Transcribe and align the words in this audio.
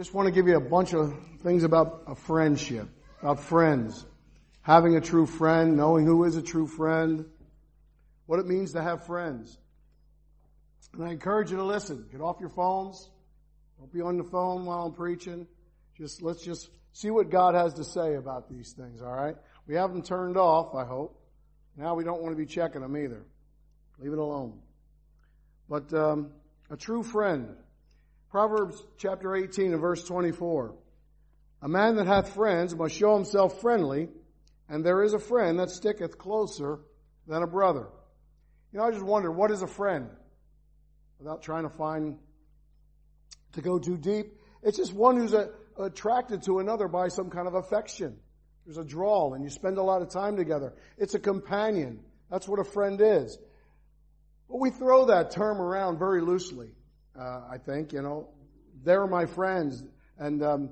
Just 0.00 0.14
want 0.14 0.28
to 0.28 0.32
give 0.32 0.48
you 0.48 0.56
a 0.56 0.60
bunch 0.60 0.94
of 0.94 1.14
things 1.42 1.62
about 1.62 2.04
a 2.06 2.14
friendship, 2.14 2.88
about 3.20 3.38
friends. 3.38 4.06
Having 4.62 4.96
a 4.96 5.00
true 5.02 5.26
friend, 5.26 5.76
knowing 5.76 6.06
who 6.06 6.24
is 6.24 6.36
a 6.36 6.42
true 6.42 6.66
friend, 6.66 7.26
what 8.24 8.38
it 8.38 8.46
means 8.46 8.72
to 8.72 8.82
have 8.82 9.04
friends. 9.04 9.58
And 10.94 11.04
I 11.04 11.10
encourage 11.10 11.50
you 11.50 11.58
to 11.58 11.64
listen. 11.64 12.06
Get 12.10 12.22
off 12.22 12.40
your 12.40 12.48
phones. 12.48 13.10
Don't 13.78 13.92
be 13.92 14.00
on 14.00 14.16
the 14.16 14.24
phone 14.24 14.64
while 14.64 14.86
I'm 14.86 14.94
preaching. 14.94 15.46
Just, 15.98 16.22
let's 16.22 16.42
just 16.42 16.70
see 16.94 17.10
what 17.10 17.28
God 17.28 17.54
has 17.54 17.74
to 17.74 17.84
say 17.84 18.14
about 18.14 18.48
these 18.48 18.72
things, 18.72 19.02
alright? 19.02 19.36
We 19.66 19.74
have 19.74 19.92
them 19.92 20.00
turned 20.00 20.38
off, 20.38 20.74
I 20.74 20.86
hope. 20.86 21.22
Now 21.76 21.94
we 21.94 22.04
don't 22.04 22.22
want 22.22 22.32
to 22.32 22.38
be 22.38 22.46
checking 22.46 22.80
them 22.80 22.96
either. 22.96 23.22
Leave 23.98 24.14
it 24.14 24.18
alone. 24.18 24.60
But, 25.68 25.92
um, 25.92 26.30
a 26.70 26.76
true 26.78 27.02
friend. 27.02 27.54
Proverbs 28.30 28.80
chapter 28.96 29.34
18 29.34 29.72
and 29.72 29.80
verse 29.80 30.04
24. 30.04 30.74
A 31.62 31.68
man 31.68 31.96
that 31.96 32.06
hath 32.06 32.34
friends 32.34 32.74
must 32.74 32.94
show 32.94 33.14
himself 33.14 33.60
friendly, 33.60 34.08
and 34.68 34.84
there 34.84 35.02
is 35.02 35.14
a 35.14 35.18
friend 35.18 35.58
that 35.58 35.70
sticketh 35.70 36.16
closer 36.16 36.78
than 37.26 37.42
a 37.42 37.46
brother. 37.46 37.88
You 38.72 38.78
know, 38.78 38.84
I 38.84 38.92
just 38.92 39.04
wonder, 39.04 39.32
what 39.32 39.50
is 39.50 39.62
a 39.62 39.66
friend? 39.66 40.08
Without 41.18 41.42
trying 41.42 41.64
to 41.64 41.70
find, 41.70 42.18
to 43.52 43.62
go 43.62 43.78
too 43.78 43.96
deep. 43.96 44.38
It's 44.62 44.76
just 44.76 44.94
one 44.94 45.16
who's 45.16 45.34
a, 45.34 45.50
attracted 45.76 46.44
to 46.44 46.60
another 46.60 46.86
by 46.86 47.08
some 47.08 47.30
kind 47.30 47.48
of 47.48 47.54
affection. 47.54 48.16
There's 48.64 48.78
a 48.78 48.84
drawl 48.84 49.34
and 49.34 49.42
you 49.42 49.50
spend 49.50 49.78
a 49.78 49.82
lot 49.82 50.02
of 50.02 50.10
time 50.10 50.36
together. 50.36 50.74
It's 50.98 51.14
a 51.14 51.18
companion. 51.18 52.00
That's 52.30 52.46
what 52.46 52.60
a 52.60 52.64
friend 52.64 53.00
is. 53.02 53.36
But 54.48 54.60
we 54.60 54.70
throw 54.70 55.06
that 55.06 55.32
term 55.32 55.60
around 55.60 55.98
very 55.98 56.20
loosely, 56.20 56.70
uh, 57.18 57.42
I 57.50 57.58
think, 57.58 57.92
you 57.92 58.02
know. 58.02 58.28
They're 58.82 59.06
my 59.06 59.26
friends 59.26 59.84
and, 60.18 60.42
um, 60.42 60.70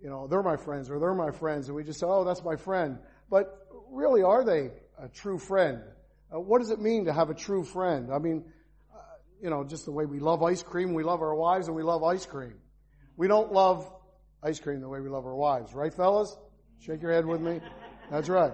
you 0.00 0.08
know, 0.08 0.28
they're 0.28 0.44
my 0.44 0.56
friends 0.56 0.90
or 0.90 1.00
they're 1.00 1.14
my 1.14 1.32
friends 1.32 1.66
and 1.66 1.74
we 1.74 1.82
just 1.82 1.98
say, 1.98 2.06
oh, 2.06 2.22
that's 2.24 2.44
my 2.44 2.54
friend. 2.54 2.98
But 3.28 3.66
really, 3.90 4.22
are 4.22 4.44
they 4.44 4.70
a 5.02 5.08
true 5.08 5.38
friend? 5.38 5.80
Uh, 6.32 6.38
what 6.38 6.60
does 6.60 6.70
it 6.70 6.80
mean 6.80 7.06
to 7.06 7.12
have 7.12 7.30
a 7.30 7.34
true 7.34 7.64
friend? 7.64 8.12
I 8.12 8.18
mean, 8.18 8.44
uh, 8.94 8.98
you 9.42 9.50
know, 9.50 9.64
just 9.64 9.86
the 9.86 9.90
way 9.90 10.06
we 10.06 10.20
love 10.20 10.42
ice 10.42 10.62
cream, 10.62 10.94
we 10.94 11.02
love 11.02 11.20
our 11.20 11.34
wives 11.34 11.66
and 11.66 11.76
we 11.76 11.82
love 11.82 12.04
ice 12.04 12.26
cream. 12.26 12.54
We 13.16 13.26
don't 13.26 13.52
love 13.52 13.90
ice 14.42 14.60
cream 14.60 14.80
the 14.80 14.88
way 14.88 15.00
we 15.00 15.08
love 15.08 15.26
our 15.26 15.34
wives, 15.34 15.74
right 15.74 15.92
fellas? 15.92 16.36
Shake 16.78 17.02
your 17.02 17.12
head 17.12 17.26
with 17.26 17.40
me. 17.40 17.60
That's 18.08 18.28
right. 18.28 18.52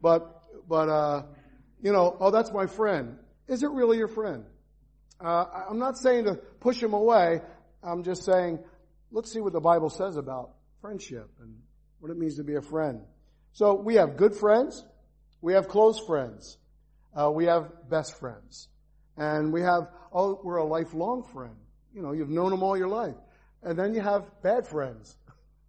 But, 0.00 0.42
but, 0.66 0.88
uh, 0.88 1.22
you 1.82 1.92
know, 1.92 2.16
oh, 2.20 2.30
that's 2.30 2.52
my 2.52 2.66
friend. 2.66 3.18
Is 3.48 3.62
it 3.62 3.70
really 3.70 3.98
your 3.98 4.08
friend? 4.08 4.44
Uh, 5.22 5.44
I'm 5.68 5.78
not 5.78 5.98
saying 5.98 6.24
to 6.24 6.34
push 6.60 6.80
them 6.80 6.94
away. 6.94 7.40
I'm 7.82 8.02
just 8.04 8.24
saying, 8.24 8.58
let's 9.10 9.32
see 9.32 9.40
what 9.40 9.52
the 9.52 9.60
Bible 9.60 9.90
says 9.90 10.16
about 10.16 10.52
friendship 10.80 11.30
and 11.40 11.56
what 11.98 12.10
it 12.10 12.18
means 12.18 12.36
to 12.36 12.44
be 12.44 12.54
a 12.54 12.62
friend. 12.62 13.02
So 13.52 13.74
we 13.74 13.96
have 13.96 14.16
good 14.16 14.34
friends. 14.34 14.84
We 15.42 15.54
have 15.54 15.68
close 15.68 16.00
friends. 16.06 16.56
Uh, 17.14 17.30
we 17.30 17.46
have 17.46 17.88
best 17.88 18.18
friends. 18.18 18.68
And 19.16 19.52
we 19.52 19.60
have, 19.62 19.88
oh, 20.12 20.40
we're 20.42 20.56
a 20.56 20.64
lifelong 20.64 21.24
friend. 21.32 21.56
You 21.94 22.02
know, 22.02 22.12
you've 22.12 22.30
known 22.30 22.50
them 22.50 22.62
all 22.62 22.76
your 22.76 22.88
life. 22.88 23.16
And 23.62 23.78
then 23.78 23.94
you 23.94 24.00
have 24.00 24.24
bad 24.42 24.66
friends. 24.66 25.14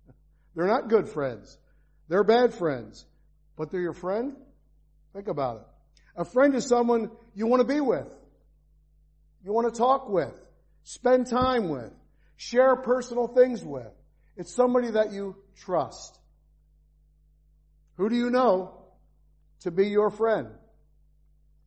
they're 0.56 0.68
not 0.68 0.88
good 0.88 1.10
friends. 1.10 1.58
They're 2.08 2.24
bad 2.24 2.54
friends. 2.54 3.06
But 3.58 3.72
they're 3.72 3.82
your 3.82 3.94
friend? 3.94 4.36
Think 5.14 5.28
about 5.28 5.58
it. 5.58 5.68
A 6.16 6.26
friend 6.26 6.56
is 6.56 6.66
someone 6.68 7.12
you 7.36 7.48
want 7.48 7.62
to 7.62 7.68
be 7.68 7.82
with. 7.82 8.08
You 9.44 9.54
want 9.54 9.74
to 9.74 9.78
talk 9.78 10.10
with. 10.10 10.34
Spend 10.84 11.28
time 11.28 11.70
with. 11.70 11.92
Share 12.38 12.76
personal 12.76 13.28
things 13.28 13.64
with. 13.64 13.92
It's 14.36 14.54
somebody 14.54 14.92
that 14.92 15.12
you 15.12 15.36
trust. 15.58 16.20
Who 17.98 18.10
do 18.10 18.16
you 18.16 18.30
know 18.30 18.74
to 19.62 19.72
be 19.72 19.90
your 19.90 20.10
friend? 20.10 20.48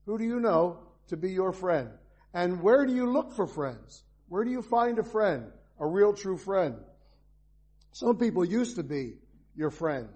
Who 0.07 0.19
do 0.19 0.25
you 0.25 0.41
know 0.41 0.79
to 1.09 1.17
be 1.17 1.31
your 1.31 1.53
friend? 1.53 1.91
And 2.33 2.63
where 2.63 2.85
do 2.87 2.95
you 2.95 3.11
look 3.11 3.33
for 3.33 3.47
friends? 3.47 4.03
Where 4.29 4.45
do 4.45 4.51
you 4.51 4.63
find 4.63 4.99
a 4.99 5.05
friend? 5.05 5.47
A 5.79 5.87
real 5.87 6.13
true 6.13 6.37
friend. 6.37 6.77
Some 7.93 8.17
people 8.17 8.45
used 8.45 8.77
to 8.77 8.83
be 8.83 9.15
your 9.55 9.71
friend, 9.71 10.09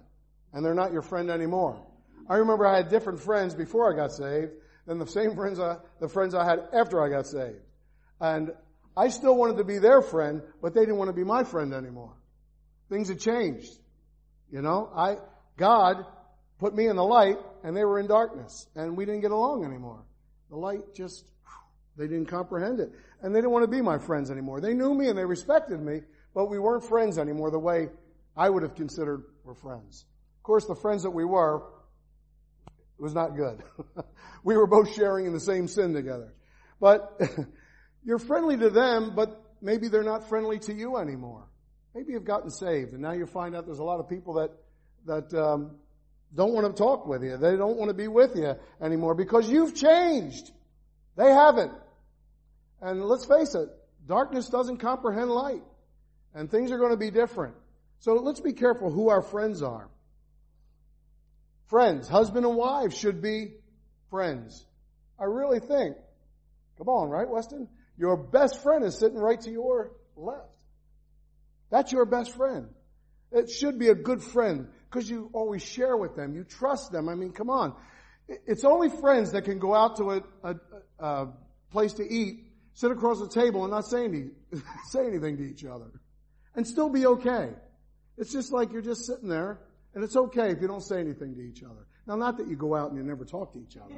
and 0.51 0.65
they're 0.65 0.73
not 0.73 0.91
your 0.91 1.01
friend 1.01 1.29
anymore. 1.29 1.81
I 2.29 2.35
remember 2.35 2.67
I 2.67 2.77
had 2.77 2.89
different 2.89 3.21
friends 3.21 3.55
before 3.55 3.91
I 3.91 3.95
got 3.95 4.11
saved 4.11 4.51
than 4.89 4.97
the 4.97 5.05
same 5.05 5.35
friends 5.35 5.59
I, 5.59 5.77
the 5.99 6.09
friends 6.09 6.33
I 6.33 6.43
had 6.43 6.61
after 6.73 6.99
I 6.99 7.09
got 7.09 7.27
saved. 7.27 7.61
And 8.19 8.49
I 8.97 9.09
still 9.09 9.35
wanted 9.35 9.57
to 9.57 9.63
be 9.63 9.77
their 9.77 10.01
friend, 10.01 10.41
but 10.63 10.73
they 10.73 10.81
didn't 10.81 10.97
want 10.97 11.09
to 11.09 11.15
be 11.15 11.23
my 11.23 11.43
friend 11.43 11.75
anymore. 11.75 12.15
Things 12.89 13.07
had 13.07 13.19
changed. 13.19 13.69
You 14.51 14.63
know, 14.63 14.89
I, 14.95 15.17
God 15.57 16.03
put 16.57 16.73
me 16.73 16.87
in 16.87 16.95
the 16.95 17.03
light 17.03 17.37
and 17.63 17.77
they 17.77 17.85
were 17.85 17.99
in 17.99 18.07
darkness 18.07 18.65
and 18.75 18.97
we 18.97 19.05
didn't 19.05 19.21
get 19.21 19.29
along 19.29 19.63
anymore. 19.63 20.03
The 20.49 20.57
light 20.57 20.95
just, 20.95 21.23
they 21.95 22.07
didn't 22.07 22.25
comprehend 22.25 22.79
it 22.79 22.89
and 23.21 23.33
they 23.33 23.41
didn't 23.41 23.51
want 23.51 23.65
to 23.65 23.71
be 23.71 23.83
my 23.83 23.99
friends 23.99 24.31
anymore. 24.31 24.59
They 24.59 24.73
knew 24.73 24.95
me 24.95 25.09
and 25.09 25.15
they 25.15 25.25
respected 25.25 25.79
me, 25.79 26.01
but 26.33 26.49
we 26.49 26.57
weren't 26.57 26.83
friends 26.83 27.19
anymore 27.19 27.51
the 27.51 27.59
way 27.59 27.89
I 28.35 28.49
would 28.49 28.63
have 28.63 28.73
considered 28.73 29.23
we're 29.43 29.53
friends. 29.53 30.05
Of 30.39 30.43
course, 30.43 30.65
the 30.65 30.73
friends 30.73 31.03
that 31.03 31.11
we 31.11 31.25
were, 31.25 31.61
it 32.99 33.03
was 33.03 33.13
not 33.13 33.35
good. 33.37 33.63
we 34.43 34.57
were 34.57 34.67
both 34.67 34.93
sharing 34.93 35.25
in 35.25 35.31
the 35.31 35.39
same 35.39 35.69
sin 35.69 35.93
together. 35.93 36.33
But 36.81 37.19
you're 38.03 38.19
friendly 38.19 38.57
to 38.57 38.69
them, 38.69 39.13
but 39.15 39.41
maybe 39.61 39.87
they're 39.87 40.03
not 40.03 40.27
friendly 40.27 40.59
to 40.59 40.73
you 40.73 40.97
anymore. 40.97 41.47
Maybe 41.95 42.11
you've 42.11 42.25
gotten 42.25 42.49
saved 42.49 42.91
and 42.91 43.01
now 43.01 43.13
you 43.13 43.25
find 43.25 43.55
out 43.55 43.65
there's 43.65 43.79
a 43.79 43.83
lot 43.83 43.99
of 43.99 44.09
people 44.09 44.33
that, 44.33 44.51
that, 45.05 45.33
um, 45.33 45.77
don't 46.35 46.53
want 46.53 46.67
to 46.67 46.73
talk 46.73 47.07
with 47.07 47.23
you. 47.23 47.37
They 47.37 47.55
don't 47.55 47.77
want 47.77 47.89
to 47.89 47.95
be 47.95 48.07
with 48.07 48.35
you 48.35 48.53
anymore 48.81 49.15
because 49.15 49.49
you've 49.49 49.73
changed. 49.73 50.51
They 51.15 51.31
haven't. 51.31 51.71
And 52.81 53.03
let's 53.05 53.25
face 53.25 53.55
it, 53.55 53.69
darkness 54.07 54.49
doesn't 54.49 54.77
comprehend 54.77 55.31
light. 55.31 55.63
And 56.35 56.51
things 56.51 56.71
are 56.71 56.77
going 56.77 56.91
to 56.91 56.97
be 56.97 57.11
different. 57.11 57.55
So 57.99 58.13
let's 58.13 58.39
be 58.39 58.53
careful 58.53 58.91
who 58.91 59.09
our 59.09 59.21
friends 59.21 59.63
are. 59.63 59.89
Friends, 61.69 62.07
husband 62.07 62.45
and 62.45 62.55
wife 62.55 62.93
should 62.93 63.21
be 63.21 63.53
friends. 64.09 64.65
I 65.19 65.25
really 65.25 65.59
think. 65.59 65.95
Come 66.77 66.89
on, 66.89 67.09
right, 67.09 67.29
Weston? 67.29 67.67
Your 67.97 68.17
best 68.17 68.63
friend 68.63 68.83
is 68.83 68.97
sitting 68.97 69.17
right 69.17 69.39
to 69.41 69.51
your 69.51 69.91
left. 70.15 70.49
That's 71.69 71.91
your 71.91 72.05
best 72.05 72.35
friend. 72.35 72.69
It 73.31 73.51
should 73.51 73.77
be 73.77 73.89
a 73.89 73.95
good 73.95 74.23
friend 74.23 74.69
because 74.89 75.07
you 75.07 75.29
always 75.33 75.61
share 75.61 75.95
with 75.95 76.15
them. 76.15 76.33
You 76.33 76.43
trust 76.43 76.91
them. 76.91 77.07
I 77.07 77.13
mean, 77.13 77.33
come 77.33 77.51
on. 77.51 77.75
It's 78.27 78.63
only 78.63 78.89
friends 78.89 79.33
that 79.33 79.43
can 79.43 79.59
go 79.59 79.75
out 79.75 79.97
to 79.97 80.11
a, 80.11 80.23
a, 80.43 80.55
a 80.99 81.27
place 81.71 81.93
to 81.93 82.03
eat, 82.03 82.45
sit 82.73 82.91
across 82.91 83.19
the 83.19 83.29
table 83.29 83.63
and 83.63 83.71
not 83.71 83.85
say, 83.85 84.05
any, 84.05 84.29
say 84.89 85.05
anything 85.05 85.37
to 85.37 85.43
each 85.43 85.65
other 85.65 85.91
and 86.55 86.65
still 86.65 86.89
be 86.89 87.05
okay. 87.05 87.51
It's 88.17 88.31
just 88.31 88.51
like 88.51 88.71
you're 88.71 88.81
just 88.81 89.05
sitting 89.05 89.29
there 89.29 89.59
and 89.93 90.03
it's 90.03 90.15
okay 90.15 90.51
if 90.51 90.61
you 90.61 90.67
don't 90.67 90.83
say 90.83 90.99
anything 90.99 91.35
to 91.35 91.41
each 91.41 91.63
other. 91.63 91.87
Now, 92.07 92.15
not 92.15 92.37
that 92.37 92.47
you 92.47 92.55
go 92.55 92.75
out 92.75 92.89
and 92.89 92.97
you 92.97 93.03
never 93.03 93.25
talk 93.25 93.53
to 93.53 93.59
each 93.59 93.77
other. 93.77 93.93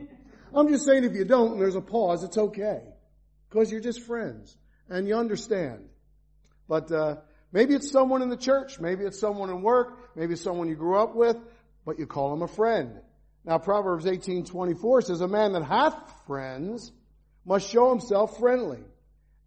I'm 0.53 0.67
just 0.67 0.85
saying 0.85 1.03
if 1.03 1.13
you 1.13 1.25
don't 1.25 1.53
and 1.53 1.61
there's 1.61 1.75
a 1.75 1.81
pause, 1.81 2.23
it's 2.23 2.37
okay 2.37 2.81
because 3.49 3.71
you're 3.71 3.81
just 3.81 4.01
friends 4.01 4.57
and 4.89 5.07
you 5.07 5.15
understand. 5.15 5.87
But, 6.67 6.91
uh, 6.91 7.15
Maybe 7.51 7.73
it's 7.73 7.91
someone 7.91 8.21
in 8.21 8.29
the 8.29 8.37
church. 8.37 8.79
Maybe 8.79 9.03
it's 9.03 9.19
someone 9.19 9.49
in 9.49 9.61
work. 9.61 10.15
Maybe 10.15 10.33
it's 10.33 10.41
someone 10.41 10.69
you 10.69 10.75
grew 10.75 10.97
up 10.97 11.15
with, 11.15 11.37
but 11.85 11.99
you 11.99 12.07
call 12.07 12.33
him 12.33 12.41
a 12.41 12.47
friend. 12.47 13.01
Now 13.43 13.57
Proverbs 13.57 14.05
18:24 14.05 15.01
says, 15.01 15.21
"A 15.21 15.27
man 15.27 15.53
that 15.53 15.63
hath 15.63 16.25
friends 16.25 16.91
must 17.45 17.67
show 17.67 17.89
himself 17.89 18.37
friendly." 18.37 18.83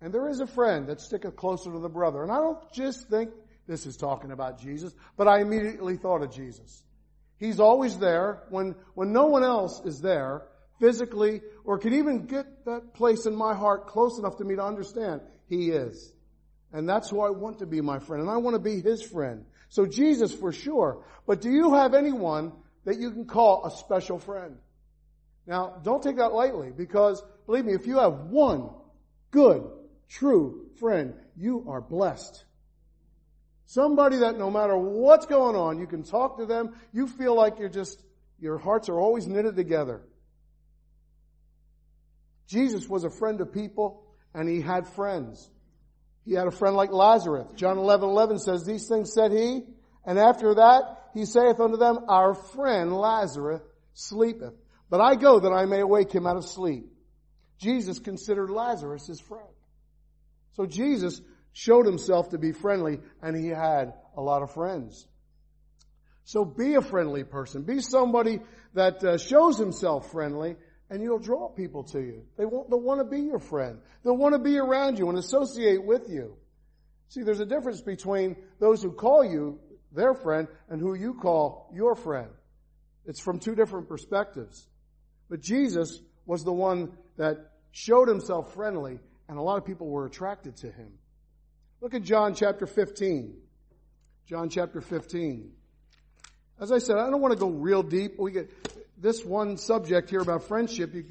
And 0.00 0.12
there 0.12 0.28
is 0.28 0.41
a 0.41 0.47
friend 0.47 0.88
that 0.88 1.00
sticketh 1.00 1.37
closer 1.37 1.72
to 1.72 1.78
the 1.78 1.88
brother. 1.88 2.22
And 2.22 2.31
I 2.31 2.41
don't 2.41 2.72
just 2.72 3.09
think 3.09 3.31
this 3.66 3.86
is 3.86 3.97
talking 3.97 4.31
about 4.31 4.61
Jesus, 4.61 4.94
but 5.16 5.28
I 5.28 5.40
immediately 5.40 5.96
thought 5.96 6.22
of 6.22 6.31
Jesus. 6.31 6.82
He's 7.38 7.61
always 7.61 7.99
there 7.99 8.43
when, 8.50 8.75
when 8.94 9.12
no 9.12 9.26
one 9.26 9.43
else 9.43 9.81
is 9.84 10.00
there 10.00 10.43
physically 10.81 11.40
or 11.64 11.78
can 11.78 11.94
even 11.94 12.26
get 12.26 12.64
that 12.66 12.94
place 12.94 13.26
in 13.26 13.34
my 13.34 13.55
heart 13.55 13.87
close 13.87 14.19
enough 14.19 14.37
to 14.38 14.44
me 14.44 14.56
to 14.56 14.62
understand. 14.62 15.20
He 15.49 15.70
is. 15.70 16.12
And 16.72 16.88
that's 16.88 17.11
who 17.11 17.20
I 17.20 17.31
want 17.31 17.61
to 17.61 17.66
be 17.66 17.81
my 17.81 17.99
friend. 17.99 18.22
And 18.22 18.31
I 18.31 18.37
want 18.38 18.55
to 18.55 18.61
be 18.61 18.81
his 18.81 19.02
friend. 19.02 19.44
So 19.69 19.87
Jesus 19.87 20.32
for 20.32 20.52
sure. 20.52 21.05
But 21.26 21.40
do 21.40 21.50
you 21.50 21.75
have 21.75 21.94
anyone 21.94 22.52
that 22.84 22.99
you 22.99 23.11
can 23.11 23.26
call 23.26 23.64
a 23.64 23.70
special 23.70 24.19
friend? 24.19 24.56
Now, 25.46 25.81
don't 25.82 26.02
take 26.02 26.16
that 26.16 26.32
lightly 26.32 26.70
because 26.70 27.22
believe 27.46 27.64
me, 27.64 27.75
if 27.75 27.87
you 27.87 27.99
have 27.99 28.14
one 28.31 28.70
good, 29.31 29.64
true 30.08 30.70
friend, 30.78 31.14
you 31.37 31.66
are 31.69 31.81
blessed. 31.81 32.44
Somebody 33.66 34.19
that 34.19 34.38
no 34.38 34.50
matter 34.50 34.76
what's 34.76 35.26
going 35.26 35.56
on, 35.56 35.78
you 35.78 35.87
can 35.87 36.02
talk 36.02 36.38
to 36.38 36.46
them. 36.46 36.75
You 36.93 37.06
feel 37.06 37.34
like 37.34 37.58
you're 37.58 37.69
just, 37.69 38.02
your 38.38 38.58
hearts 38.58 38.88
are 38.88 38.99
always 38.99 39.26
knitted 39.26 39.56
together. 39.56 40.02
Jesus 42.46 42.88
was 42.88 43.05
a 43.05 43.11
friend 43.11 43.40
of 43.40 43.52
people 43.52 44.05
and 44.34 44.49
he 44.49 44.61
had 44.61 44.87
friends. 44.88 45.49
He 46.25 46.34
had 46.34 46.46
a 46.46 46.50
friend 46.50 46.76
like 46.76 46.90
Lazarus. 46.90 47.46
John 47.56 47.78
11, 47.78 48.08
11 48.08 48.38
says, 48.38 48.64
These 48.64 48.88
things 48.88 49.12
said 49.12 49.32
he, 49.32 49.62
and 50.05 50.19
after 50.19 50.55
that 50.55 51.11
he 51.14 51.25
saith 51.25 51.61
unto 51.61 51.76
them, 51.76 51.99
Our 52.08 52.34
friend 52.34 52.93
Lazarus 52.93 53.62
sleepeth. 53.94 54.55
But 54.90 55.00
I 55.00 55.14
go 55.14 55.40
that 55.40 55.52
I 55.52 55.64
may 55.64 55.81
awake 55.81 56.12
him 56.12 56.26
out 56.26 56.37
of 56.37 56.44
sleep. 56.44 56.87
Jesus 57.58 57.99
considered 57.99 58.50
Lazarus 58.50 59.06
his 59.06 59.20
friend. 59.20 59.44
So 60.52 60.66
Jesus 60.66 61.20
showed 61.54 61.86
himself 61.86 62.30
to 62.30 62.38
be 62.38 62.52
friendly 62.52 62.98
and 63.22 63.34
he 63.34 63.48
had 63.48 63.94
a 64.16 64.20
lot 64.20 64.42
of 64.42 64.52
friends. 64.52 65.06
So 66.24 66.44
be 66.44 66.74
a 66.74 66.82
friendly 66.82 67.24
person. 67.24 67.62
Be 67.62 67.80
somebody 67.80 68.40
that 68.74 69.02
uh, 69.02 69.16
shows 69.16 69.56
himself 69.56 70.10
friendly 70.10 70.56
and 70.90 71.02
you'll 71.02 71.18
draw 71.18 71.48
people 71.48 71.84
to 71.84 72.00
you. 72.00 72.24
They 72.36 72.44
want, 72.44 72.68
they'll 72.68 72.80
want 72.80 73.00
to 73.00 73.04
be 73.04 73.22
your 73.22 73.38
friend. 73.38 73.78
They'll 74.02 74.16
want 74.16 74.34
to 74.34 74.38
be 74.38 74.58
around 74.58 74.98
you 74.98 75.08
and 75.08 75.16
associate 75.16 75.82
with 75.82 76.08
you. 76.08 76.36
See, 77.08 77.22
there's 77.22 77.40
a 77.40 77.46
difference 77.46 77.80
between 77.80 78.36
those 78.58 78.82
who 78.82 78.92
call 78.92 79.24
you 79.24 79.60
their 79.92 80.14
friend 80.14 80.48
and 80.68 80.80
who 80.80 80.94
you 80.94 81.14
call 81.14 81.70
your 81.72 81.94
friend. 81.94 82.28
It's 83.06 83.20
from 83.20 83.38
two 83.38 83.54
different 83.54 83.88
perspectives. 83.88 84.66
But 85.30 85.40
Jesus 85.40 86.00
was 86.26 86.42
the 86.42 86.52
one 86.52 86.92
that 87.16 87.36
showed 87.70 88.08
himself 88.08 88.54
friendly 88.54 88.98
and 89.28 89.38
a 89.38 89.42
lot 89.42 89.58
of 89.58 89.64
people 89.64 89.88
were 89.88 90.06
attracted 90.06 90.56
to 90.58 90.66
him. 90.66 90.92
Look 91.81 91.94
at 91.94 92.03
John 92.03 92.35
chapter 92.35 92.67
15. 92.67 93.35
John 94.26 94.49
chapter 94.49 94.81
15. 94.81 95.53
As 96.61 96.73
I 96.73 96.79
said, 96.79 96.97
I 96.97 97.11
don't 97.11 97.21
want 97.21 97.35
to 97.35 97.38
go 97.38 97.49
real 97.49 97.82
deep. 97.82 98.19
We 98.19 98.32
get 98.32 98.50
this 99.00 99.25
one 99.25 99.56
subject 99.56 100.09
here 100.11 100.21
about 100.21 100.44
friendship. 100.44 100.94
You 100.94 101.05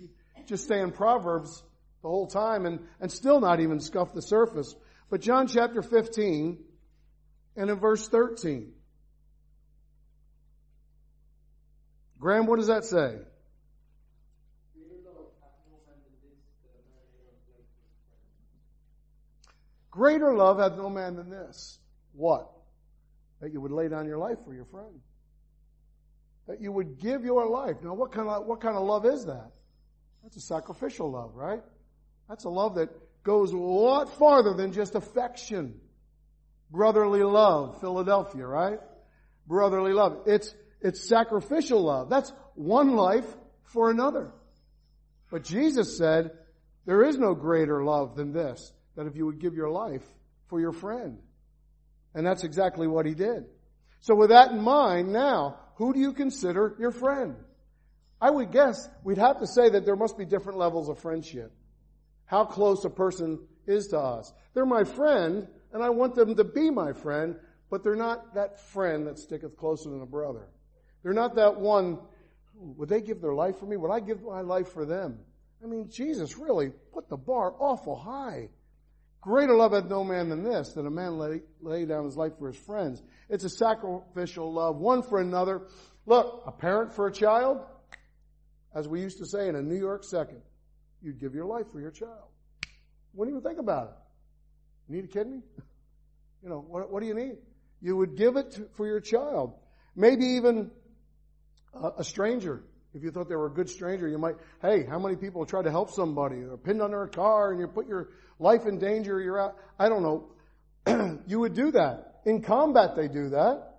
just 0.47 0.63
stay 0.63 0.79
in 0.79 0.91
Proverbs 0.91 1.63
the 2.01 2.07
whole 2.07 2.27
time 2.27 2.65
and, 2.65 2.79
and 2.99 3.11
still 3.11 3.39
not 3.39 3.59
even 3.59 3.79
scuff 3.79 4.13
the 4.13 4.21
surface. 4.21 4.75
But 5.09 5.21
John 5.21 5.47
chapter 5.47 5.81
15 5.81 6.57
and 7.55 7.69
in 7.69 7.79
verse 7.79 8.07
13. 8.07 8.71
Graham, 12.19 12.45
what 12.45 12.57
does 12.57 12.67
that 12.67 12.85
say? 12.85 13.17
Greater 19.93 20.33
love 20.33 20.57
hath 20.57 20.75
no 20.75 20.89
man 20.89 21.15
than 21.15 21.29
this. 21.29 21.77
What? 22.13 22.49
That 23.41 23.53
you 23.53 23.61
would 23.61 23.71
lay 23.71 23.87
down 23.89 24.07
your 24.07 24.17
life 24.17 24.39
for 24.43 24.51
your 24.51 24.65
friend. 24.65 24.99
That 26.47 26.59
you 26.61 26.71
would 26.71 26.99
give 26.99 27.23
your 27.23 27.47
life. 27.47 27.75
Now 27.83 27.93
what 27.93 28.11
kind 28.11 28.27
of, 28.27 28.47
what 28.47 28.59
kind 28.59 28.75
of 28.75 28.83
love 28.85 29.05
is 29.05 29.25
that? 29.25 29.51
That's 30.23 30.35
a 30.35 30.41
sacrificial 30.41 31.11
love, 31.11 31.35
right? 31.35 31.61
That's 32.27 32.45
a 32.45 32.49
love 32.49 32.73
that 32.75 32.89
goes 33.23 33.53
a 33.53 33.57
lot 33.57 34.17
farther 34.17 34.55
than 34.55 34.73
just 34.73 34.95
affection. 34.95 35.79
Brotherly 36.71 37.21
love, 37.21 37.79
Philadelphia, 37.79 38.47
right? 38.47 38.79
Brotherly 39.45 39.93
love. 39.93 40.23
It's, 40.25 40.55
it's 40.81 41.07
sacrificial 41.07 41.83
love. 41.83 42.09
That's 42.09 42.33
one 42.55 42.95
life 42.95 43.27
for 43.65 43.91
another. 43.91 44.31
But 45.29 45.43
Jesus 45.43 45.99
said, 45.99 46.31
there 46.87 47.03
is 47.03 47.15
no 47.15 47.35
greater 47.35 47.83
love 47.83 48.15
than 48.15 48.33
this 48.33 48.73
that 48.95 49.07
if 49.07 49.15
you 49.15 49.25
would 49.25 49.39
give 49.39 49.55
your 49.55 49.69
life 49.69 50.03
for 50.47 50.59
your 50.59 50.71
friend. 50.71 51.17
And 52.13 52.25
that's 52.25 52.43
exactly 52.43 52.87
what 52.87 53.05
he 53.05 53.13
did. 53.13 53.45
So 54.01 54.15
with 54.15 54.29
that 54.29 54.51
in 54.51 54.61
mind, 54.61 55.11
now, 55.11 55.57
who 55.75 55.93
do 55.93 55.99
you 55.99 56.13
consider 56.13 56.75
your 56.79 56.91
friend? 56.91 57.35
I 58.21 58.29
would 58.29 58.51
guess 58.51 58.87
we'd 59.03 59.17
have 59.17 59.39
to 59.39 59.47
say 59.47 59.69
that 59.69 59.85
there 59.85 59.95
must 59.95 60.17
be 60.17 60.25
different 60.25 60.59
levels 60.59 60.89
of 60.89 60.99
friendship. 60.99 61.51
How 62.25 62.45
close 62.45 62.85
a 62.85 62.89
person 62.89 63.39
is 63.67 63.87
to 63.87 63.99
us. 63.99 64.31
They're 64.53 64.65
my 64.65 64.83
friend, 64.83 65.47
and 65.73 65.83
I 65.83 65.89
want 65.89 66.15
them 66.15 66.35
to 66.35 66.43
be 66.43 66.69
my 66.69 66.93
friend, 66.93 67.35
but 67.69 67.83
they're 67.83 67.95
not 67.95 68.35
that 68.35 68.59
friend 68.71 69.07
that 69.07 69.19
sticketh 69.19 69.57
closer 69.57 69.89
than 69.89 70.01
a 70.01 70.05
brother. 70.05 70.47
They're 71.01 71.13
not 71.13 71.35
that 71.35 71.59
one, 71.59 71.99
would 72.55 72.89
they 72.89 73.01
give 73.01 73.19
their 73.19 73.33
life 73.33 73.59
for 73.59 73.65
me? 73.65 73.77
Would 73.77 73.91
I 73.91 73.99
give 73.99 74.21
my 74.21 74.41
life 74.41 74.71
for 74.71 74.85
them? 74.85 75.19
I 75.63 75.67
mean, 75.67 75.89
Jesus 75.89 76.37
really 76.37 76.71
put 76.93 77.09
the 77.09 77.17
bar 77.17 77.53
awful 77.57 77.95
high. 77.95 78.49
Greater 79.23 79.55
love 79.55 79.71
hath 79.71 79.85
no 79.85 80.03
man 80.03 80.27
than 80.27 80.43
this, 80.43 80.73
that 80.73 80.85
a 80.85 80.89
man 80.89 81.17
lay, 81.17 81.41
lay 81.61 81.85
down 81.85 82.03
his 82.03 82.17
life 82.17 82.33
for 82.37 82.47
his 82.51 82.57
friends. 82.57 83.01
It's 83.29 83.45
a 83.45 83.49
sacrificial 83.49 84.51
love, 84.51 84.75
one 84.75 85.01
for 85.01 85.21
another. 85.21 85.61
Look, 86.05 86.43
a 86.45 86.51
parent 86.51 86.93
for 86.93 87.07
a 87.07 87.11
child, 87.11 87.61
as 88.75 88.85
we 88.85 88.99
used 88.99 89.19
to 89.19 89.25
say 89.25 89.47
in 89.47 89.55
a 89.55 89.61
New 89.61 89.77
York 89.77 90.03
second, 90.03 90.41
you'd 91.01 91.21
give 91.21 91.33
your 91.33 91.45
life 91.45 91.67
for 91.71 91.79
your 91.79 91.91
child. 91.91 92.27
Wouldn't 93.13 93.33
even 93.37 93.49
think 93.49 93.61
about 93.61 93.87
it? 93.87 93.95
You 94.89 94.95
need 94.97 95.05
a 95.05 95.13
kidney? 95.13 95.41
You 96.43 96.49
know, 96.49 96.59
what, 96.59 96.91
what 96.91 96.99
do 96.99 97.07
you 97.07 97.13
need? 97.13 97.37
You 97.81 97.95
would 97.95 98.17
give 98.17 98.35
it 98.35 98.51
to, 98.51 98.67
for 98.73 98.85
your 98.85 98.99
child. 98.99 99.53
Maybe 99.95 100.25
even 100.25 100.71
a, 101.73 101.91
a 101.99 102.03
stranger. 102.03 102.65
If 102.93 103.01
you 103.01 103.11
thought 103.11 103.29
they 103.29 103.37
were 103.37 103.47
a 103.47 103.53
good 103.53 103.69
stranger, 103.69 104.09
you 104.09 104.17
might, 104.17 104.35
hey, 104.61 104.85
how 104.85 104.99
many 104.99 105.15
people 105.15 105.45
try 105.45 105.61
to 105.61 105.71
help 105.71 105.89
somebody? 105.89 106.41
They're 106.41 106.57
pinned 106.57 106.81
under 106.81 107.03
a 107.03 107.07
car 107.07 107.51
and 107.51 107.61
you 107.61 107.67
put 107.67 107.87
your 107.87 108.09
life 108.39 108.65
in 108.65 108.79
danger, 108.79 109.19
you're 109.21 109.39
out. 109.39 109.55
I 109.79 109.89
don't 109.89 110.03
know. 110.03 111.19
you 111.27 111.39
would 111.39 111.53
do 111.53 111.71
that. 111.71 112.21
In 112.25 112.41
combat, 112.41 112.95
they 112.95 113.07
do 113.07 113.29
that. 113.29 113.69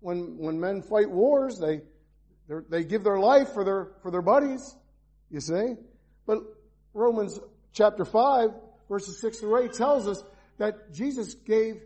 When, 0.00 0.38
when 0.38 0.60
men 0.60 0.82
fight 0.82 1.10
wars, 1.10 1.58
they, 1.58 1.80
they 2.68 2.84
give 2.84 3.04
their 3.04 3.18
life 3.18 3.52
for 3.52 3.64
their, 3.64 3.88
for 4.02 4.10
their 4.10 4.22
buddies. 4.22 4.76
You 5.30 5.40
see? 5.40 5.74
But 6.26 6.38
Romans 6.94 7.38
chapter 7.72 8.04
5, 8.04 8.50
verses 8.88 9.20
6 9.20 9.40
through 9.40 9.64
8 9.64 9.72
tells 9.72 10.06
us 10.06 10.22
that 10.58 10.92
Jesus 10.92 11.34
gave 11.34 11.80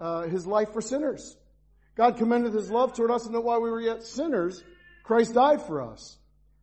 uh, 0.00 0.22
his 0.22 0.46
life 0.46 0.72
for 0.72 0.80
sinners. 0.80 1.36
God 1.94 2.16
commended 2.16 2.54
his 2.54 2.70
love 2.70 2.94
toward 2.94 3.10
us 3.10 3.26
and 3.26 3.34
that 3.34 3.40
while 3.42 3.60
we 3.60 3.70
were 3.70 3.80
yet 3.80 4.02
sinners, 4.02 4.62
Christ 5.04 5.34
died 5.34 5.62
for 5.62 5.82
us. 5.82 6.16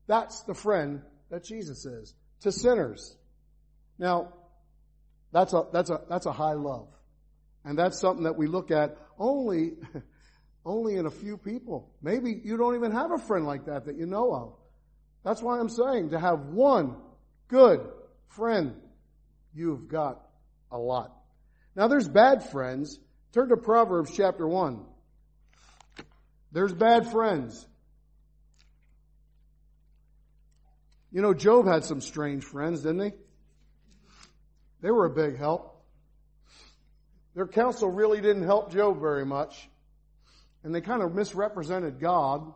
That's 0.07 0.41
the 0.41 0.53
friend 0.53 1.01
that 1.29 1.43
Jesus 1.43 1.85
is 1.85 2.15
to 2.41 2.51
sinners. 2.51 3.15
Now, 3.97 4.33
that's 5.31 5.53
a, 5.53 5.63
that's 5.71 5.89
a, 5.89 6.01
that's 6.09 6.25
a 6.25 6.31
high 6.31 6.53
love. 6.53 6.87
And 7.63 7.77
that's 7.77 7.99
something 7.99 8.23
that 8.23 8.37
we 8.37 8.47
look 8.47 8.71
at 8.71 8.97
only, 9.17 9.73
only 10.65 10.95
in 10.95 11.05
a 11.05 11.11
few 11.11 11.37
people. 11.37 11.91
Maybe 12.01 12.41
you 12.43 12.57
don't 12.57 12.75
even 12.75 12.91
have 12.91 13.11
a 13.11 13.17
friend 13.17 13.45
like 13.45 13.65
that 13.65 13.85
that 13.85 13.97
you 13.97 14.05
know 14.05 14.33
of. 14.33 14.53
That's 15.23 15.41
why 15.41 15.59
I'm 15.59 15.69
saying 15.69 16.11
to 16.11 16.19
have 16.19 16.47
one 16.47 16.95
good 17.47 17.81
friend, 18.29 18.75
you've 19.53 19.87
got 19.87 20.21
a 20.71 20.77
lot. 20.77 21.13
Now 21.75 21.87
there's 21.87 22.07
bad 22.07 22.49
friends. 22.49 22.99
Turn 23.33 23.49
to 23.49 23.57
Proverbs 23.57 24.11
chapter 24.15 24.47
1. 24.47 24.83
There's 26.51 26.73
bad 26.73 27.11
friends. 27.11 27.67
You 31.11 31.21
know, 31.21 31.33
Job 31.33 31.67
had 31.67 31.83
some 31.83 32.01
strange 32.01 32.43
friends, 32.43 32.81
didn't 32.81 33.01
he? 33.01 33.11
They 34.81 34.91
were 34.91 35.05
a 35.05 35.09
big 35.09 35.37
help. 35.37 35.75
Their 37.35 37.47
counsel 37.47 37.89
really 37.89 38.21
didn't 38.21 38.43
help 38.43 38.71
Job 38.71 38.99
very 38.99 39.25
much. 39.25 39.69
And 40.63 40.73
they 40.73 40.81
kind 40.81 41.01
of 41.01 41.13
misrepresented 41.13 41.99
God. 41.99 42.53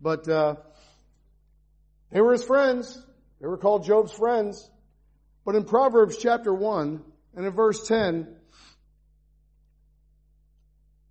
But 0.00 0.28
uh, 0.28 0.56
they 2.10 2.20
were 2.20 2.32
his 2.32 2.44
friends. 2.44 3.00
They 3.40 3.46
were 3.46 3.58
called 3.58 3.84
Job's 3.84 4.12
friends. 4.12 4.70
But 5.44 5.54
in 5.54 5.64
Proverbs 5.64 6.16
chapter 6.16 6.52
1 6.52 7.02
and 7.36 7.46
in 7.46 7.52
verse 7.52 7.86
10, 7.86 8.34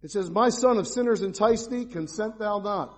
it 0.03 0.11
says, 0.11 0.29
My 0.29 0.49
son, 0.49 0.77
if 0.77 0.87
sinners 0.87 1.21
entice 1.21 1.67
thee, 1.67 1.85
consent 1.85 2.37
thou 2.37 2.59
not. 2.59 2.93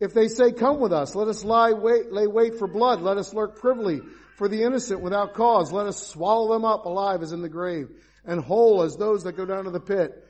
If 0.00 0.14
they 0.14 0.28
say, 0.28 0.52
Come 0.52 0.80
with 0.80 0.92
us, 0.92 1.14
let 1.14 1.28
us 1.28 1.44
lie 1.44 1.72
wait, 1.72 2.12
lay 2.12 2.26
wait 2.26 2.58
for 2.58 2.68
blood, 2.68 3.00
let 3.00 3.16
us 3.16 3.34
lurk 3.34 3.58
privily 3.60 4.00
for 4.36 4.48
the 4.48 4.62
innocent 4.62 5.00
without 5.00 5.34
cause. 5.34 5.72
Let 5.72 5.86
us 5.86 6.06
swallow 6.06 6.52
them 6.52 6.64
up 6.64 6.86
alive 6.86 7.22
as 7.22 7.32
in 7.32 7.42
the 7.42 7.48
grave, 7.48 7.88
and 8.24 8.40
whole 8.40 8.82
as 8.82 8.96
those 8.96 9.24
that 9.24 9.36
go 9.36 9.46
down 9.46 9.64
to 9.64 9.70
the 9.70 9.80
pit. 9.80 10.26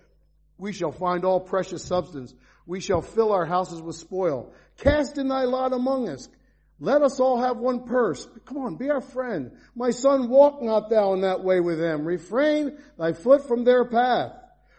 We 0.59 0.73
shall 0.73 0.93
find 0.93 1.25
all 1.25 1.41
precious 1.41 1.85
substance. 1.85 2.35
We 2.67 2.81
shall 2.81 3.03
fill 3.03 3.33
our 3.33 3.45
houses 3.45 3.81
with 3.81 3.97
spoil. 3.97 4.53
Cast 4.79 5.19
in 5.19 5.29
thy 5.29 5.45
lot 5.45 5.73
among 5.73 6.09
us. 6.09 6.29
Let 6.81 7.03
us 7.03 7.21
all 7.21 7.41
have 7.41 7.57
one 7.57 7.85
purse. 7.85 8.27
Come 8.47 8.59
on, 8.59 8.77
be 8.77 8.91
our 8.91 9.01
friend. 9.01 9.53
My 9.75 9.91
son, 9.91 10.29
walk 10.29 10.61
not 10.63 10.91
thou 10.91 11.13
in 11.15 11.21
that 11.21 11.45
way 11.45 11.61
with 11.61 11.79
them. 11.79 12.05
Refrain 12.05 12.79
thy 12.99 13.13
foot 13.13 13.47
from 13.47 13.65
their 13.65 13.85
path. 13.85 14.33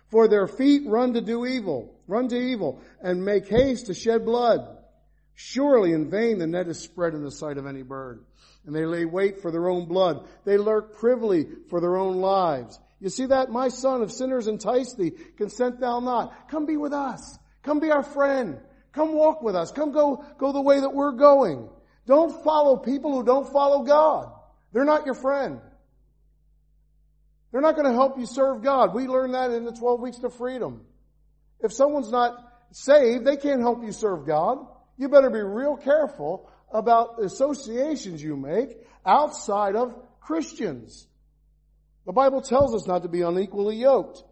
For 0.09 0.27
their 0.27 0.47
feet 0.47 0.83
run 0.85 1.13
to 1.13 1.21
do 1.21 1.45
evil, 1.45 1.95
run 2.07 2.27
to 2.29 2.37
evil, 2.37 2.81
and 3.01 3.25
make 3.25 3.47
haste 3.47 3.87
to 3.87 3.93
shed 3.93 4.23
blood. 4.23 4.77
Surely 5.33 5.93
in 5.93 6.09
vain 6.09 6.37
the 6.37 6.47
net 6.47 6.67
is 6.67 6.79
spread 6.79 7.13
in 7.13 7.23
the 7.23 7.31
sight 7.31 7.57
of 7.57 7.65
any 7.65 7.81
bird 7.81 8.23
and 8.65 8.75
they 8.75 8.85
lay 8.85 9.05
wait 9.05 9.41
for 9.41 9.51
their 9.51 9.69
own 9.69 9.85
blood. 9.85 10.27
They 10.43 10.57
lurk 10.57 10.97
privily 10.97 11.47
for 11.69 11.79
their 11.79 11.97
own 11.97 12.17
lives. 12.17 12.79
You 12.99 13.09
see 13.09 13.27
that? 13.27 13.49
My 13.49 13.67
son, 13.67 14.01
if 14.01 14.11
sinners 14.11 14.47
entice 14.47 14.93
thee, 14.93 15.11
consent 15.37 15.79
thou 15.79 15.99
not. 15.99 16.49
Come 16.49 16.65
be 16.65 16.77
with 16.77 16.93
us. 16.93 17.37
Come 17.63 17.79
be 17.79 17.91
our 17.91 18.03
friend. 18.03 18.59
Come 18.93 19.13
walk 19.13 19.41
with 19.41 19.55
us. 19.55 19.71
Come 19.71 19.91
go, 19.91 20.23
go 20.37 20.51
the 20.51 20.61
way 20.61 20.79
that 20.79 20.93
we're 20.93 21.11
going. 21.11 21.69
Don't 22.07 22.43
follow 22.43 22.77
people 22.77 23.13
who 23.13 23.23
don't 23.23 23.51
follow 23.51 23.83
God. 23.83 24.31
They're 24.71 24.85
not 24.85 25.05
your 25.05 25.15
friend. 25.15 25.59
They're 27.51 27.61
not 27.61 27.75
going 27.75 27.87
to 27.87 27.93
help 27.93 28.17
you 28.17 28.25
serve 28.25 28.63
God. 28.63 28.93
We 28.93 29.07
learned 29.07 29.33
that 29.33 29.51
in 29.51 29.65
the 29.65 29.71
12 29.71 30.01
weeks 30.01 30.17
to 30.19 30.29
freedom. 30.29 30.81
If 31.59 31.73
someone's 31.73 32.11
not 32.11 32.37
saved, 32.71 33.25
they 33.25 33.37
can't 33.37 33.61
help 33.61 33.83
you 33.83 33.91
serve 33.91 34.25
God. 34.25 34.59
You 34.97 35.09
better 35.09 35.29
be 35.29 35.41
real 35.41 35.77
careful 35.77 36.49
about 36.75 37.23
associations 37.23 38.21
you 38.21 38.35
make 38.35 38.77
outside 39.05 39.75
of 39.75 39.95
Christians. 40.19 41.07
The 42.05 42.11
Bible 42.11 42.41
tells 42.41 42.75
us 42.75 42.85
not 42.85 43.03
to 43.03 43.09
be 43.09 43.21
unequally 43.21 43.77
yoked. 43.77 44.23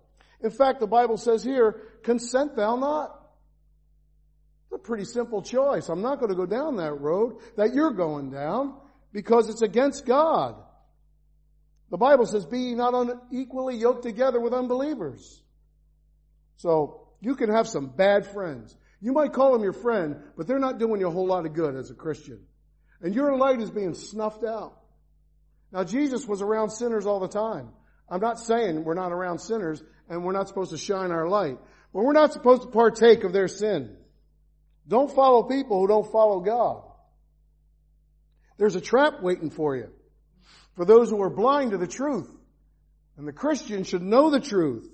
In 0.42 0.52
fact, 0.52 0.80
the 0.80 0.88
Bible 0.88 1.18
says 1.18 1.44
here, 1.44 1.82
consent 2.04 2.56
thou 2.56 2.76
not. 2.76 3.20
It's 4.66 4.74
a 4.74 4.78
pretty 4.78 5.06
simple 5.06 5.42
choice. 5.42 5.88
I'm 5.88 6.02
not 6.02 6.20
going 6.20 6.30
to 6.30 6.36
go 6.36 6.46
down 6.46 6.78
that 6.78 6.94
road 6.94 7.38
that 7.56 7.74
you're 7.74 7.94
going 7.94 8.30
down 8.30 8.76
because 9.14 9.50
it's 9.50 9.62
against 9.62 10.06
God. 10.06 10.56
The 11.92 11.98
Bible 11.98 12.26
says, 12.26 12.46
be 12.46 12.76
not 12.76 12.94
unequally 12.94 13.78
yoked 13.78 14.04
together 14.04 14.40
with 14.40 14.54
unbelievers. 14.54 15.42
So, 16.58 17.08
you 17.22 17.36
can 17.36 17.50
have 17.50 17.68
some 17.68 17.88
bad 17.88 18.26
friends. 18.28 18.76
You 19.04 19.12
might 19.12 19.34
call 19.34 19.52
them 19.52 19.64
your 19.64 19.74
friend, 19.74 20.16
but 20.38 20.48
they're 20.48 20.60
not 20.60 20.80
doing 20.80 21.02
you 21.02 21.10
a 21.10 21.12
whole 21.12 21.28
lot 21.28 21.46
of 21.46 21.52
good 21.52 21.76
as 21.76 21.92
a 21.92 21.94
Christian. 21.94 22.40
And 23.02 23.14
your 23.14 23.36
light 23.36 23.60
is 23.60 23.70
being 23.70 23.96
snuffed 23.96 24.46
out. 24.46 24.78
Now 25.74 25.84
Jesus 25.84 26.26
was 26.26 26.42
around 26.42 26.70
sinners 26.70 27.06
all 27.06 27.20
the 27.20 27.28
time. 27.28 27.68
I'm 28.10 28.22
not 28.22 28.40
saying 28.40 28.86
we're 28.86 28.94
not 28.94 29.12
around 29.12 29.40
sinners 29.40 29.84
and 30.08 30.24
we're 30.24 30.32
not 30.32 30.48
supposed 30.48 30.72
to 30.72 30.78
shine 30.78 31.12
our 31.12 31.28
light, 31.28 31.58
but 31.94 32.04
we're 32.06 32.14
not 32.14 32.32
supposed 32.32 32.62
to 32.62 32.70
partake 32.70 33.26
of 33.26 33.34
their 33.34 33.50
sin. 33.50 33.94
Don't 34.88 35.14
follow 35.14 35.44
people 35.44 35.82
who 35.82 35.88
don't 35.88 36.10
follow 36.10 36.40
God. 36.40 36.84
There's 38.58 38.78
a 38.78 38.82
trap 38.82 39.22
waiting 39.22 39.50
for 39.50 39.76
you. 39.76 39.90
For 40.78 40.86
those 40.86 41.10
who 41.10 41.22
are 41.24 41.30
blind 41.30 41.72
to 41.72 41.78
the 41.78 41.88
truth. 41.88 42.32
And 43.18 43.28
the 43.28 43.34
Christian 43.34 43.84
should 43.84 44.02
know 44.02 44.30
the 44.30 44.40
truth. 44.40 44.90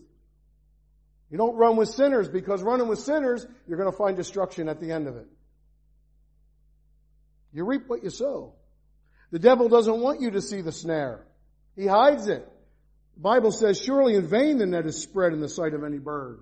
You 1.29 1.37
don't 1.37 1.55
run 1.55 1.75
with 1.75 1.89
sinners 1.89 2.27
because 2.27 2.63
running 2.63 2.87
with 2.87 2.99
sinners, 2.99 3.45
you're 3.67 3.77
going 3.77 3.91
to 3.91 3.97
find 3.97 4.17
destruction 4.17 4.67
at 4.67 4.79
the 4.79 4.91
end 4.91 5.07
of 5.07 5.15
it. 5.15 5.27
You 7.53 7.65
reap 7.65 7.87
what 7.87 8.03
you 8.03 8.09
sow. 8.09 8.53
The 9.31 9.39
devil 9.39 9.69
doesn't 9.69 9.99
want 9.99 10.21
you 10.21 10.31
to 10.31 10.41
see 10.41 10.61
the 10.61 10.71
snare. 10.71 11.25
He 11.75 11.85
hides 11.85 12.27
it. 12.27 12.47
The 13.15 13.21
Bible 13.21 13.51
says, 13.51 13.79
surely 13.79 14.15
in 14.15 14.27
vain 14.27 14.57
the 14.57 14.65
net 14.65 14.85
is 14.85 15.01
spread 15.01 15.33
in 15.33 15.39
the 15.39 15.49
sight 15.49 15.73
of 15.73 15.83
any 15.83 15.99
bird. 15.99 16.39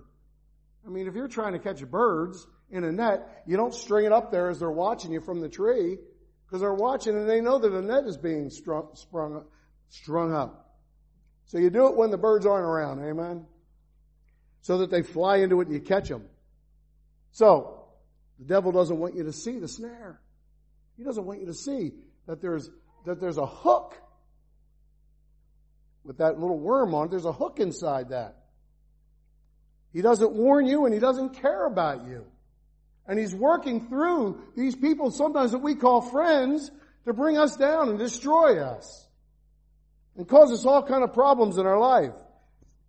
I 0.86 0.90
mean, 0.90 1.08
if 1.08 1.16
you're 1.16 1.28
trying 1.28 1.54
to 1.54 1.60
catch 1.60 1.86
birds 1.86 2.48
in 2.70 2.84
a 2.84 2.92
net, 2.92 3.44
you 3.46 3.58
don't 3.58 3.74
string 3.74 4.06
it 4.06 4.14
up 4.14 4.32
there 4.32 4.50
as 4.50 4.60
they're 4.60 4.72
watching 4.72 5.12
you 5.12 5.20
from 5.20 5.42
the 5.42 5.50
tree, 5.50 5.98
because 6.46 6.62
they're 6.62 6.74
watching 6.74 7.18
and 7.18 7.30
they 7.30 7.42
know 7.42 7.58
that 7.60 7.74
a 7.74 7.82
net 7.82 8.06
is 8.06 8.16
being 8.16 8.50
strung, 8.50 8.88
sprung, 8.94 9.44
strung 9.90 10.34
up. 10.34 10.78
So 11.46 11.58
you 11.58 11.70
do 11.70 11.88
it 11.88 11.98
when 11.98 12.10
the 12.10 12.18
birds 12.18 12.46
aren't 12.46 12.66
around, 12.66 13.04
amen? 13.04 13.46
So 14.68 14.80
that 14.80 14.92
they 14.92 15.02
fly 15.02 15.38
into 15.38 15.62
it 15.62 15.68
and 15.68 15.76
you 15.76 15.80
catch 15.80 16.10
them. 16.10 16.26
So, 17.32 17.86
the 18.38 18.44
devil 18.44 18.74
doesn't 18.74 19.00
want 19.00 19.16
you 19.16 19.24
to 19.24 19.32
see 19.32 19.60
the 19.60 19.68
snare. 19.70 20.20
He 20.98 21.06
doesn't 21.06 21.24
want 21.24 21.40
you 21.40 21.46
to 21.46 21.54
see 21.54 21.94
that 22.28 22.42
there's, 22.42 22.70
that 23.06 23.22
there's 23.22 23.38
a 23.38 23.46
hook 23.46 23.96
with 26.04 26.18
that 26.18 26.38
little 26.38 26.60
worm 26.60 26.94
on 26.94 27.06
it. 27.06 27.12
There's 27.12 27.24
a 27.24 27.32
hook 27.32 27.62
inside 27.62 28.10
that. 28.10 28.36
He 29.94 30.02
doesn't 30.02 30.34
warn 30.34 30.66
you 30.66 30.84
and 30.84 30.94
he 30.94 31.00
doesn't 31.00 31.36
care 31.42 31.66
about 31.66 32.06
you. 32.06 32.26
And 33.08 33.18
he's 33.18 33.34
working 33.34 33.88
through 33.88 34.42
these 34.58 34.76
people 34.76 35.12
sometimes 35.12 35.54
that 35.54 35.60
we 35.60 35.76
call 35.76 36.02
friends 36.02 36.70
to 37.06 37.14
bring 37.14 37.38
us 37.38 37.56
down 37.56 37.88
and 37.88 37.98
destroy 37.98 38.60
us. 38.62 39.08
And 40.18 40.28
cause 40.28 40.52
us 40.52 40.66
all 40.66 40.84
kind 40.84 41.06
of 41.06 41.14
problems 41.14 41.58
in 41.58 41.66
our 41.66 41.80
life. 41.80 42.12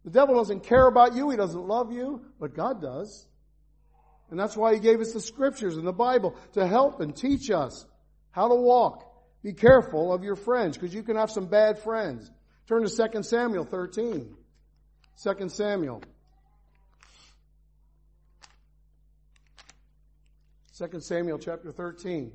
The 0.09 0.21
devil 0.21 0.37
doesn't 0.37 0.61
care 0.61 0.87
about 0.87 1.15
you. 1.15 1.29
He 1.29 1.37
doesn't 1.37 1.69
love 1.69 1.93
you, 1.93 2.23
but 2.41 2.55
God 2.55 2.81
does. 2.81 3.27
And 4.31 4.41
that's 4.41 4.57
why 4.57 4.73
he 4.73 4.81
gave 4.81 5.03
us 5.03 5.13
the 5.13 5.21
scriptures 5.21 5.77
and 5.77 5.87
the 5.87 5.93
Bible 5.93 6.35
to 6.55 6.67
help 6.67 7.03
and 7.03 7.15
teach 7.15 7.51
us 7.51 7.85
how 8.31 8.49
to 8.49 8.55
walk. 8.55 9.05
Be 9.43 9.53
careful 9.53 10.11
of 10.11 10.25
your 10.25 10.35
friends 10.35 10.79
because 10.79 10.95
you 10.95 11.03
can 11.03 11.17
have 11.17 11.31
some 11.31 11.45
bad 11.45 11.81
friends. 11.81 12.31
Turn 12.67 12.89
to 12.89 13.09
2 13.09 13.23
Samuel 13.23 13.67
13. 13.67 14.35
2 15.23 15.49
Samuel. 15.51 16.03
2 20.79 21.01
Samuel 21.01 21.39
chapter 21.39 21.71
13. 21.71 22.33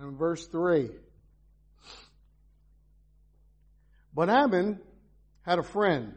And 0.00 0.18
verse 0.18 0.46
3. 0.46 0.90
But 4.14 4.30
Amnon 4.30 4.80
had 5.42 5.58
a 5.58 5.62
friend 5.62 6.14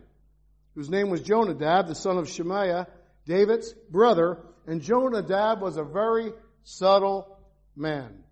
whose 0.75 0.89
name 0.89 1.09
was 1.09 1.21
Jonadab, 1.21 1.87
the 1.87 1.95
son 1.95 2.17
of 2.17 2.27
Shimeah, 2.27 2.87
David's 3.25 3.73
brother, 3.89 4.39
and 4.65 4.81
Jonadab 4.81 5.61
was 5.61 5.77
a 5.77 5.83
very 5.83 6.31
subtle 6.63 7.37
man. 7.75 8.23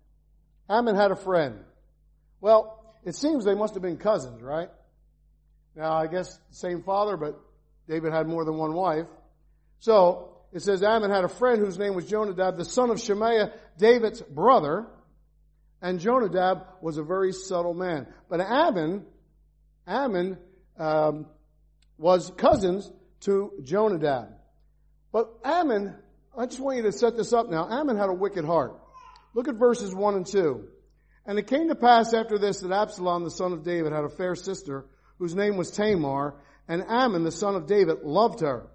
Amnon 0.68 0.96
had 0.96 1.10
a 1.10 1.16
friend. 1.16 1.58
Well, 2.40 2.94
it 3.04 3.14
seems 3.14 3.44
they 3.44 3.54
must 3.54 3.74
have 3.74 3.82
been 3.82 3.96
cousins, 3.96 4.42
right? 4.42 4.70
Now, 5.74 5.92
I 5.92 6.06
guess 6.06 6.38
same 6.50 6.82
father, 6.82 7.16
but 7.16 7.38
David 7.88 8.12
had 8.12 8.26
more 8.26 8.44
than 8.44 8.56
one 8.56 8.72
wife. 8.72 9.06
So, 9.80 10.36
it 10.52 10.62
says 10.62 10.82
Amnon 10.82 11.10
had 11.10 11.24
a 11.24 11.28
friend 11.28 11.60
whose 11.60 11.78
name 11.78 11.94
was 11.94 12.06
Jonadab, 12.06 12.56
the 12.56 12.64
son 12.64 12.90
of 12.90 12.96
Shimeah, 12.96 13.52
David's 13.78 14.22
brother, 14.22 14.86
and 15.80 16.00
Jonadab 16.00 16.66
was 16.80 16.98
a 16.98 17.02
very 17.02 17.32
subtle 17.32 17.74
man. 17.74 18.06
But 18.28 18.40
Amnon 18.40 19.04
Amnon 19.88 20.36
um, 20.78 21.26
was 21.96 22.30
cousins 22.36 22.90
to 23.20 23.52
Jonadab. 23.64 24.28
But 25.10 25.30
Amnon, 25.44 25.96
I 26.36 26.46
just 26.46 26.60
want 26.60 26.76
you 26.76 26.82
to 26.84 26.92
set 26.92 27.16
this 27.16 27.32
up 27.32 27.48
now. 27.48 27.66
Amnon 27.68 27.96
had 27.96 28.10
a 28.10 28.14
wicked 28.14 28.44
heart. 28.44 28.78
Look 29.34 29.48
at 29.48 29.54
verses 29.54 29.94
1 29.94 30.14
and 30.14 30.26
2. 30.26 30.68
And 31.26 31.38
it 31.38 31.46
came 31.46 31.68
to 31.68 31.74
pass 31.74 32.14
after 32.14 32.38
this 32.38 32.60
that 32.60 32.70
Absalom, 32.70 33.24
the 33.24 33.30
son 33.30 33.52
of 33.52 33.64
David, 33.64 33.92
had 33.92 34.04
a 34.04 34.08
fair 34.08 34.34
sister 34.34 34.86
whose 35.18 35.34
name 35.34 35.56
was 35.56 35.70
Tamar, 35.70 36.34
and 36.68 36.84
Amnon, 36.86 37.24
the 37.24 37.32
son 37.32 37.54
of 37.54 37.66
David, 37.66 38.02
loved 38.02 38.40
her. 38.40 38.68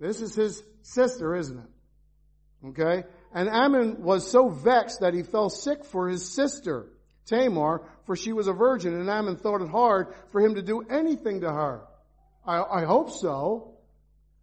This 0.00 0.20
is 0.20 0.34
his 0.34 0.62
sister, 0.82 1.36
isn't 1.36 1.58
it? 1.58 2.68
Okay? 2.68 3.04
And 3.34 3.48
Ammon 3.48 4.02
was 4.02 4.30
so 4.30 4.48
vexed 4.48 5.00
that 5.00 5.14
he 5.14 5.22
fell 5.22 5.48
sick 5.48 5.84
for 5.84 6.08
his 6.08 6.34
sister. 6.34 6.86
Tamar, 7.26 7.82
for 8.04 8.16
she 8.16 8.32
was 8.32 8.46
a 8.46 8.52
virgin, 8.52 8.94
and 8.94 9.08
Ammon 9.08 9.36
thought 9.36 9.62
it 9.62 9.70
hard 9.70 10.14
for 10.30 10.40
him 10.40 10.56
to 10.56 10.62
do 10.62 10.82
anything 10.82 11.40
to 11.40 11.50
her. 11.50 11.82
I, 12.46 12.62
I 12.62 12.84
hope 12.84 13.10
so. 13.10 13.74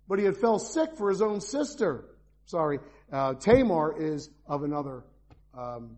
But 0.07 0.17
he 0.17 0.25
had 0.25 0.37
fell 0.37 0.57
sick 0.57 0.95
for 0.97 1.09
his 1.09 1.21
own 1.21 1.39
sister. 1.39 2.05
Sorry, 2.45 2.79
uh, 3.11 3.35
Tamar 3.35 3.95
is 4.01 4.29
of 4.47 4.63
another, 4.63 5.03
um, 5.55 5.97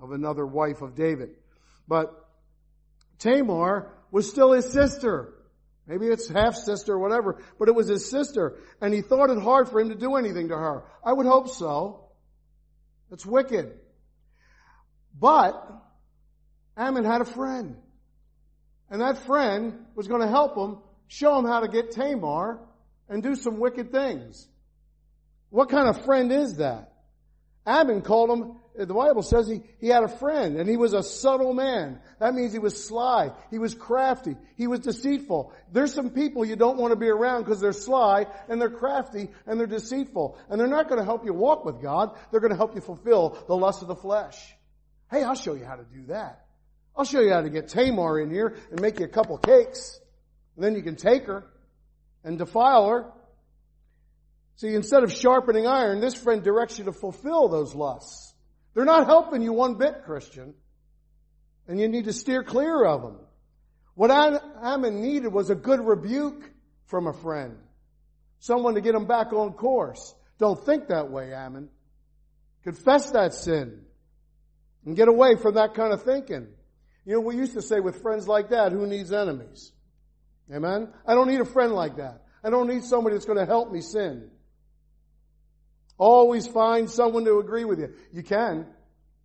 of 0.00 0.10
another 0.10 0.44
wife 0.44 0.82
of 0.82 0.96
David. 0.96 1.30
But 1.86 2.12
Tamar 3.20 3.92
was 4.10 4.28
still 4.28 4.52
his 4.52 4.72
sister. 4.72 5.33
Maybe 5.86 6.06
it's 6.06 6.28
half 6.28 6.56
sister 6.56 6.94
or 6.94 6.98
whatever, 6.98 7.42
but 7.58 7.68
it 7.68 7.74
was 7.74 7.88
his 7.88 8.08
sister. 8.08 8.56
And 8.80 8.94
he 8.94 9.02
thought 9.02 9.30
it 9.30 9.38
hard 9.38 9.68
for 9.68 9.80
him 9.80 9.90
to 9.90 9.94
do 9.94 10.16
anything 10.16 10.48
to 10.48 10.56
her. 10.56 10.84
I 11.04 11.12
would 11.12 11.26
hope 11.26 11.50
so. 11.50 12.08
It's 13.10 13.26
wicked. 13.26 13.72
But 15.18 15.54
Amnon 16.76 17.04
had 17.04 17.20
a 17.20 17.26
friend. 17.26 17.76
And 18.90 19.02
that 19.02 19.18
friend 19.26 19.86
was 19.94 20.08
going 20.08 20.22
to 20.22 20.28
help 20.28 20.56
him, 20.56 20.78
show 21.08 21.38
him 21.38 21.44
how 21.44 21.60
to 21.60 21.68
get 21.68 21.92
Tamar 21.92 22.60
and 23.08 23.22
do 23.22 23.34
some 23.34 23.58
wicked 23.58 23.92
things. 23.92 24.48
What 25.50 25.68
kind 25.68 25.88
of 25.88 26.04
friend 26.04 26.32
is 26.32 26.56
that? 26.56 26.92
Amnon 27.66 28.02
called 28.02 28.30
him, 28.30 28.56
the 28.76 28.86
Bible 28.92 29.22
says 29.22 29.46
he, 29.46 29.62
he 29.78 29.86
had 29.86 30.02
a 30.02 30.08
friend 30.08 30.56
and 30.56 30.68
he 30.68 30.76
was 30.76 30.94
a 30.94 31.02
subtle 31.02 31.54
man. 31.54 32.00
That 32.18 32.34
means 32.34 32.52
he 32.52 32.58
was 32.58 32.86
sly. 32.86 33.30
He 33.50 33.58
was 33.58 33.72
crafty. 33.72 34.36
He 34.56 34.66
was 34.66 34.80
deceitful. 34.80 35.52
There's 35.70 35.94
some 35.94 36.10
people 36.10 36.44
you 36.44 36.56
don't 36.56 36.76
want 36.76 36.92
to 36.92 36.98
be 36.98 37.08
around 37.08 37.44
because 37.44 37.60
they're 37.60 37.72
sly 37.72 38.26
and 38.48 38.60
they're 38.60 38.70
crafty 38.70 39.28
and 39.46 39.60
they're 39.60 39.68
deceitful. 39.68 40.38
And 40.50 40.58
they're 40.58 40.66
not 40.66 40.88
going 40.88 40.98
to 40.98 41.04
help 41.04 41.24
you 41.24 41.32
walk 41.32 41.64
with 41.64 41.80
God. 41.80 42.16
They're 42.32 42.40
going 42.40 42.50
to 42.50 42.56
help 42.56 42.74
you 42.74 42.80
fulfill 42.80 43.38
the 43.46 43.56
lust 43.56 43.82
of 43.82 43.88
the 43.88 43.94
flesh. 43.94 44.36
Hey, 45.08 45.22
I'll 45.22 45.36
show 45.36 45.54
you 45.54 45.64
how 45.64 45.76
to 45.76 45.84
do 45.84 46.06
that. 46.06 46.44
I'll 46.96 47.04
show 47.04 47.20
you 47.20 47.32
how 47.32 47.42
to 47.42 47.50
get 47.50 47.68
Tamar 47.68 48.18
in 48.18 48.30
here 48.30 48.56
and 48.72 48.80
make 48.80 48.98
you 48.98 49.04
a 49.04 49.08
couple 49.08 49.38
cakes. 49.38 50.00
And 50.56 50.64
then 50.64 50.74
you 50.74 50.82
can 50.82 50.96
take 50.96 51.26
her 51.26 51.44
and 52.24 52.38
defile 52.38 52.88
her. 52.88 53.12
See, 54.56 54.74
instead 54.74 55.04
of 55.04 55.12
sharpening 55.12 55.68
iron, 55.68 56.00
this 56.00 56.14
friend 56.14 56.42
directs 56.42 56.78
you 56.78 56.86
to 56.86 56.92
fulfill 56.92 57.48
those 57.48 57.74
lusts. 57.74 58.33
They're 58.74 58.84
not 58.84 59.06
helping 59.06 59.42
you 59.42 59.52
one 59.52 59.76
bit, 59.76 60.02
Christian. 60.04 60.54
And 61.66 61.80
you 61.80 61.88
need 61.88 62.04
to 62.04 62.12
steer 62.12 62.42
clear 62.42 62.84
of 62.84 63.02
them. 63.02 63.18
What 63.94 64.10
Amnon 64.10 65.00
needed 65.00 65.32
was 65.32 65.50
a 65.50 65.54
good 65.54 65.80
rebuke 65.80 66.50
from 66.86 67.06
a 67.06 67.12
friend. 67.12 67.56
someone 68.40 68.74
to 68.74 68.80
get 68.80 68.94
him 68.94 69.06
back 69.06 69.32
on 69.32 69.52
course. 69.54 70.14
Don't 70.38 70.62
think 70.66 70.88
that 70.88 71.10
way, 71.10 71.32
Ammon. 71.32 71.70
Confess 72.62 73.12
that 73.12 73.32
sin 73.32 73.84
and 74.84 74.96
get 74.96 75.08
away 75.08 75.36
from 75.36 75.54
that 75.54 75.74
kind 75.74 75.92
of 75.92 76.02
thinking. 76.02 76.48
You 77.06 77.14
know, 77.14 77.20
we 77.20 77.36
used 77.36 77.54
to 77.54 77.62
say 77.62 77.80
with 77.80 78.02
friends 78.02 78.26
like 78.28 78.50
that, 78.50 78.72
who 78.72 78.86
needs 78.86 79.12
enemies? 79.12 79.72
Amen? 80.52 80.92
I 81.06 81.14
don't 81.14 81.28
need 81.28 81.40
a 81.40 81.46
friend 81.46 81.72
like 81.72 81.96
that. 81.96 82.22
I 82.42 82.50
don't 82.50 82.68
need 82.68 82.84
somebody 82.84 83.14
that's 83.14 83.24
going 83.24 83.38
to 83.38 83.46
help 83.46 83.72
me 83.72 83.80
sin. 83.80 84.30
Always 85.96 86.46
find 86.46 86.90
someone 86.90 87.24
to 87.24 87.38
agree 87.38 87.64
with 87.64 87.78
you. 87.78 87.94
You 88.12 88.22
can. 88.22 88.66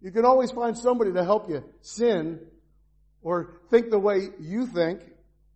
You 0.01 0.11
can 0.11 0.25
always 0.25 0.51
find 0.51 0.77
somebody 0.77 1.13
to 1.13 1.23
help 1.23 1.49
you 1.49 1.63
sin 1.81 2.39
or 3.21 3.59
think 3.69 3.89
the 3.89 3.99
way 3.99 4.29
you 4.39 4.65
think. 4.65 5.01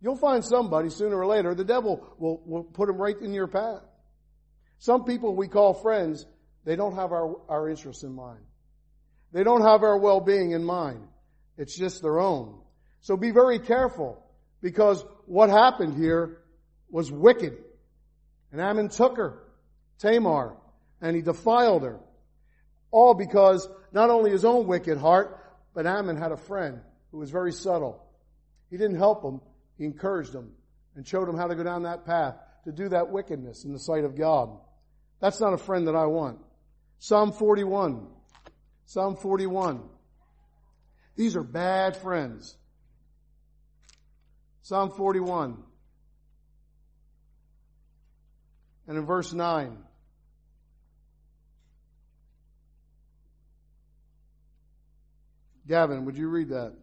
You'll 0.02 0.16
find 0.16 0.44
somebody 0.44 0.90
sooner 0.90 1.16
or 1.16 1.26
later. 1.26 1.54
The 1.54 1.64
devil 1.64 2.14
will, 2.18 2.42
will 2.44 2.64
put 2.64 2.88
them 2.88 2.98
right 2.98 3.18
in 3.18 3.32
your 3.32 3.46
path. 3.46 3.80
Some 4.78 5.04
people 5.04 5.34
we 5.34 5.48
call 5.48 5.72
friends, 5.72 6.26
they 6.64 6.76
don't 6.76 6.94
have 6.94 7.12
our, 7.12 7.36
our 7.48 7.70
interests 7.70 8.02
in 8.02 8.12
mind. 8.12 8.40
They 9.32 9.44
don't 9.44 9.62
have 9.62 9.82
our 9.82 9.96
well-being 9.96 10.50
in 10.52 10.62
mind. 10.62 11.00
It's 11.56 11.76
just 11.76 12.02
their 12.02 12.20
own. 12.20 12.60
So 13.00 13.16
be 13.16 13.30
very 13.30 13.58
careful 13.58 14.22
because 14.60 15.04
what 15.26 15.48
happened 15.48 15.96
here 15.96 16.38
was 16.90 17.10
wicked. 17.10 17.56
And 18.52 18.60
Ammon 18.60 18.88
took 18.88 19.16
her, 19.16 19.42
Tamar, 19.98 20.56
and 21.00 21.14
he 21.16 21.22
defiled 21.22 21.82
her. 21.82 22.00
All 22.90 23.14
because 23.14 23.68
not 23.92 24.10
only 24.10 24.30
his 24.30 24.44
own 24.44 24.66
wicked 24.66 24.98
heart, 24.98 25.40
but 25.74 25.86
Ammon 25.86 26.16
had 26.16 26.32
a 26.32 26.36
friend 26.36 26.80
who 27.10 27.18
was 27.18 27.30
very 27.30 27.52
subtle. 27.52 28.04
He 28.70 28.76
didn't 28.76 28.96
help 28.96 29.24
him, 29.24 29.40
he 29.76 29.84
encouraged 29.84 30.34
him 30.34 30.52
and 30.94 31.06
showed 31.06 31.28
him 31.28 31.36
how 31.36 31.46
to 31.46 31.54
go 31.54 31.62
down 31.62 31.82
that 31.82 32.04
path 32.04 32.36
to 32.64 32.72
do 32.72 32.88
that 32.88 33.10
wickedness 33.10 33.64
in 33.64 33.72
the 33.72 33.78
sight 33.78 34.04
of 34.04 34.16
God. 34.16 34.50
That's 35.20 35.40
not 35.40 35.52
a 35.52 35.58
friend 35.58 35.86
that 35.88 35.96
I 35.96 36.06
want. 36.06 36.38
Psalm 36.98 37.32
41. 37.32 38.06
Psalm 38.86 39.16
41. 39.16 39.82
These 41.16 41.36
are 41.36 41.42
bad 41.42 41.96
friends. 41.96 42.56
Psalm 44.62 44.90
41. 44.90 45.56
And 48.86 48.98
in 48.98 49.06
verse 49.06 49.32
9. 49.32 49.78
Gavin, 55.66 56.04
would 56.04 56.16
you 56.16 56.28
read 56.28 56.50
that? 56.50 56.74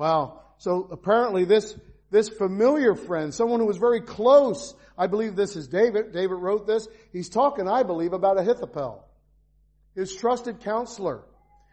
Wow. 0.00 0.40
So 0.56 0.88
apparently 0.90 1.44
this, 1.44 1.76
this 2.10 2.30
familiar 2.30 2.94
friend, 2.94 3.34
someone 3.34 3.60
who 3.60 3.66
was 3.66 3.76
very 3.76 4.00
close, 4.00 4.74
I 4.96 5.08
believe 5.08 5.36
this 5.36 5.56
is 5.56 5.68
David. 5.68 6.12
David 6.12 6.36
wrote 6.36 6.66
this. 6.66 6.88
He's 7.12 7.28
talking, 7.28 7.68
I 7.68 7.82
believe, 7.82 8.14
about 8.14 8.38
Ahithophel. 8.38 9.06
His 9.94 10.16
trusted 10.16 10.60
counselor. 10.60 11.22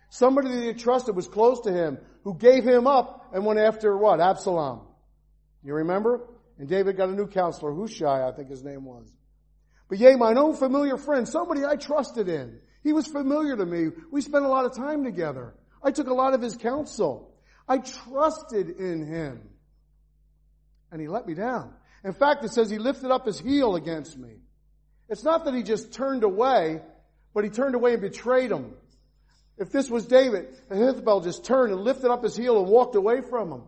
Somebody 0.10 0.50
that 0.50 0.62
he 0.62 0.74
trusted 0.74 1.16
was 1.16 1.30
close 1.30 1.62
to 1.62 1.72
him, 1.72 2.00
who 2.26 2.36
gave 2.36 2.66
him 2.66 2.86
up 2.86 3.30
and 3.34 3.46
went 3.46 3.60
after 3.60 3.98
what? 3.98 4.20
Absalom. 4.20 4.82
You 5.64 5.76
remember? 5.76 6.22
And 6.60 6.68
David 6.68 6.98
got 6.98 7.10
a 7.10 7.14
new 7.14 7.28
counselor, 7.28 7.74
Hushai, 7.74 8.28
I 8.28 8.32
think 8.32 8.50
his 8.50 8.64
name 8.64 8.86
was. 8.86 9.12
But 9.90 10.00
yea, 10.00 10.16
mine 10.16 10.38
own 10.38 10.56
familiar 10.56 10.98
friend, 10.98 11.28
somebody 11.28 11.64
I 11.64 11.76
trusted 11.76 12.28
in. 12.28 12.60
He 12.84 12.94
was 12.94 13.08
familiar 13.08 13.56
to 13.56 13.66
me. 13.66 13.92
We 14.12 14.22
spent 14.22 14.46
a 14.46 14.50
lot 14.50 14.66
of 14.66 14.76
time 14.76 15.04
together. 15.04 15.54
I 15.84 15.92
took 15.92 16.08
a 16.08 16.14
lot 16.14 16.34
of 16.34 16.42
his 16.42 16.56
counsel. 16.56 17.34
I 17.68 17.78
trusted 17.78 18.70
in 18.70 19.06
him. 19.06 19.42
And 20.92 21.02
he 21.02 21.08
let 21.08 21.28
me 21.28 21.34
down. 21.34 21.74
In 22.04 22.14
fact, 22.14 22.44
it 22.44 22.52
says 22.52 22.70
he 22.70 22.78
lifted 22.78 23.12
up 23.12 23.26
his 23.26 23.40
heel 23.40 23.76
against 23.76 24.18
me. 24.18 24.38
It's 25.10 25.24
not 25.24 25.46
that 25.46 25.54
he 25.54 25.64
just 25.64 25.94
turned 25.94 26.24
away, 26.24 26.82
but 27.34 27.44
he 27.44 27.50
turned 27.50 27.76
away 27.76 27.94
and 27.94 28.02
betrayed 28.02 28.52
him. 28.52 28.74
If 29.58 29.72
this 29.72 29.90
was 29.90 30.06
David, 30.06 30.48
Ahithophel 30.70 31.22
just 31.22 31.44
turned 31.44 31.72
and 31.74 31.82
lifted 31.82 32.12
up 32.12 32.24
his 32.24 32.36
heel 32.36 32.60
and 32.60 32.68
walked 32.68 32.96
away 32.96 33.22
from 33.22 33.52
him. 33.52 33.64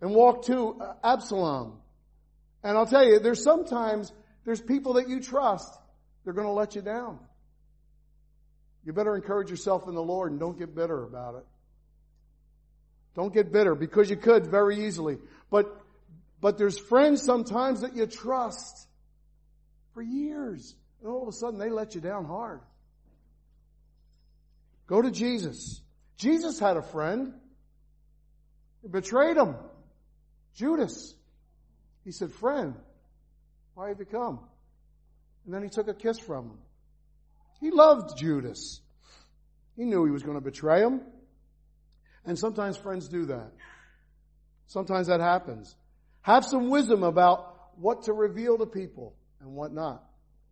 And 0.00 0.14
walk 0.14 0.46
to 0.46 0.80
uh, 0.80 0.94
Absalom. 1.02 1.78
And 2.62 2.76
I'll 2.76 2.86
tell 2.86 3.04
you, 3.04 3.18
there's 3.18 3.42
sometimes, 3.42 4.12
there's 4.44 4.60
people 4.60 4.94
that 4.94 5.08
you 5.08 5.20
trust, 5.20 5.72
they're 6.24 6.34
going 6.34 6.46
to 6.46 6.52
let 6.52 6.74
you 6.74 6.82
down. 6.82 7.18
You 8.84 8.92
better 8.92 9.16
encourage 9.16 9.50
yourself 9.50 9.88
in 9.88 9.94
the 9.94 10.02
Lord 10.02 10.30
and 10.30 10.40
don't 10.40 10.58
get 10.58 10.74
bitter 10.74 11.02
about 11.02 11.36
it. 11.36 11.44
Don't 13.14 13.32
get 13.32 13.50
bitter 13.50 13.74
because 13.74 14.10
you 14.10 14.16
could 14.16 14.46
very 14.46 14.86
easily. 14.86 15.18
But, 15.50 15.74
but 16.40 16.58
there's 16.58 16.78
friends 16.78 17.22
sometimes 17.22 17.80
that 17.80 17.96
you 17.96 18.06
trust 18.06 18.86
for 19.94 20.02
years. 20.02 20.74
And 21.00 21.10
all 21.10 21.22
of 21.22 21.28
a 21.28 21.32
sudden 21.32 21.58
they 21.58 21.70
let 21.70 21.94
you 21.94 22.00
down 22.00 22.26
hard. 22.26 22.60
Go 24.86 25.02
to 25.02 25.10
Jesus. 25.10 25.80
Jesus 26.16 26.60
had 26.60 26.76
a 26.76 26.82
friend. 26.82 27.32
He 28.82 28.88
betrayed 28.88 29.36
him. 29.36 29.56
Judas. 30.56 31.14
He 32.04 32.10
said, 32.10 32.32
friend, 32.32 32.74
why 33.74 33.88
have 33.88 33.98
you 34.00 34.06
come? 34.06 34.40
And 35.44 35.54
then 35.54 35.62
he 35.62 35.68
took 35.68 35.86
a 35.88 35.94
kiss 35.94 36.18
from 36.18 36.46
him. 36.46 36.58
He 37.60 37.70
loved 37.70 38.18
Judas. 38.18 38.80
He 39.76 39.84
knew 39.84 40.04
he 40.04 40.10
was 40.10 40.22
going 40.22 40.36
to 40.36 40.44
betray 40.44 40.80
him. 40.80 41.02
And 42.24 42.38
sometimes 42.38 42.76
friends 42.76 43.08
do 43.08 43.26
that. 43.26 43.52
Sometimes 44.66 45.06
that 45.06 45.20
happens. 45.20 45.76
Have 46.22 46.44
some 46.44 46.70
wisdom 46.70 47.04
about 47.04 47.54
what 47.78 48.04
to 48.04 48.12
reveal 48.12 48.58
to 48.58 48.66
people 48.66 49.14
and 49.40 49.54
what 49.54 49.72
not. 49.72 50.02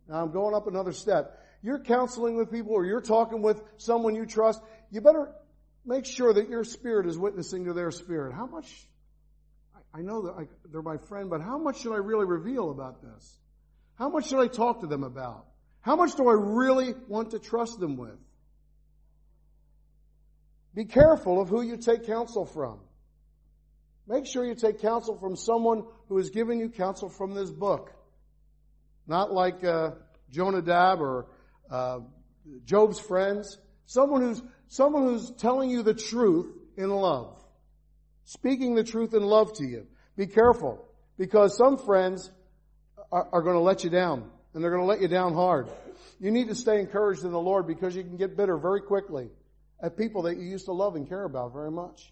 Now 0.07 0.21
I'm 0.21 0.31
going 0.31 0.55
up 0.55 0.67
another 0.67 0.93
step. 0.93 1.41
You're 1.61 1.79
counseling 1.79 2.37
with 2.37 2.51
people 2.51 2.73
or 2.73 2.85
you're 2.85 3.01
talking 3.01 3.41
with 3.41 3.61
someone 3.77 4.15
you 4.15 4.25
trust. 4.25 4.61
You 4.91 5.01
better 5.01 5.31
make 5.85 6.05
sure 6.05 6.31
that 6.31 6.49
your 6.49 6.63
spirit 6.63 7.07
is 7.07 7.17
witnessing 7.17 7.65
to 7.65 7.73
their 7.73 7.91
spirit. 7.91 8.33
How 8.33 8.45
much, 8.45 8.87
I 9.95 10.01
know 10.01 10.23
that 10.23 10.33
I, 10.33 10.47
they're 10.71 10.81
my 10.81 10.97
friend, 10.97 11.29
but 11.29 11.39
how 11.39 11.57
much 11.57 11.81
should 11.81 11.93
I 11.93 11.97
really 11.97 12.25
reveal 12.25 12.69
about 12.69 13.01
this? 13.01 13.37
How 13.97 14.09
much 14.09 14.27
should 14.27 14.41
I 14.41 14.47
talk 14.47 14.81
to 14.81 14.87
them 14.87 15.03
about? 15.03 15.45
How 15.79 15.95
much 15.95 16.15
do 16.15 16.27
I 16.27 16.33
really 16.33 16.93
want 17.07 17.31
to 17.31 17.39
trust 17.39 17.79
them 17.79 17.95
with? 17.95 18.19
Be 20.73 20.83
careful 20.83 21.39
of 21.39 21.47
who 21.47 21.61
you 21.61 21.77
take 21.77 22.05
counsel 22.05 22.45
from. 22.45 22.79
Make 24.05 24.25
sure 24.25 24.43
you 24.45 24.55
take 24.55 24.81
counsel 24.81 25.17
from 25.17 25.37
someone 25.37 25.85
who 26.09 26.17
has 26.17 26.29
given 26.29 26.59
you 26.59 26.67
counsel 26.67 27.07
from 27.07 27.33
this 27.33 27.49
book. 27.49 27.91
Not 29.07 29.31
like 29.31 29.63
uh, 29.63 29.91
Jonadab 30.29 30.99
or 30.99 31.27
uh, 31.71 31.99
Job's 32.65 32.99
friends. 32.99 33.57
Someone 33.85 34.21
who's 34.21 34.41
someone 34.67 35.03
who's 35.03 35.31
telling 35.37 35.69
you 35.69 35.83
the 35.83 35.93
truth 35.93 36.47
in 36.75 36.89
love, 36.89 37.41
speaking 38.25 38.75
the 38.75 38.83
truth 38.83 39.13
in 39.13 39.23
love 39.23 39.53
to 39.53 39.65
you. 39.65 39.87
Be 40.17 40.27
careful 40.27 40.85
because 41.17 41.55
some 41.57 41.77
friends 41.77 42.29
are, 43.11 43.27
are 43.31 43.41
going 43.41 43.55
to 43.55 43.61
let 43.61 43.83
you 43.83 43.89
down, 43.89 44.29
and 44.53 44.63
they're 44.63 44.71
going 44.71 44.83
to 44.83 44.87
let 44.87 45.01
you 45.01 45.07
down 45.07 45.33
hard. 45.33 45.69
You 46.19 46.31
need 46.31 46.49
to 46.49 46.55
stay 46.55 46.79
encouraged 46.79 47.23
in 47.23 47.31
the 47.31 47.39
Lord 47.39 47.67
because 47.67 47.95
you 47.95 48.03
can 48.03 48.17
get 48.17 48.35
bitter 48.35 48.57
very 48.57 48.81
quickly 48.81 49.29
at 49.81 49.97
people 49.97 50.23
that 50.23 50.37
you 50.37 50.43
used 50.43 50.65
to 50.65 50.71
love 50.71 50.95
and 50.95 51.07
care 51.07 51.23
about 51.23 51.53
very 51.53 51.71
much. 51.71 52.11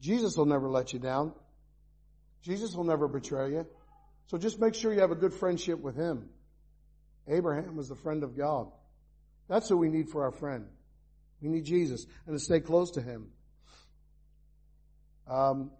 Jesus 0.00 0.36
will 0.36 0.46
never 0.46 0.68
let 0.68 0.92
you 0.92 0.98
down. 0.98 1.32
Jesus 2.42 2.74
will 2.74 2.84
never 2.84 3.08
betray 3.08 3.52
you. 3.52 3.66
So 4.26 4.38
just 4.38 4.60
make 4.60 4.74
sure 4.74 4.92
you 4.92 5.00
have 5.00 5.10
a 5.10 5.16
good 5.16 5.32
friendship 5.32 5.80
with 5.80 5.96
Him. 5.96 6.28
Abraham 7.26 7.76
was 7.76 7.88
the 7.88 7.96
friend 7.96 8.22
of 8.22 8.36
God. 8.36 8.68
That's 9.48 9.68
who 9.68 9.76
we 9.76 9.88
need 9.88 10.10
for 10.10 10.24
our 10.24 10.30
friend. 10.30 10.66
We 11.40 11.48
need 11.48 11.64
Jesus 11.64 12.06
and 12.26 12.36
to 12.36 12.42
stay 12.42 12.60
close 12.60 12.92
to 12.92 13.02
Him. 13.02 13.28
Um, 15.28 15.70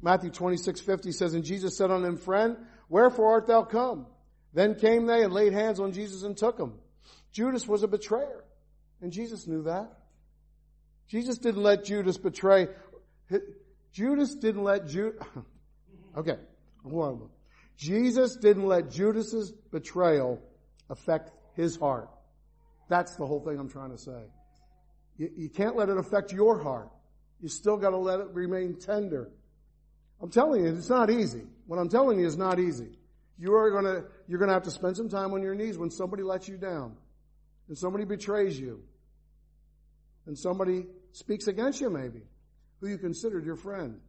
Matthew 0.00 0.30
26, 0.30 0.80
50 0.80 1.12
says, 1.12 1.34
And 1.34 1.44
Jesus 1.44 1.76
said 1.76 1.90
unto 1.90 2.06
him, 2.06 2.16
Friend, 2.16 2.56
wherefore 2.88 3.32
art 3.32 3.46
thou 3.46 3.62
come? 3.62 4.06
Then 4.52 4.74
came 4.74 5.06
they 5.06 5.22
and 5.22 5.32
laid 5.32 5.52
hands 5.52 5.80
on 5.80 5.92
Jesus 5.92 6.22
and 6.22 6.36
took 6.36 6.58
him. 6.58 6.74
Judas 7.32 7.66
was 7.66 7.82
a 7.82 7.88
betrayer. 7.88 8.44
And 9.00 9.12
Jesus 9.12 9.46
knew 9.46 9.64
that. 9.64 9.90
Jesus 11.08 11.38
didn't 11.38 11.62
let 11.62 11.84
Judas 11.84 12.16
betray. 12.16 12.68
Judas 13.92 14.34
didn't 14.34 14.64
let 14.64 14.88
Judas, 14.88 15.22
okay, 16.16 16.36
Jesus 17.76 18.36
didn't 18.36 18.66
let 18.66 18.90
Judas's 18.90 19.52
betrayal 19.70 20.40
affect 20.88 21.30
his 21.54 21.76
heart. 21.76 22.08
That's 22.88 23.16
the 23.16 23.26
whole 23.26 23.40
thing 23.40 23.58
I'm 23.58 23.68
trying 23.68 23.90
to 23.90 23.98
say. 23.98 24.22
You, 25.16 25.30
you 25.36 25.48
can't 25.48 25.76
let 25.76 25.88
it 25.88 25.96
affect 25.96 26.32
your 26.32 26.62
heart. 26.62 26.90
You 27.40 27.48
still 27.48 27.76
gotta 27.76 27.96
let 27.96 28.20
it 28.20 28.28
remain 28.32 28.78
tender. 28.78 29.30
I'm 30.20 30.30
telling 30.30 30.64
you, 30.64 30.74
it's 30.74 30.88
not 30.88 31.10
easy. 31.10 31.42
What 31.66 31.78
I'm 31.78 31.88
telling 31.88 32.18
you 32.18 32.26
is 32.26 32.36
not 32.36 32.58
easy. 32.58 32.98
You 33.38 33.54
are 33.54 33.70
gonna, 33.70 34.04
you're 34.28 34.38
gonna 34.38 34.52
have 34.52 34.62
to 34.62 34.70
spend 34.70 34.96
some 34.96 35.08
time 35.08 35.32
on 35.32 35.42
your 35.42 35.54
knees 35.54 35.76
when 35.76 35.90
somebody 35.90 36.22
lets 36.22 36.48
you 36.48 36.56
down 36.56 36.96
and 37.68 37.76
somebody 37.76 38.04
betrays 38.04 38.58
you. 38.58 38.82
and 40.26 40.38
somebody 40.38 40.86
speaks 41.12 41.46
against 41.46 41.80
you 41.80 41.90
maybe, 41.90 42.22
who 42.80 42.88
you 42.88 42.98
considered 42.98 43.44
your 43.44 43.56
friend. 43.56 44.00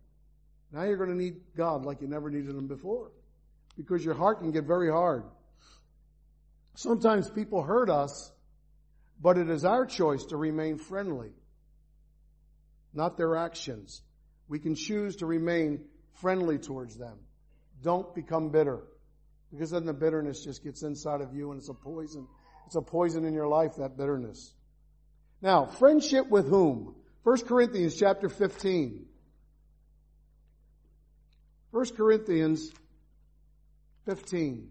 Now 0.72 0.84
you're 0.84 0.98
going 0.98 1.10
to 1.10 1.16
need 1.16 1.36
God 1.56 1.86
like 1.86 2.02
you 2.02 2.08
never 2.08 2.30
needed 2.30 2.56
Him 2.56 2.68
before. 2.68 3.12
Because 3.78 4.04
your 4.04 4.14
heart 4.14 4.40
can 4.40 4.52
get 4.52 4.64
very 4.64 4.90
hard. 4.90 5.24
Sometimes 6.76 7.30
people 7.30 7.62
hurt 7.62 7.90
us, 7.90 8.32
but 9.22 9.38
it 9.38 9.50
is 9.50 9.66
our 9.66 9.86
choice 9.86 10.26
to 10.26 10.38
remain 10.38 10.78
friendly, 10.78 11.32
not 12.94 13.18
their 13.18 13.36
actions. 13.36 14.02
We 14.48 14.60
can 14.60 14.76
choose 14.76 15.18
to 15.18 15.26
remain 15.26 15.86
friendly 16.22 16.58
towards 16.58 16.98
them. 16.98 17.18
Don't 17.82 18.14
become 18.14 18.50
bitter. 18.50 18.84
Because 19.52 19.72
then 19.72 19.86
the 19.86 19.94
bitterness 19.94 20.44
just 20.44 20.64
gets 20.64 20.84
inside 20.84 21.22
of 21.22 21.34
you 21.34 21.52
and 21.52 21.60
it's 21.60 21.70
a 21.70 21.74
poison. 21.74 22.28
It's 22.66 22.76
a 22.76 22.82
poison 22.82 23.26
in 23.26 23.34
your 23.34 23.48
life, 23.48 23.76
that 23.78 23.96
bitterness. 23.98 24.54
Now, 25.42 25.66
friendship 25.66 26.30
with 26.30 26.48
whom? 26.48 26.96
1 27.24 27.42
Corinthians 27.46 27.96
chapter 27.96 28.30
15. 28.30 29.06
1 31.72 31.86
Corinthians 31.96 32.72
15. 34.06 34.70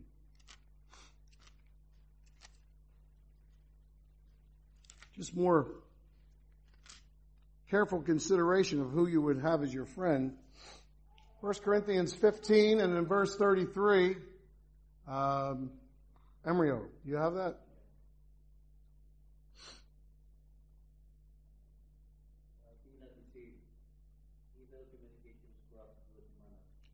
Just 5.16 5.36
more 5.36 5.68
careful 7.70 8.02
consideration 8.02 8.80
of 8.80 8.90
who 8.90 9.06
you 9.06 9.22
would 9.22 9.40
have 9.40 9.62
as 9.62 9.72
your 9.72 9.86
friend. 9.86 10.34
1 11.40 11.54
Corinthians 11.62 12.14
15 12.14 12.80
and 12.80 12.96
in 12.96 13.06
verse 13.06 13.36
33, 13.36 14.16
um, 15.06 15.70
Emrio, 16.46 16.86
you 17.04 17.16
have 17.16 17.34
that? 17.34 17.58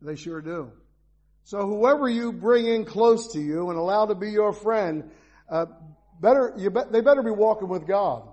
They 0.03 0.17
sure 0.17 0.41
do. 0.41 0.73
So 1.45 1.67
whoever 1.67 2.09
you 2.09 2.33
bring 2.33 2.67
in 2.67 2.85
close 2.85 3.33
to 3.33 3.41
you 3.41 3.71
and 3.71 3.79
allow 3.79 4.07
to 4.07 4.15
be 4.15 4.31
your 4.31 4.53
friend, 4.53 5.11
uh, 5.49 5.67
better, 6.21 6.53
be, 6.57 6.69
they 6.91 7.01
better 7.01 7.23
be 7.23 7.31
walking 7.31 7.69
with 7.69 7.87
God. 7.87 8.29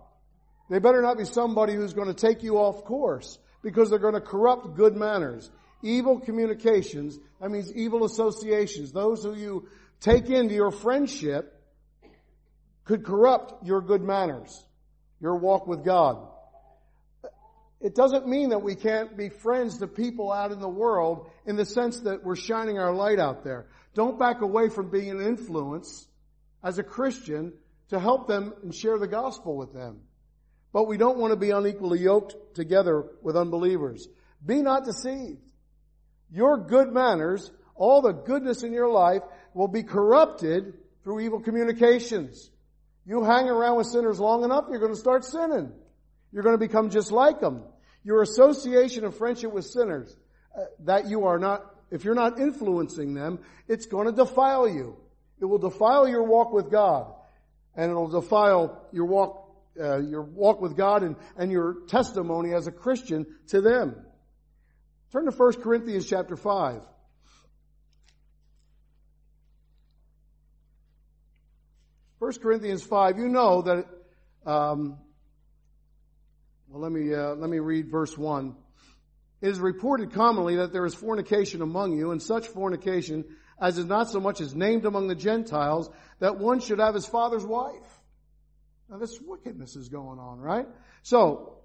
They 0.69 0.79
better 0.79 1.01
not 1.01 1.17
be 1.17 1.25
somebody 1.25 1.73
who's 1.73 1.93
going 1.93 2.07
to 2.07 2.13
take 2.13 2.43
you 2.43 2.57
off 2.57 2.83
course 2.83 3.39
because 3.63 3.89
they're 3.89 3.99
going 3.99 4.13
to 4.13 4.21
corrupt 4.21 4.75
good 4.75 4.95
manners. 4.95 5.49
Evil 5.81 6.19
communications, 6.19 7.17
that 7.39 7.49
means 7.49 7.73
evil 7.73 8.03
associations. 8.03 8.91
Those 8.91 9.23
who 9.23 9.35
you 9.35 9.69
take 10.01 10.29
into 10.29 10.53
your 10.53 10.71
friendship 10.71 11.53
could 12.85 13.05
corrupt 13.05 13.65
your 13.65 13.81
good 13.81 14.01
manners, 14.01 14.65
your 15.21 15.35
walk 15.35 15.67
with 15.67 15.85
God. 15.85 16.27
It 17.79 17.93
doesn't 17.93 18.27
mean 18.27 18.49
that 18.49 18.63
we 18.63 18.75
can't 18.75 19.15
be 19.15 19.29
friends 19.29 19.77
to 19.79 19.87
people 19.87 20.31
out 20.31 20.51
in 20.51 20.59
the 20.59 20.69
world 20.69 21.29
in 21.45 21.55
the 21.55 21.65
sense 21.65 21.99
that 22.01 22.23
we're 22.23 22.35
shining 22.35 22.79
our 22.79 22.93
light 22.93 23.19
out 23.19 23.43
there. 23.43 23.67
Don't 23.93 24.17
back 24.17 24.41
away 24.41 24.69
from 24.69 24.89
being 24.89 25.11
an 25.11 25.21
influence 25.21 26.07
as 26.63 26.79
a 26.79 26.83
Christian 26.83 27.53
to 27.89 27.99
help 27.99 28.27
them 28.27 28.53
and 28.63 28.73
share 28.73 28.97
the 28.97 29.07
gospel 29.07 29.55
with 29.55 29.73
them. 29.73 30.01
But 30.73 30.87
we 30.87 30.97
don't 30.97 31.17
want 31.17 31.31
to 31.31 31.37
be 31.37 31.51
unequally 31.51 31.99
yoked 31.99 32.35
together 32.55 33.05
with 33.21 33.37
unbelievers. 33.37 34.07
Be 34.45 34.61
not 34.61 34.85
deceived. 34.85 35.41
Your 36.31 36.57
good 36.57 36.91
manners, 36.91 37.51
all 37.75 38.01
the 38.01 38.11
goodness 38.11 38.63
in 38.63 38.73
your 38.73 38.89
life 38.89 39.23
will 39.53 39.67
be 39.67 39.83
corrupted 39.83 40.73
through 41.03 41.21
evil 41.21 41.39
communications. 41.39 42.51
You 43.05 43.23
hang 43.23 43.47
around 43.47 43.77
with 43.77 43.87
sinners 43.87 44.19
long 44.19 44.43
enough, 44.43 44.65
you're 44.69 44.79
going 44.79 44.93
to 44.93 44.99
start 44.99 45.23
sinning. 45.23 45.71
You're 46.33 46.43
going 46.43 46.55
to 46.55 46.59
become 46.59 46.89
just 46.89 47.11
like 47.11 47.39
them. 47.39 47.63
Your 48.03 48.21
association 48.21 49.05
and 49.05 49.15
friendship 49.15 49.53
with 49.53 49.65
sinners, 49.65 50.15
uh, 50.55 50.65
that 50.83 51.07
you 51.07 51.25
are 51.25 51.39
not, 51.39 51.65
if 51.89 52.03
you're 52.03 52.15
not 52.15 52.39
influencing 52.39 53.13
them, 53.13 53.39
it's 53.67 53.85
going 53.85 54.07
to 54.07 54.11
defile 54.11 54.67
you. 54.67 54.97
It 55.39 55.45
will 55.45 55.57
defile 55.57 56.07
your 56.07 56.23
walk 56.23 56.51
with 56.51 56.69
God. 56.69 57.13
And 57.77 57.89
it'll 57.89 58.09
defile 58.09 58.85
your 58.91 59.05
walk, 59.05 59.55
uh, 59.79 59.99
your 59.99 60.23
walk 60.23 60.59
with 60.59 60.75
God 60.75 61.03
and, 61.03 61.15
and 61.37 61.51
your 61.51 61.85
testimony 61.87 62.53
as 62.53 62.67
a 62.67 62.71
Christian 62.71 63.25
to 63.47 63.61
them. 63.61 63.95
Turn 65.13 65.23
to 65.25 65.31
1 65.31 65.61
Corinthians 65.61 66.05
chapter 66.05 66.35
5. 66.35 66.81
First 72.19 72.41
Corinthians 72.41 72.83
5, 72.83 73.19
you 73.19 73.29
know 73.29 73.61
that 73.61 73.85
um, 74.45 74.97
well, 76.69 76.81
let 76.81 76.91
me, 76.91 77.13
uh, 77.13 77.35
let 77.35 77.49
me 77.49 77.59
read 77.59 77.89
verse 77.89 78.17
1. 78.17 78.55
It 79.41 79.49
is 79.49 79.59
reported 79.59 80.13
commonly 80.13 80.57
that 80.57 80.73
there 80.73 80.85
is 80.85 80.93
fornication 80.93 81.61
among 81.61 81.97
you, 81.97 82.11
and 82.11 82.21
such 82.21 82.47
fornication 82.47 83.23
as 83.59 83.77
is 83.77 83.85
not 83.85 84.09
so 84.09 84.19
much 84.19 84.41
as 84.41 84.55
named 84.55 84.85
among 84.85 85.07
the 85.07 85.15
Gentiles, 85.15 85.89
that 86.19 86.37
one 86.37 86.59
should 86.59 86.79
have 86.79 86.95
his 86.95 87.05
father's 87.05 87.45
wife. 87.45 88.01
Now 88.89 88.97
this 88.97 89.19
wickedness 89.21 89.75
is 89.75 89.89
going 89.89 90.19
on, 90.19 90.39
right? 90.39 90.67
So, 91.03 91.59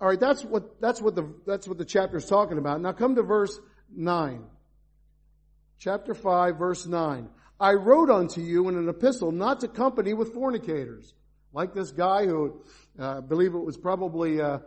alright, 0.00 0.20
that's 0.20 0.44
what, 0.44 0.80
that's 0.80 1.00
what 1.00 1.14
the, 1.14 1.34
that's 1.46 1.66
what 1.66 1.78
the 1.78 1.84
chapter 1.84 2.16
is 2.16 2.26
talking 2.26 2.58
about. 2.58 2.80
Now 2.80 2.92
come 2.92 3.14
to 3.16 3.22
verse 3.22 3.58
9. 3.94 4.44
Chapter 5.78 6.14
5, 6.14 6.58
verse 6.58 6.86
9. 6.86 7.28
I 7.58 7.72
wrote 7.72 8.10
unto 8.10 8.40
you 8.40 8.68
in 8.68 8.76
an 8.76 8.88
epistle 8.88 9.32
not 9.32 9.60
to 9.60 9.68
company 9.68 10.14
with 10.14 10.32
fornicators. 10.32 11.14
Like 11.52 11.74
this 11.74 11.90
guy 11.90 12.26
who 12.26 12.62
uh, 12.98 13.18
I 13.18 13.20
believe 13.20 13.54
it 13.54 13.64
was 13.64 13.76
probably 13.76 14.40
uh, 14.40 14.58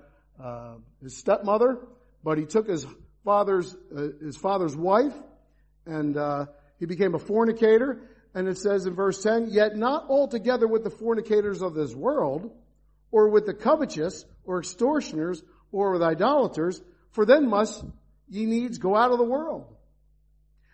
uh, 0.42 0.76
his 1.02 1.18
stepmother, 1.18 1.80
but 2.24 2.38
he 2.38 2.46
took 2.46 2.68
his 2.68 2.86
father's 3.24 3.76
uh, 3.96 4.08
his 4.22 4.38
father's 4.38 4.76
wife, 4.76 5.14
and 5.86 6.18
uh, 6.18 6.46
he 6.80 6.86
became 6.86 7.16
a 7.16 7.20
fornicator. 7.20 8.02
And 8.34 8.50
it 8.50 8.58
says 8.58 8.86
in 8.86 8.96
verse 8.96 9.24
ten, 9.24 9.48
yet 9.50 9.78
not 9.78 10.10
altogether 10.10 10.68
with 10.68 10.84
the 10.84 10.90
fornicators 10.90 11.62
of 11.62 11.74
this 11.74 11.96
world, 11.96 12.52
or 13.12 13.30
with 13.30 13.46
the 13.46 13.54
covetous, 13.54 14.26
or 14.44 14.60
extortioners, 14.60 15.42
or 15.72 15.94
with 15.94 16.04
idolaters, 16.04 16.82
for 17.12 17.26
then 17.26 17.48
must 17.50 17.84
ye 18.28 18.46
needs 18.46 18.78
go 18.78 18.96
out 18.96 19.12
of 19.12 19.20
the 19.20 19.24
world. 19.24 19.74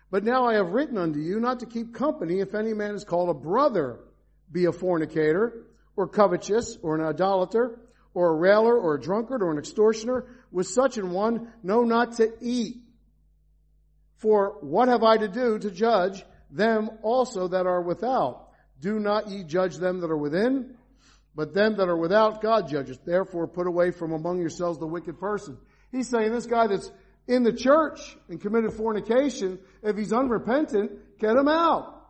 But 0.09 0.23
now 0.23 0.45
I 0.45 0.55
have 0.55 0.71
written 0.71 0.97
unto 0.97 1.19
you 1.19 1.39
not 1.39 1.59
to 1.59 1.67
keep 1.67 1.93
company 1.93 2.39
if 2.39 2.55
any 2.55 2.73
man 2.73 2.95
is 2.95 3.03
called 3.03 3.29
a 3.29 3.33
brother 3.33 3.99
be 4.51 4.65
a 4.65 4.71
fornicator, 4.71 5.67
or 5.95 6.07
covetous, 6.07 6.77
or 6.81 6.95
an 6.95 7.05
idolater, 7.05 7.79
or 8.13 8.29
a 8.29 8.35
railer, 8.35 8.77
or 8.77 8.95
a 8.95 9.01
drunkard, 9.01 9.43
or 9.43 9.51
an 9.51 9.57
extortioner, 9.57 10.25
with 10.51 10.67
such 10.67 10.97
an 10.97 11.11
one, 11.11 11.53
know 11.63 11.83
not 11.83 12.17
to 12.17 12.31
eat. 12.41 12.77
For 14.21 14.57
what 14.61 14.87
have 14.87 15.03
I 15.03 15.17
to 15.17 15.27
do 15.27 15.57
to 15.57 15.71
judge 15.71 16.23
them 16.51 16.91
also 17.01 17.47
that 17.47 17.65
are 17.65 17.81
without? 17.81 18.49
Do 18.79 18.99
not 18.99 19.29
ye 19.29 19.43
judge 19.43 19.77
them 19.77 20.01
that 20.01 20.11
are 20.11 20.17
within, 20.17 20.75
but 21.33 21.55
them 21.55 21.77
that 21.77 21.89
are 21.89 21.97
without 21.97 22.39
God 22.39 22.69
judges. 22.69 22.99
Therefore 23.03 23.47
put 23.47 23.65
away 23.65 23.89
from 23.89 24.11
among 24.11 24.39
yourselves 24.39 24.77
the 24.77 24.85
wicked 24.85 25.19
person. 25.19 25.57
He's 25.91 26.07
saying 26.07 26.31
this 26.31 26.45
guy 26.45 26.67
that's 26.67 26.91
in 27.27 27.41
the 27.41 27.51
church 27.51 27.99
and 28.29 28.39
committed 28.39 28.73
fornication, 28.73 29.57
if 29.81 29.97
he's 29.97 30.13
unrepentant, 30.13 31.19
get 31.19 31.35
him 31.35 31.47
out 31.47 32.01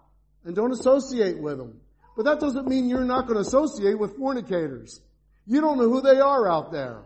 and 0.43 0.53
don't 0.53 0.73
associate 0.73 1.39
with 1.39 1.59
him. 1.59 1.79
But 2.17 2.25
that 2.25 2.41
doesn't 2.41 2.67
mean 2.67 2.89
you're 2.89 3.05
not 3.05 3.25
going 3.25 3.41
to 3.41 3.47
associate 3.47 3.97
with 3.97 4.17
fornicators. 4.17 4.99
You 5.45 5.61
don't 5.61 5.77
know 5.77 5.89
who 5.89 6.01
they 6.01 6.19
are 6.19 6.49
out 6.49 6.71
there. 6.71 7.03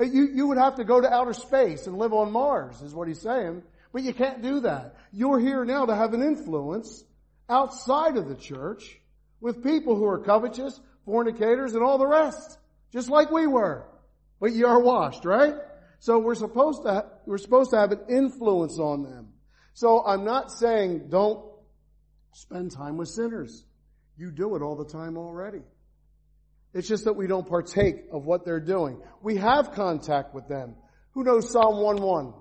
You, 0.00 0.30
you 0.34 0.46
would 0.48 0.58
have 0.58 0.76
to 0.76 0.84
go 0.84 1.00
to 1.00 1.12
outer 1.12 1.32
space 1.32 1.86
and 1.86 1.96
live 1.96 2.12
on 2.12 2.32
Mars, 2.32 2.80
is 2.82 2.94
what 2.94 3.08
he's 3.08 3.20
saying. 3.20 3.62
But 3.92 4.02
you 4.02 4.14
can't 4.14 4.42
do 4.42 4.60
that. 4.60 4.96
You're 5.12 5.38
here 5.38 5.64
now 5.64 5.86
to 5.86 5.94
have 5.94 6.14
an 6.14 6.22
influence 6.22 7.04
outside 7.48 8.16
of 8.16 8.28
the 8.28 8.34
church 8.34 8.98
with 9.40 9.62
people 9.62 9.96
who 9.96 10.06
are 10.06 10.18
covetous, 10.18 10.80
fornicators, 11.04 11.74
and 11.74 11.82
all 11.82 11.98
the 11.98 12.06
rest. 12.06 12.58
Just 12.92 13.10
like 13.10 13.30
we 13.30 13.46
were. 13.46 13.86
But 14.40 14.52
you 14.52 14.66
are 14.66 14.80
washed, 14.80 15.24
right? 15.24 15.54
So 15.98 16.18
we're 16.18 16.34
supposed 16.34 16.82
to, 16.84 17.06
we're 17.26 17.38
supposed 17.38 17.70
to 17.70 17.78
have 17.78 17.92
an 17.92 18.00
influence 18.08 18.78
on 18.78 19.02
them. 19.02 19.28
So 19.74 20.04
I'm 20.04 20.24
not 20.24 20.50
saying 20.50 21.08
don't 21.08 21.44
spend 22.32 22.72
time 22.72 22.96
with 22.96 23.08
sinners. 23.08 23.64
You 24.16 24.30
do 24.30 24.56
it 24.56 24.62
all 24.62 24.76
the 24.76 24.90
time 24.90 25.16
already. 25.16 25.62
It's 26.74 26.88
just 26.88 27.04
that 27.04 27.14
we 27.14 27.26
don't 27.26 27.46
partake 27.46 28.04
of 28.10 28.24
what 28.24 28.44
they're 28.44 28.60
doing. 28.60 29.00
We 29.22 29.36
have 29.36 29.72
contact 29.72 30.34
with 30.34 30.48
them. 30.48 30.74
Who 31.12 31.24
knows 31.24 31.50
Psalm 31.50 31.76
1-1? 31.76 32.34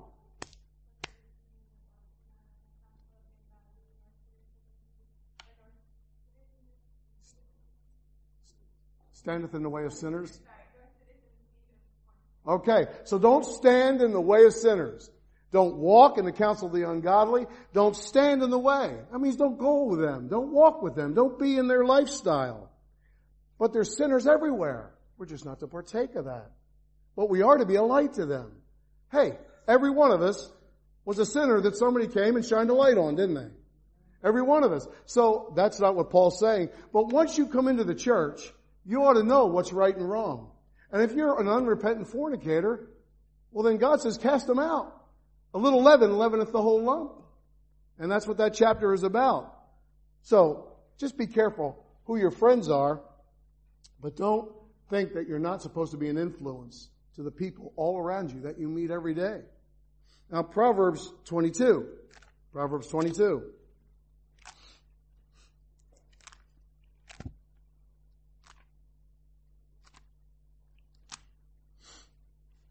Standeth 9.21 9.53
in 9.53 9.61
the 9.61 9.69
way 9.69 9.85
of 9.85 9.93
sinners. 9.93 10.39
Okay, 12.47 12.85
so 13.03 13.19
don't 13.19 13.45
stand 13.45 14.01
in 14.01 14.13
the 14.13 14.19
way 14.19 14.45
of 14.45 14.53
sinners. 14.53 15.11
Don't 15.51 15.75
walk 15.75 16.17
in 16.17 16.25
the 16.25 16.31
counsel 16.31 16.69
of 16.69 16.73
the 16.73 16.89
ungodly. 16.89 17.45
Don't 17.71 17.95
stand 17.95 18.41
in 18.41 18.49
the 18.49 18.57
way. 18.57 18.97
That 19.11 19.19
means 19.19 19.35
don't 19.35 19.59
go 19.59 19.83
with 19.83 20.01
them. 20.01 20.27
Don't 20.27 20.51
walk 20.51 20.81
with 20.81 20.95
them. 20.95 21.13
Don't 21.13 21.37
be 21.37 21.55
in 21.55 21.67
their 21.67 21.85
lifestyle. 21.85 22.71
But 23.59 23.73
there's 23.73 23.95
sinners 23.95 24.25
everywhere. 24.25 24.91
We're 25.19 25.27
just 25.27 25.45
not 25.45 25.59
to 25.59 25.67
partake 25.67 26.15
of 26.15 26.25
that. 26.25 26.49
But 27.15 27.29
we 27.29 27.43
are 27.43 27.57
to 27.57 27.65
be 27.67 27.75
a 27.75 27.83
light 27.83 28.13
to 28.13 28.25
them. 28.25 28.53
Hey, 29.11 29.37
every 29.67 29.91
one 29.91 30.09
of 30.09 30.23
us 30.23 30.51
was 31.05 31.19
a 31.19 31.27
sinner 31.27 31.61
that 31.61 31.77
somebody 31.77 32.07
came 32.07 32.37
and 32.37 32.45
shined 32.45 32.71
a 32.71 32.73
light 32.73 32.97
on, 32.97 33.17
didn't 33.17 33.35
they? 33.35 33.49
Every 34.27 34.41
one 34.41 34.63
of 34.63 34.71
us. 34.71 34.87
So 35.05 35.53
that's 35.55 35.79
not 35.79 35.95
what 35.95 36.09
Paul's 36.09 36.39
saying. 36.39 36.69
But 36.91 37.09
once 37.09 37.37
you 37.37 37.45
come 37.45 37.67
into 37.67 37.83
the 37.83 37.93
church, 37.93 38.51
you 38.85 39.03
ought 39.03 39.13
to 39.13 39.23
know 39.23 39.45
what's 39.45 39.71
right 39.71 39.95
and 39.95 40.09
wrong. 40.09 40.51
And 40.91 41.01
if 41.01 41.13
you're 41.13 41.39
an 41.39 41.47
unrepentant 41.47 42.07
fornicator, 42.07 42.89
well 43.51 43.63
then 43.63 43.77
God 43.77 44.01
says 44.01 44.17
cast 44.17 44.47
them 44.47 44.59
out. 44.59 44.93
A 45.53 45.57
little 45.57 45.83
leaven 45.83 46.11
leaveneth 46.11 46.51
the 46.51 46.61
whole 46.61 46.83
lump. 46.83 47.13
And 47.99 48.11
that's 48.11 48.27
what 48.27 48.37
that 48.37 48.53
chapter 48.53 48.93
is 48.93 49.03
about. 49.03 49.53
So 50.23 50.73
just 50.97 51.17
be 51.17 51.27
careful 51.27 51.85
who 52.05 52.17
your 52.17 52.31
friends 52.31 52.69
are, 52.69 53.01
but 54.01 54.15
don't 54.15 54.51
think 54.89 55.13
that 55.13 55.27
you're 55.27 55.39
not 55.39 55.61
supposed 55.61 55.91
to 55.91 55.97
be 55.97 56.09
an 56.09 56.17
influence 56.17 56.89
to 57.15 57.23
the 57.23 57.31
people 57.31 57.73
all 57.75 57.97
around 57.97 58.31
you 58.31 58.41
that 58.41 58.59
you 58.59 58.67
meet 58.67 58.91
every 58.91 59.13
day. 59.13 59.41
Now 60.31 60.43
Proverbs 60.43 61.11
22. 61.25 61.87
Proverbs 62.53 62.87
22. 62.87 63.43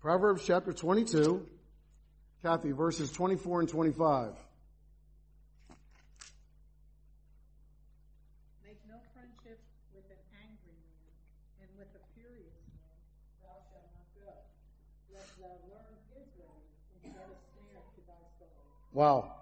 Proverbs 0.01 0.43
chapter 0.47 0.73
22, 0.73 1.47
Kathy, 2.43 2.73
verses 2.73 3.13
24 3.13 3.61
and 3.61 3.69
25. 3.69 4.33
Make 8.65 8.79
no 8.89 8.95
friendship 9.13 9.61
with 9.95 10.05
an 10.09 10.17
angry 10.41 10.73
man, 10.81 11.61
and 11.61 11.69
with 11.77 11.89
a 11.93 12.01
furious 12.17 12.57
man 12.65 12.97
thou 13.43 13.61
shalt 13.69 13.93
not 13.93 14.09
go. 14.17 14.33
Let 15.13 15.29
thou 15.37 15.53
learn 15.69 15.93
his 16.17 16.33
ways, 16.39 16.65
and 17.05 17.13
set 17.13 17.29
a 17.29 17.37
snare 17.53 17.85
to 17.85 18.01
thy 18.07 18.25
soul. 18.39 18.49
Wow. 18.95 19.35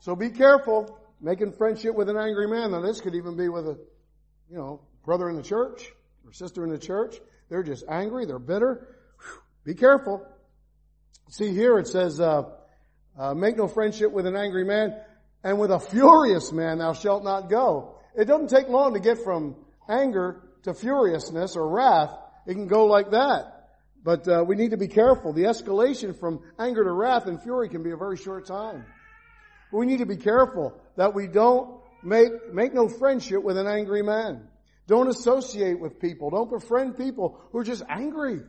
So 0.00 0.14
be 0.14 0.28
careful 0.28 1.00
making 1.22 1.52
friendship 1.52 1.94
with 1.94 2.10
an 2.10 2.18
angry 2.18 2.48
man. 2.48 2.72
Now 2.72 2.82
this 2.82 3.00
could 3.00 3.14
even 3.14 3.34
be 3.34 3.48
with 3.48 3.66
a, 3.66 3.78
you 4.50 4.58
know, 4.58 4.82
brother 5.06 5.30
in 5.30 5.36
the 5.36 5.42
church 5.42 5.90
or 6.26 6.34
sister 6.34 6.64
in 6.64 6.70
the 6.70 6.78
church. 6.78 7.16
They're 7.48 7.62
just 7.62 7.84
angry. 7.88 8.26
They're 8.26 8.38
bitter. 8.38 8.92
Be 9.66 9.74
careful. 9.74 10.24
See 11.28 11.50
here 11.52 11.76
it 11.78 11.88
says, 11.88 12.20
uh, 12.20 12.44
uh, 13.18 13.34
make 13.34 13.56
no 13.56 13.66
friendship 13.66 14.12
with 14.12 14.24
an 14.24 14.36
angry 14.36 14.64
man, 14.64 14.96
and 15.42 15.58
with 15.58 15.72
a 15.72 15.80
furious 15.80 16.52
man 16.52 16.78
thou 16.78 16.92
shalt 16.92 17.24
not 17.24 17.50
go. 17.50 17.98
It 18.16 18.26
doesn't 18.26 18.48
take 18.48 18.68
long 18.68 18.94
to 18.94 19.00
get 19.00 19.18
from 19.24 19.56
anger 19.88 20.40
to 20.62 20.72
furiousness 20.72 21.56
or 21.56 21.68
wrath. 21.68 22.16
It 22.46 22.54
can 22.54 22.68
go 22.68 22.86
like 22.86 23.10
that. 23.10 23.70
But 24.04 24.28
uh, 24.28 24.44
we 24.46 24.54
need 24.54 24.70
to 24.70 24.76
be 24.76 24.86
careful. 24.86 25.32
The 25.32 25.42
escalation 25.42 26.18
from 26.18 26.42
anger 26.60 26.84
to 26.84 26.92
wrath 26.92 27.26
and 27.26 27.42
fury 27.42 27.68
can 27.68 27.82
be 27.82 27.90
a 27.90 27.96
very 27.96 28.16
short 28.16 28.46
time. 28.46 28.86
But 29.72 29.78
we 29.78 29.86
need 29.86 29.98
to 29.98 30.06
be 30.06 30.16
careful 30.16 30.80
that 30.96 31.12
we 31.12 31.26
don't 31.26 31.80
make, 32.04 32.54
make 32.54 32.72
no 32.72 32.88
friendship 32.88 33.42
with 33.42 33.58
an 33.58 33.66
angry 33.66 34.02
man. 34.02 34.46
Don't 34.86 35.08
associate 35.08 35.80
with 35.80 35.98
people. 35.98 36.30
Don't 36.30 36.50
befriend 36.50 36.96
people 36.96 37.40
who 37.50 37.58
are 37.58 37.64
just 37.64 37.82
angry. 37.88 38.42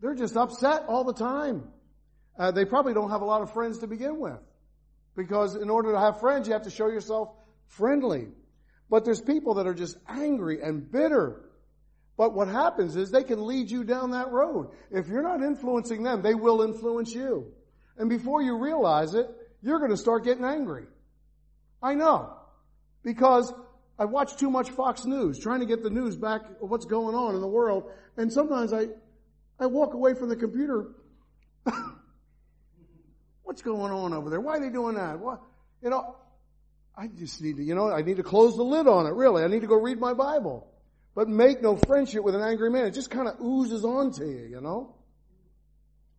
They're 0.00 0.14
just 0.14 0.36
upset 0.36 0.84
all 0.88 1.04
the 1.04 1.14
time. 1.14 1.64
Uh, 2.38 2.50
they 2.50 2.64
probably 2.64 2.94
don't 2.94 3.10
have 3.10 3.20
a 3.20 3.26
lot 3.26 3.42
of 3.42 3.52
friends 3.52 3.78
to 3.78 3.86
begin 3.86 4.18
with. 4.18 4.38
Because 5.16 5.56
in 5.56 5.68
order 5.68 5.92
to 5.92 5.98
have 5.98 6.20
friends, 6.20 6.46
you 6.46 6.54
have 6.54 6.62
to 6.62 6.70
show 6.70 6.88
yourself 6.88 7.30
friendly. 7.66 8.28
But 8.88 9.04
there's 9.04 9.20
people 9.20 9.54
that 9.54 9.66
are 9.66 9.74
just 9.74 9.96
angry 10.08 10.62
and 10.62 10.90
bitter. 10.90 11.42
But 12.16 12.34
what 12.34 12.48
happens 12.48 12.96
is 12.96 13.10
they 13.10 13.24
can 13.24 13.46
lead 13.46 13.70
you 13.70 13.84
down 13.84 14.10
that 14.12 14.30
road. 14.30 14.70
If 14.90 15.08
you're 15.08 15.22
not 15.22 15.42
influencing 15.42 16.02
them, 16.02 16.22
they 16.22 16.34
will 16.34 16.62
influence 16.62 17.14
you. 17.14 17.52
And 17.98 18.08
before 18.08 18.42
you 18.42 18.58
realize 18.58 19.14
it, 19.14 19.26
you're 19.62 19.78
going 19.78 19.90
to 19.90 19.96
start 19.96 20.24
getting 20.24 20.44
angry. 20.44 20.84
I 21.82 21.94
know. 21.94 22.34
Because 23.02 23.52
I 23.98 24.06
watch 24.06 24.36
too 24.36 24.50
much 24.50 24.70
Fox 24.70 25.04
News, 25.04 25.38
trying 25.38 25.60
to 25.60 25.66
get 25.66 25.82
the 25.82 25.90
news 25.90 26.16
back 26.16 26.42
of 26.62 26.70
what's 26.70 26.86
going 26.86 27.14
on 27.14 27.34
in 27.34 27.40
the 27.40 27.46
world. 27.46 27.90
And 28.16 28.32
sometimes 28.32 28.72
I, 28.72 28.88
I 29.60 29.66
walk 29.66 29.94
away 29.94 30.14
from 30.14 30.30
the 30.30 30.36
computer. 30.36 30.88
What's 33.42 33.62
going 33.62 33.92
on 33.92 34.14
over 34.14 34.30
there? 34.30 34.40
Why 34.40 34.56
are 34.56 34.60
they 34.60 34.70
doing 34.70 34.94
that? 34.94 35.20
What, 35.20 35.42
you 35.82 35.90
know, 35.90 36.16
I 36.96 37.08
just 37.08 37.42
need 37.42 37.58
to, 37.58 37.62
you 37.62 37.74
know, 37.74 37.92
I 37.92 38.02
need 38.02 38.16
to 38.16 38.22
close 38.22 38.56
the 38.56 38.62
lid 38.62 38.86
on 38.86 39.06
it, 39.06 39.12
really. 39.12 39.44
I 39.44 39.48
need 39.48 39.60
to 39.60 39.66
go 39.66 39.76
read 39.76 40.00
my 40.00 40.14
Bible. 40.14 40.66
But 41.14 41.28
make 41.28 41.60
no 41.60 41.76
friendship 41.76 42.24
with 42.24 42.34
an 42.34 42.40
angry 42.40 42.70
man. 42.70 42.86
It 42.86 42.92
just 42.92 43.10
kind 43.10 43.28
of 43.28 43.40
oozes 43.40 43.84
onto 43.84 44.24
you, 44.24 44.46
you 44.50 44.60
know? 44.60 44.94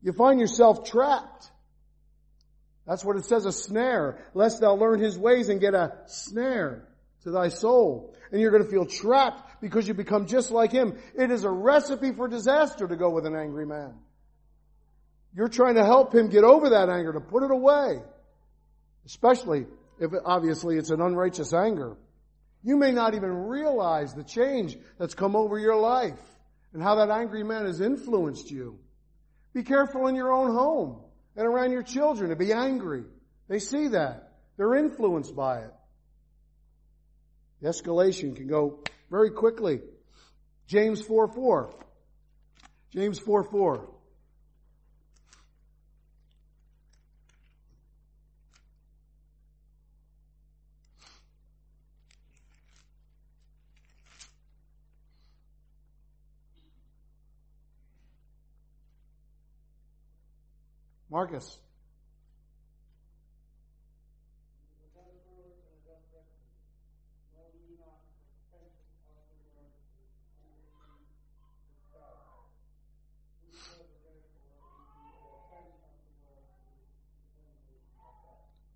You 0.03 0.13
find 0.13 0.39
yourself 0.39 0.83
trapped. 0.83 1.49
That's 2.85 3.05
what 3.05 3.15
it 3.15 3.25
says, 3.25 3.45
a 3.45 3.51
snare, 3.51 4.27
lest 4.33 4.61
thou 4.61 4.75
learn 4.75 4.99
his 4.99 5.17
ways 5.17 5.49
and 5.49 5.61
get 5.61 5.73
a 5.73 5.93
snare 6.07 6.87
to 7.23 7.31
thy 7.31 7.49
soul. 7.49 8.15
And 8.31 8.41
you're 8.41 8.51
going 8.51 8.63
to 8.63 8.69
feel 8.69 8.85
trapped 8.85 9.50
because 9.61 9.87
you 9.87 9.93
become 9.93 10.25
just 10.25 10.51
like 10.51 10.71
him. 10.71 10.97
It 11.15 11.31
is 11.31 11.43
a 11.43 11.49
recipe 11.49 12.11
for 12.11 12.27
disaster 12.27 12.87
to 12.87 12.95
go 12.95 13.11
with 13.11 13.25
an 13.25 13.35
angry 13.35 13.65
man. 13.65 13.93
You're 15.33 15.47
trying 15.47 15.75
to 15.75 15.85
help 15.85 16.13
him 16.13 16.29
get 16.29 16.43
over 16.43 16.71
that 16.71 16.89
anger, 16.89 17.13
to 17.13 17.21
put 17.21 17.43
it 17.43 17.51
away. 17.51 18.01
Especially 19.05 19.65
if 19.99 20.11
obviously 20.25 20.77
it's 20.77 20.89
an 20.89 20.99
unrighteous 20.99 21.53
anger. 21.53 21.95
You 22.63 22.77
may 22.77 22.91
not 22.91 23.13
even 23.13 23.47
realize 23.47 24.13
the 24.13 24.23
change 24.23 24.77
that's 24.99 25.13
come 25.13 25.35
over 25.35 25.57
your 25.57 25.77
life 25.77 26.19
and 26.73 26.81
how 26.81 26.95
that 26.95 27.09
angry 27.09 27.43
man 27.43 27.65
has 27.65 27.81
influenced 27.81 28.51
you. 28.51 28.79
Be 29.53 29.63
careful 29.63 30.07
in 30.07 30.15
your 30.15 30.31
own 30.31 30.53
home 30.53 31.01
and 31.35 31.47
around 31.47 31.71
your 31.71 31.83
children 31.83 32.29
to 32.29 32.35
be 32.35 32.51
angry. 32.51 33.03
They 33.47 33.59
see 33.59 33.89
that. 33.89 34.33
They're 34.57 34.75
influenced 34.75 35.35
by 35.35 35.59
it. 35.59 35.73
The 37.61 37.69
escalation 37.69 38.35
can 38.35 38.47
go 38.47 38.83
very 39.11 39.29
quickly. 39.29 39.81
James 40.67 41.01
4 41.01 41.27
4. 41.27 41.69
James 42.91 43.19
4 43.19 43.43
4. 43.43 43.87
Marcus. 61.09 61.59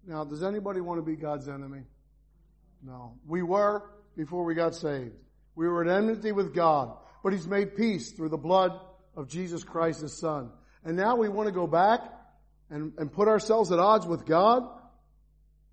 Now, 0.07 0.23
does 0.23 0.43
anybody 0.43 0.81
want 0.81 0.99
to 0.99 1.05
be 1.05 1.15
God's 1.15 1.47
enemy? 1.47 1.81
No. 2.83 3.17
We 3.27 3.41
were 3.41 3.83
before 4.15 4.43
we 4.43 4.53
got 4.53 4.75
saved. 4.75 5.15
We 5.55 5.67
were 5.67 5.83
at 5.83 5.97
enmity 5.97 6.31
with 6.31 6.53
God, 6.53 6.95
but 7.23 7.33
He's 7.33 7.47
made 7.47 7.75
peace 7.75 8.11
through 8.11 8.29
the 8.29 8.37
blood 8.37 8.79
of 9.15 9.27
Jesus 9.27 9.63
Christ, 9.63 10.01
His 10.01 10.19
Son. 10.19 10.51
And 10.83 10.95
now 10.95 11.15
we 11.15 11.29
want 11.29 11.47
to 11.47 11.53
go 11.53 11.65
back 11.65 12.01
and, 12.69 12.93
and 12.97 13.11
put 13.11 13.27
ourselves 13.27 13.71
at 13.71 13.79
odds 13.79 14.05
with 14.05 14.25
God. 14.25 14.63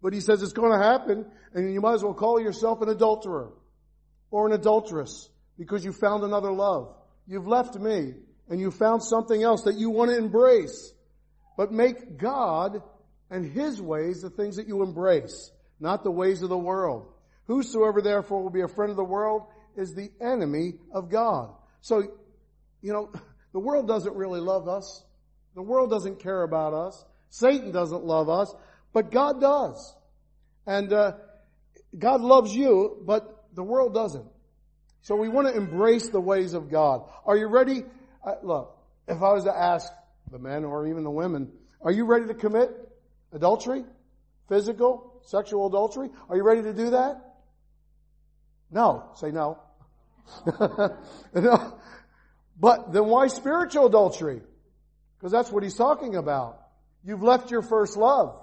But 0.01 0.15
He 0.15 0.21
says 0.21 0.43
it's 0.43 0.53
going 0.53 0.73
to 0.73 0.85
happen, 0.85 1.27
and 1.53 1.73
you 1.73 1.81
might 1.81 1.95
as 1.95 2.05
well 2.05 2.15
call 2.15 2.41
yourself 2.41 2.81
an 2.81 2.89
adulterer 2.89 3.53
or 4.31 4.47
an 4.47 4.53
adulteress 4.53 5.29
because 5.59 5.85
you 5.85 5.93
found 5.93 6.25
another 6.25 6.53
love. 6.53 6.95
You've 7.27 7.47
left 7.47 7.77
me 7.77 8.15
and 8.49 8.61
you 8.61 8.71
found 8.71 9.03
something 9.03 9.43
else 9.43 9.63
that 9.63 9.77
you 9.77 9.91
want 9.91 10.11
to 10.11 10.17
embrace. 10.17 10.93
But 11.57 11.71
make 11.71 12.17
God 12.17 12.83
and 13.33 13.51
His 13.51 13.81
ways 13.81 14.21
the 14.21 14.31
things 14.31 14.57
that 14.57 14.69
you 14.69 14.83
embrace, 14.83 15.51
not 15.81 16.05
the 16.05 16.11
ways 16.11 16.43
of 16.43 16.51
the 16.51 16.59
world. 16.59 17.09
Whosoever 17.47 18.03
therefore 18.03 18.43
will 18.43 18.51
be 18.51 18.61
a 18.61 18.69
friend 18.69 18.91
of 18.91 18.97
the 18.97 19.05
world 19.05 19.47
is 19.75 19.95
the 19.95 20.11
enemy 20.21 20.75
of 20.93 21.11
God. 21.11 21.51
So, 21.81 22.03
you 22.83 22.93
know, 22.93 23.11
the 23.53 23.59
world 23.59 23.89
doesn't 23.89 24.15
really 24.15 24.41
love 24.41 24.69
us. 24.69 25.03
The 25.55 25.63
world 25.63 25.91
doesn't 25.91 26.21
care 26.21 26.43
about 26.43 26.75
us. 26.75 27.05
Satan 27.31 27.73
doesn't 27.73 28.05
love 28.05 28.29
us, 28.29 28.55
but 28.93 29.11
God 29.11 29.41
does. 29.41 29.97
And 30.67 30.93
uh, 30.93 31.13
God 31.99 32.21
loves 32.21 32.55
you, 32.55 33.03
but 33.07 33.47
the 33.55 33.63
world 33.63 33.95
doesn't. 33.95 34.27
So 35.01 35.17
we 35.17 35.29
want 35.29 35.49
to 35.49 35.57
embrace 35.57 36.11
the 36.11 36.21
ways 36.21 36.53
of 36.53 36.71
God. 36.71 37.09
Are 37.27 37.37
you 37.37 37.49
ready? 37.49 37.83
Uh, 38.25 38.35
look, 38.43 38.77
if 39.09 39.23
I 39.23 39.33
was 39.33 39.45
to 39.45 39.57
ask 39.57 39.91
the 40.31 40.39
men 40.39 40.65
or 40.65 40.87
even 40.87 41.03
the 41.03 41.11
women, 41.11 41.51
are 41.81 41.91
you 41.91 42.05
ready 42.05 42.27
to 42.27 42.35
commit 42.35 42.71
Adultery? 43.33 43.85
Physical? 44.49 45.21
Sexual 45.25 45.67
adultery? 45.67 46.11
Are 46.29 46.37
you 46.37 46.43
ready 46.43 46.63
to 46.63 46.73
do 46.73 46.91
that? 46.91 47.21
No. 48.71 49.11
Say 49.17 49.31
no. 49.31 49.59
no. 51.35 51.79
But 52.59 52.93
then 52.93 53.07
why 53.07 53.29
spiritual 53.29 53.87
adultery? 53.87 54.41
Because 55.19 55.33
that's 55.33 55.51
what 55.51 55.63
he's 55.63 55.75
talking 55.75 56.17
about. 56.17 56.61
You've 57.05 57.23
left 57.23 57.51
your 57.51 57.63
first 57.63 57.97
love. 57.97 58.39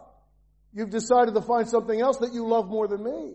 You've 0.74 0.90
decided 0.90 1.34
to 1.34 1.42
find 1.42 1.68
something 1.68 2.00
else 2.00 2.18
that 2.18 2.34
you 2.34 2.48
love 2.48 2.68
more 2.70 2.88
than 2.88 3.04
me. 3.04 3.34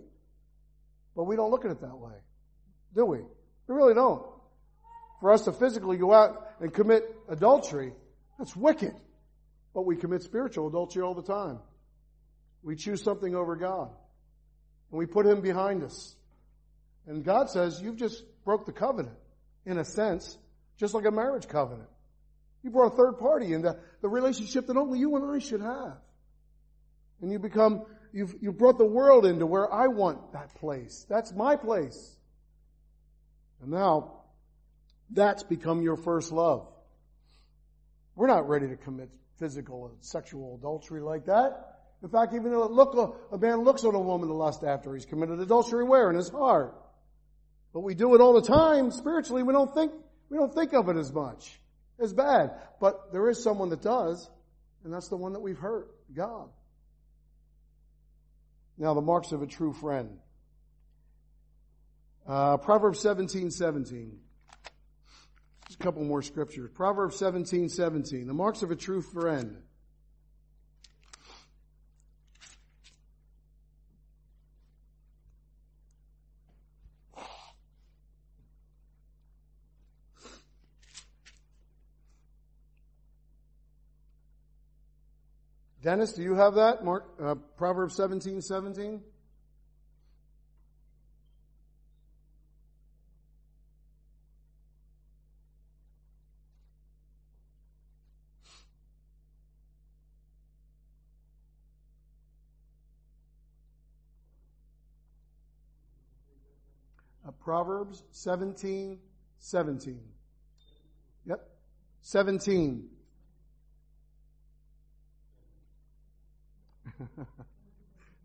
But 1.17 1.25
we 1.25 1.37
don't 1.37 1.51
look 1.51 1.65
at 1.65 1.71
it 1.71 1.81
that 1.81 1.97
way. 1.97 2.15
Do 2.95 3.05
we? 3.05 3.19
We 3.19 3.75
really 3.75 3.95
don't. 3.95 4.25
For 5.21 5.33
us 5.33 5.43
to 5.43 5.53
physically 5.53 5.97
go 5.97 6.13
out 6.13 6.51
and 6.61 6.73
commit 6.73 7.05
adultery, 7.29 7.93
that's 8.39 8.55
wicked. 8.55 8.95
But 9.75 9.85
we 9.85 9.97
commit 9.97 10.23
spiritual 10.23 10.69
adultery 10.69 11.03
all 11.03 11.15
the 11.15 11.23
time. 11.23 11.59
We 12.63 12.77
choose 12.77 13.03
something 13.03 13.35
over 13.35 13.57
God. 13.57 13.91
And 14.91 14.99
we 14.99 15.07
put 15.07 15.27
Him 15.27 15.41
behind 15.41 15.83
us. 15.83 16.15
And 17.07 17.25
God 17.25 17.51
says, 17.51 17.81
you've 17.83 17.97
just 17.97 18.23
broke 18.45 18.65
the 18.65 18.73
covenant, 18.73 19.17
in 19.67 19.77
a 19.77 19.85
sense, 19.85 20.39
just 20.79 20.95
like 20.95 21.05
a 21.05 21.11
marriage 21.11 21.49
covenant. 21.49 21.89
You 22.63 22.71
brought 22.71 22.95
a 22.95 22.97
third 22.97 23.19
party 23.19 23.53
into 23.53 23.77
the 24.01 24.09
relationship 24.09 24.69
that 24.69 24.77
only 24.77 24.99
you 24.99 25.15
and 25.17 25.31
I 25.31 25.39
should 25.39 25.61
have. 25.61 25.99
And 27.21 27.31
you 27.31 27.39
become, 27.39 27.85
you've, 28.13 28.35
you've 28.41 28.57
brought 28.57 28.79
the 28.79 28.87
world 28.87 29.27
into 29.27 29.45
where 29.45 29.71
I 29.71 29.89
want 29.89 30.33
that 30.33 30.55
place. 30.55 31.05
That's 31.09 31.33
my 31.35 31.57
place. 31.57 32.17
And 33.61 33.71
now, 33.71 34.23
that's 35.11 35.43
become 35.43 35.83
your 35.83 35.97
first 35.97 36.33
love. 36.33 36.67
We're 38.17 38.29
not 38.29 38.49
ready 38.49 38.69
to 38.69 38.77
commit 38.77 39.11
physical 39.39 39.87
and 39.87 39.97
sexual 40.01 40.57
adultery 40.57 41.01
like 41.01 41.27
that. 41.27 41.81
In 42.03 42.09
fact, 42.09 42.35
even 42.35 42.53
a, 42.53 42.65
look, 42.67 43.19
a 43.33 43.39
man 43.39 43.63
looks 43.63 43.85
on 43.85 43.95
a 43.95 44.01
woman 44.01 44.29
to 44.29 44.35
lust 44.35 44.63
after 44.63 44.95
he's 44.95 45.07
committed 45.07 45.41
adultery 45.41 45.85
where? 45.85 46.11
In 46.11 46.17
his 46.17 46.29
heart. 46.29 46.75
But 47.73 47.81
we 47.81 47.95
do 47.95 48.15
it 48.15 48.21
all 48.21 48.35
the 48.35 48.47
time. 48.47 48.91
Spiritually, 48.91 49.43
we 49.43 49.53
don't 49.53 49.73
think, 49.73 49.93
we 50.29 50.37
don't 50.37 50.55
think 50.55 50.75
of 50.75 50.89
it 50.89 50.97
as 50.97 51.13
much. 51.13 51.61
As 51.99 52.13
bad. 52.13 52.53
But 52.81 53.13
there 53.13 53.29
is 53.29 53.43
someone 53.43 53.71
that 53.71 53.83
does, 53.83 54.29
and 54.85 54.93
that's 54.93 55.09
the 55.09 55.17
one 55.17 55.33
that 55.33 55.41
we've 55.41 55.59
hurt. 55.59 55.89
God. 56.15 56.51
Now, 58.77 58.95
the 58.95 59.01
marks 59.01 59.33
of 59.33 59.43
a 59.43 59.47
true 59.47 59.73
friend. 59.73 60.19
Uh, 62.27 62.57
Proverbs 62.59 63.01
17, 63.01 63.51
17. 63.51 64.19
Just 65.75 65.83
a 65.83 65.87
couple 65.87 66.05
more 66.05 66.23
scriptures. 66.23 66.71
Proverbs 66.73 67.17
17, 67.17 67.69
17. 67.69 68.29
The 68.29 68.33
marks 68.33 68.63
of 68.63 68.71
a 68.71 68.77
true 68.77 69.03
friend. 69.03 69.57
Dennis, 85.83 86.13
do 86.13 86.23
you 86.23 86.37
have 86.37 86.55
that? 86.55 86.85
Mark, 86.85 87.05
uh, 87.21 87.35
Proverbs 87.57 87.97
17, 87.97 88.43
17? 88.43 89.03
Proverbs 107.45 108.03
17, 108.11 108.99
17. 109.39 110.01
Yep. 111.27 111.47
17. 112.01 112.89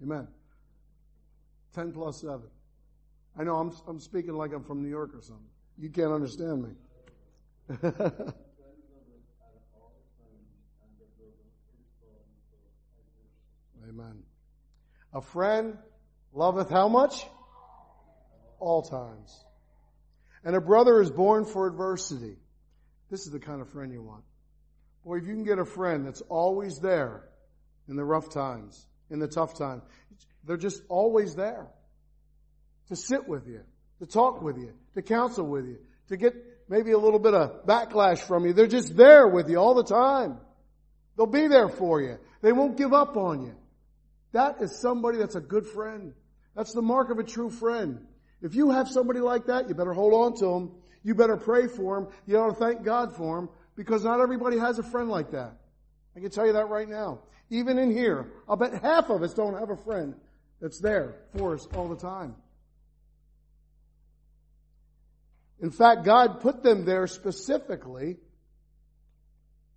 Amen. 0.02 0.28
10 1.76 1.92
plus 1.92 2.22
7. 2.22 2.42
I 3.38 3.44
know 3.44 3.58
I'm, 3.58 3.74
I'm 3.88 4.00
speaking 4.00 4.36
like 4.36 4.54
I'm 4.54 4.64
from 4.64 4.82
New 4.82 4.88
York 4.90 5.12
or 5.14 5.22
something. 5.22 5.46
You 5.78 5.90
can't 5.90 6.14
understand 6.14 6.64
me. 6.64 6.70
Amen. 13.90 14.24
A 15.14 15.22
friend 15.22 15.78
loveth 16.34 16.70
how 16.70 16.88
much? 16.88 17.26
All 18.60 18.82
times. 18.82 19.46
And 20.44 20.56
a 20.56 20.62
brother 20.62 21.02
is 21.02 21.12
born 21.12 21.46
for 21.46 21.68
adversity. 21.68 22.38
This 23.10 23.26
is 23.26 23.32
the 23.32 23.40
kind 23.40 23.62
of 23.62 23.70
friend 23.70 23.92
you 23.92 24.02
want. 24.02 24.24
Boy, 25.06 25.18
if 25.18 25.28
you 25.28 25.34
can 25.34 25.44
get 25.44 25.60
a 25.60 25.66
friend 25.66 26.06
that's 26.06 26.22
always 26.22 26.80
there 26.80 27.24
in 27.88 27.96
the 27.96 28.06
rough 28.06 28.30
times, 28.30 28.86
in 29.10 29.20
the 29.20 29.28
tough 29.28 29.58
time, 29.58 29.82
they're 30.46 30.58
just 30.58 30.82
always 30.90 31.36
there 31.36 31.68
to 32.90 32.96
sit 32.96 33.28
with 33.28 33.48
you, 33.48 33.62
to 34.00 34.06
talk 34.06 34.42
with 34.42 34.58
you, 34.58 34.74
to 34.94 35.02
counsel 35.02 35.46
with 35.46 35.66
you, 35.66 35.80
to 36.10 36.18
get 36.18 36.34
maybe 36.68 36.92
a 36.92 36.98
little 36.98 37.20
bit 37.20 37.34
of 37.34 37.66
backlash 37.66 38.20
from 38.20 38.46
you. 38.46 38.54
They're 38.54 38.68
just 38.68 38.96
there 38.96 39.28
with 39.28 39.50
you 39.50 39.58
all 39.58 39.76
the 39.76 39.84
time. 39.84 40.40
They'll 41.18 41.26
be 41.26 41.48
there 41.48 41.70
for 41.70 42.02
you. 42.02 42.18
They 42.42 42.52
won't 42.52 42.78
give 42.78 42.94
up 42.94 43.18
on 43.18 43.44
you. 43.44 43.56
That 44.32 44.62
is 44.62 44.80
somebody 44.80 45.18
that's 45.18 45.36
a 45.36 45.42
good 45.42 45.66
friend. 45.66 46.14
That's 46.56 46.74
the 46.74 46.82
mark 46.82 47.10
of 47.10 47.20
a 47.20 47.24
true 47.24 47.50
friend. 47.50 48.06
If 48.42 48.56
you 48.56 48.72
have 48.72 48.88
somebody 48.88 49.20
like 49.20 49.46
that, 49.48 49.68
you 49.68 49.76
better 49.76 49.94
hold 49.94 50.14
on 50.14 50.38
to 50.40 50.46
them. 50.46 50.72
You 51.04 51.16
better 51.16 51.38
pray 51.38 51.68
for 51.68 52.00
them. 52.00 52.14
You 52.26 52.38
ought 52.38 52.50
to 52.50 52.56
thank 52.56 52.84
God 52.84 53.16
for 53.16 53.38
them 53.38 53.50
because 53.76 54.04
not 54.04 54.20
everybody 54.22 54.58
has 54.58 54.80
a 54.80 54.84
friend 54.84 55.10
like 55.10 55.32
that. 55.32 55.54
I 56.16 56.20
can 56.20 56.30
tell 56.30 56.46
you 56.46 56.54
that 56.54 56.70
right 56.70 56.88
now. 56.88 57.20
Even 57.50 57.78
in 57.78 57.92
here, 57.92 58.32
I'll 58.48 58.58
bet 58.58 58.82
half 58.82 59.10
of 59.10 59.24
us 59.24 59.34
don't 59.34 59.58
have 59.58 59.70
a 59.70 59.78
friend 59.78 60.16
that's 60.62 60.80
there 60.80 61.16
for 61.38 61.54
us 61.56 61.68
all 61.74 61.88
the 61.88 61.96
time. 61.96 62.36
In 65.62 65.72
fact, 65.72 66.06
God 66.06 66.42
put 66.42 66.64
them 66.64 66.86
there 66.86 67.08
specifically 67.08 68.18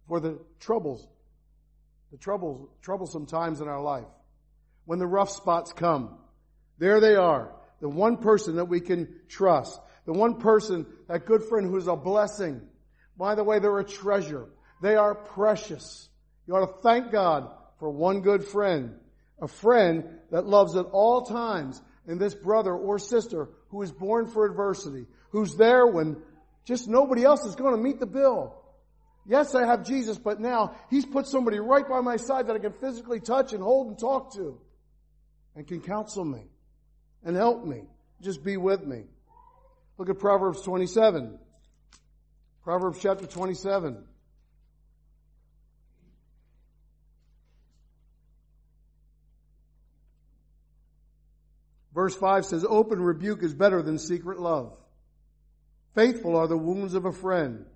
for 0.07 0.20
the 0.20 0.38
troubles, 0.61 1.07
the 2.11 2.18
troubles, 2.18 2.68
troublesome 2.83 3.27
times 3.27 3.61
in 3.61 3.68
our 3.68 3.81
life. 3.81 4.07
When 4.85 4.98
the 4.98 5.07
rough 5.07 5.31
spots 5.31 5.72
come, 5.72 6.18
there 6.79 7.01
they 7.01 7.14
are. 7.14 7.53
The 7.82 7.88
one 7.88 8.18
person 8.18 8.56
that 8.56 8.66
we 8.66 8.80
can 8.80 9.08
trust. 9.28 9.78
The 10.06 10.12
one 10.12 10.36
person, 10.36 10.86
that 11.08 11.26
good 11.26 11.42
friend 11.42 11.66
who 11.66 11.76
is 11.76 11.88
a 11.88 11.96
blessing. 11.96 12.62
By 13.18 13.34
the 13.34 13.44
way, 13.44 13.58
they're 13.58 13.78
a 13.78 13.84
treasure. 13.84 14.46
They 14.80 14.94
are 14.94 15.14
precious. 15.14 16.08
You 16.46 16.54
ought 16.54 16.66
to 16.66 16.80
thank 16.82 17.10
God 17.10 17.50
for 17.80 17.90
one 17.90 18.20
good 18.20 18.44
friend. 18.44 18.94
A 19.40 19.48
friend 19.48 20.04
that 20.30 20.46
loves 20.46 20.76
at 20.76 20.86
all 20.86 21.22
times. 21.22 21.82
And 22.06 22.20
this 22.20 22.34
brother 22.34 22.72
or 22.72 23.00
sister 23.00 23.48
who 23.68 23.82
is 23.82 23.90
born 23.90 24.28
for 24.28 24.46
adversity. 24.46 25.06
Who's 25.30 25.56
there 25.56 25.84
when 25.84 26.22
just 26.64 26.86
nobody 26.88 27.24
else 27.24 27.44
is 27.44 27.56
going 27.56 27.74
to 27.74 27.82
meet 27.82 27.98
the 27.98 28.06
bill. 28.06 28.62
Yes, 29.26 29.56
I 29.56 29.66
have 29.66 29.84
Jesus, 29.84 30.18
but 30.18 30.40
now 30.40 30.76
He's 30.88 31.06
put 31.06 31.26
somebody 31.26 31.58
right 31.58 31.88
by 31.88 32.00
my 32.00 32.16
side 32.16 32.46
that 32.46 32.54
I 32.54 32.60
can 32.60 32.72
physically 32.72 33.18
touch 33.18 33.52
and 33.52 33.62
hold 33.62 33.88
and 33.88 33.98
talk 33.98 34.34
to. 34.34 34.60
And 35.56 35.66
can 35.66 35.80
counsel 35.80 36.24
me. 36.24 36.44
And 37.24 37.37
help 37.37 37.64
me. 37.64 37.82
Just 38.20 38.42
be 38.42 38.56
with 38.56 38.85
me. 38.85 39.04
Look 39.98 40.08
at 40.08 40.18
Proverbs 40.18 40.62
27. 40.62 41.38
Proverbs 42.64 42.98
chapter 43.00 43.26
27. 43.26 44.04
Verse 51.94 52.14
5 52.14 52.46
says, 52.46 52.64
open 52.66 53.02
rebuke 53.02 53.42
is 53.42 53.52
better 53.52 53.83
than 53.83 53.98
secret 53.98 54.40
love. 54.40 54.73
Faithful 55.94 56.37
are 56.37 56.46
the 56.46 56.56
wounds 56.56 56.94
of 56.94 57.04
a 57.04 57.12
friend, 57.12 57.66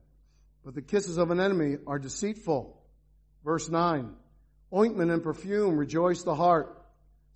but 0.65 0.75
the 0.75 0.81
kisses 0.81 1.19
of 1.19 1.31
an 1.31 1.39
enemy 1.39 1.77
are 1.87 1.99
deceitful. 1.99 2.81
Verse 3.45 3.69
9, 3.69 4.15
ointment 4.75 5.11
and 5.11 5.23
perfume 5.23 5.77
rejoice 5.77 6.23
the 6.23 6.35
heart. 6.35 6.83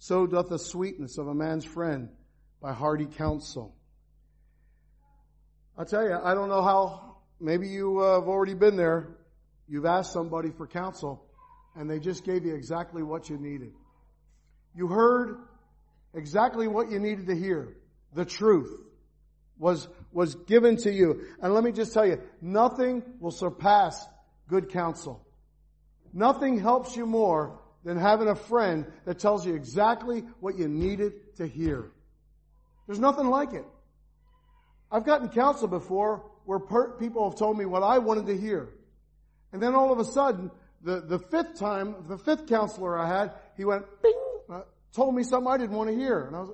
So 0.00 0.26
doth 0.26 0.48
the 0.48 0.58
sweetness 0.58 1.18
of 1.18 1.28
a 1.28 1.34
man's 1.34 1.66
friend 1.66 2.08
by 2.62 2.72
hearty 2.72 3.04
counsel. 3.04 3.76
I 5.76 5.84
tell 5.84 6.02
you, 6.02 6.14
I 6.14 6.34
don't 6.34 6.48
know 6.48 6.62
how, 6.62 7.18
maybe 7.38 7.68
you 7.68 8.00
uh, 8.00 8.14
have 8.14 8.26
already 8.26 8.54
been 8.54 8.76
there. 8.76 9.18
You've 9.68 9.84
asked 9.84 10.14
somebody 10.14 10.52
for 10.56 10.66
counsel 10.66 11.22
and 11.76 11.88
they 11.88 11.98
just 11.98 12.24
gave 12.24 12.46
you 12.46 12.54
exactly 12.54 13.02
what 13.02 13.28
you 13.28 13.36
needed. 13.36 13.72
You 14.74 14.86
heard 14.86 15.36
exactly 16.14 16.66
what 16.66 16.90
you 16.90 16.98
needed 16.98 17.26
to 17.26 17.36
hear. 17.36 17.76
The 18.14 18.24
truth 18.24 18.74
was, 19.58 19.86
was 20.12 20.34
given 20.34 20.78
to 20.78 20.90
you. 20.90 21.26
And 21.42 21.52
let 21.52 21.62
me 21.62 21.72
just 21.72 21.92
tell 21.92 22.06
you, 22.06 22.22
nothing 22.40 23.02
will 23.20 23.32
surpass 23.32 24.02
good 24.48 24.70
counsel. 24.70 25.26
Nothing 26.14 26.58
helps 26.58 26.96
you 26.96 27.04
more 27.04 27.60
than 27.84 27.96
having 27.96 28.28
a 28.28 28.34
friend 28.34 28.86
that 29.04 29.18
tells 29.18 29.46
you 29.46 29.54
exactly 29.54 30.24
what 30.40 30.58
you 30.58 30.68
needed 30.68 31.36
to 31.36 31.46
hear. 31.46 31.90
There's 32.86 32.98
nothing 32.98 33.28
like 33.28 33.52
it. 33.52 33.64
I've 34.90 35.04
gotten 35.04 35.28
counsel 35.28 35.68
before 35.68 36.30
where 36.44 36.58
per- 36.58 36.92
people 36.98 37.28
have 37.28 37.38
told 37.38 37.56
me 37.56 37.64
what 37.64 37.82
I 37.82 37.98
wanted 37.98 38.26
to 38.26 38.36
hear. 38.36 38.70
And 39.52 39.62
then 39.62 39.74
all 39.74 39.92
of 39.92 39.98
a 39.98 40.04
sudden, 40.04 40.50
the, 40.82 41.00
the 41.00 41.18
fifth 41.18 41.58
time, 41.58 41.94
the 42.08 42.18
fifth 42.18 42.46
counselor 42.46 42.98
I 42.98 43.06
had, 43.06 43.32
he 43.56 43.64
went, 43.64 43.84
bing, 44.02 44.14
uh, 44.52 44.62
told 44.92 45.14
me 45.14 45.22
something 45.22 45.50
I 45.50 45.58
didn't 45.58 45.76
want 45.76 45.90
to 45.90 45.96
hear. 45.96 46.24
And 46.26 46.36
I 46.36 46.40
was, 46.40 46.50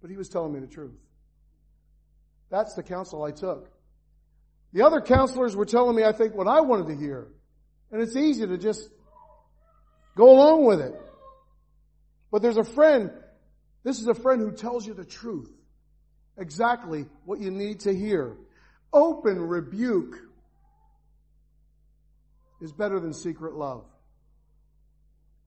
but 0.00 0.10
he 0.10 0.16
was 0.16 0.28
telling 0.28 0.52
me 0.52 0.60
the 0.60 0.66
truth. 0.66 0.94
That's 2.50 2.74
the 2.74 2.82
counsel 2.82 3.24
I 3.24 3.32
took. 3.32 3.70
The 4.72 4.82
other 4.82 5.00
counselors 5.00 5.56
were 5.56 5.64
telling 5.64 5.96
me, 5.96 6.04
I 6.04 6.12
think, 6.12 6.34
what 6.34 6.46
I 6.46 6.60
wanted 6.60 6.88
to 6.88 6.96
hear. 6.96 7.28
And 7.90 8.02
it's 8.02 8.16
easy 8.16 8.46
to 8.46 8.58
just 8.58 8.88
go 10.16 10.30
along 10.30 10.64
with 10.64 10.80
it. 10.80 10.94
But 12.32 12.42
there's 12.42 12.56
a 12.56 12.64
friend, 12.64 13.12
this 13.84 14.00
is 14.00 14.08
a 14.08 14.14
friend 14.14 14.40
who 14.40 14.50
tells 14.50 14.84
you 14.84 14.94
the 14.94 15.04
truth. 15.04 15.50
Exactly 16.36 17.06
what 17.24 17.38
you 17.38 17.50
need 17.50 17.80
to 17.80 17.94
hear. 17.94 18.36
Open 18.92 19.40
rebuke 19.40 20.16
is 22.60 22.72
better 22.72 22.98
than 22.98 23.12
secret 23.12 23.54
love. 23.54 23.84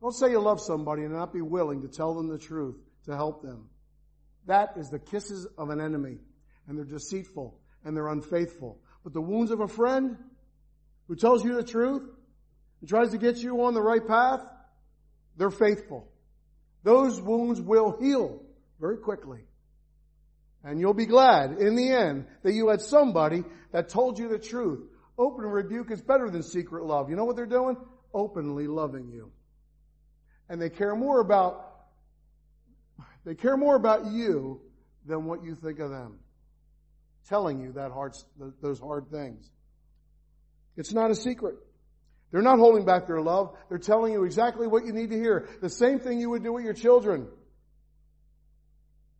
Don't 0.02 0.14
say 0.14 0.32
you 0.32 0.40
love 0.40 0.62
somebody 0.62 1.04
and 1.04 1.14
not 1.14 1.34
be 1.34 1.42
willing 1.42 1.82
to 1.82 1.88
tell 1.88 2.14
them 2.14 2.30
the 2.30 2.38
truth 2.38 2.78
to 3.06 3.16
help 3.16 3.42
them. 3.42 3.68
That 4.46 4.74
is 4.78 4.90
the 4.90 5.00
kisses 5.00 5.46
of 5.58 5.70
an 5.70 5.82
enemy 5.82 6.18
and 6.68 6.78
they're 6.78 6.86
deceitful 6.86 7.60
and 7.84 7.96
they're 7.96 8.08
unfaithful. 8.08 8.80
But 9.04 9.14
the 9.14 9.22
wounds 9.22 9.52
of 9.52 9.60
a 9.60 9.68
friend 9.68 10.18
who 11.08 11.16
tells 11.16 11.44
you 11.44 11.56
the 11.56 11.64
truth 11.64 12.04
and 12.80 12.90
tries 12.90 13.12
to 13.12 13.18
get 13.18 13.38
you 13.38 13.64
on 13.64 13.74
the 13.74 13.82
right 13.82 14.06
path, 14.06 14.42
they're 15.40 15.50
faithful. 15.50 16.06
Those 16.84 17.20
wounds 17.20 17.60
will 17.62 17.98
heal 18.00 18.42
very 18.80 18.98
quickly. 18.98 19.40
And 20.64 20.80
you'll 20.80 20.94
be 20.94 21.06
glad 21.06 21.60
in 21.60 21.76
the 21.76 21.90
end 21.90 22.26
that 22.44 22.54
you 22.54 22.68
had 22.68 22.82
somebody 22.82 23.46
that 23.72 23.88
told 23.88 24.20
you 24.20 24.28
the 24.28 24.38
truth. 24.38 24.82
Open 25.18 25.46
rebuke 25.46 25.92
is 25.92 26.02
better 26.02 26.30
than 26.30 26.44
secret 26.44 26.84
love. 26.84 27.10
You 27.10 27.16
know 27.16 27.24
what 27.24 27.38
they're 27.38 27.46
doing? 27.46 27.78
Openly 28.14 28.68
loving 28.68 29.10
you. 29.10 29.32
And 30.50 30.62
they 30.62 30.70
care 30.70 30.96
more 30.96 31.22
about, 31.22 31.66
they 33.24 33.36
care 33.36 33.56
more 33.56 33.78
about 33.78 34.08
you 34.08 34.60
than 35.06 35.24
what 35.24 35.44
you 35.44 35.56
think 35.56 35.80
of 35.80 35.90
them. 35.90 36.20
Telling 37.30 37.62
you 37.62 37.72
that 37.74 37.92
hard, 37.92 38.14
those 38.62 38.80
hard 38.80 39.10
things. 39.10 39.50
It's 40.76 40.92
not 40.92 41.12
a 41.12 41.16
secret. 41.16 41.56
They're 42.32 42.42
not 42.42 42.60
holding 42.60 42.86
back 42.86 43.08
their 43.08 43.22
love. 43.22 43.56
They're 43.70 43.80
telling 43.80 44.14
you 44.14 44.24
exactly 44.24 44.68
what 44.68 44.86
you 44.86 44.94
need 44.94 45.10
to 45.10 45.18
hear. 45.18 45.50
The 45.62 45.70
same 45.70 46.00
thing 46.00 46.20
you 46.20 46.30
would 46.30 46.44
do 46.44 46.54
with 46.54 46.64
your 46.64 46.74
children. 46.74 47.28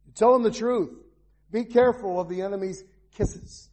You 0.06 0.14
tell 0.14 0.34
them 0.34 0.44
the 0.44 0.52
truth. 0.52 0.92
Be 1.52 1.66
careful 1.66 2.20
of 2.20 2.30
the 2.30 2.44
enemy's 2.44 2.84
kisses. 3.16 3.70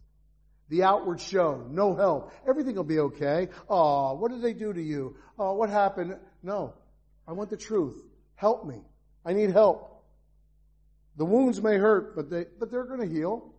The 0.69 0.85
outward 0.85 1.21
show. 1.21 1.67
No 1.69 1.95
help. 1.95 2.33
Everything 2.49 2.77
will 2.77 2.85
be 2.85 2.99
okay. 2.99 3.49
Oh, 3.69 4.15
what 4.15 4.31
did 4.31 4.41
they 4.41 4.55
do 4.55 4.73
to 4.73 4.83
you? 4.83 5.17
Oh, 5.39 5.53
what 5.55 5.69
happened? 5.69 6.17
No. 6.43 6.75
I 7.29 7.33
want 7.33 7.51
the 7.51 7.57
truth. 7.57 8.03
Help 8.37 8.67
me. 8.67 8.81
I 9.25 9.35
need 9.35 9.51
help. 9.51 10.03
The 11.17 11.25
wounds 11.25 11.61
may 11.63 11.77
hurt, 11.77 12.17
but 12.17 12.31
they, 12.31 12.47
but 12.59 12.71
they're 12.71 12.85
going 12.85 13.01
to 13.01 13.15
heal. 13.15 13.53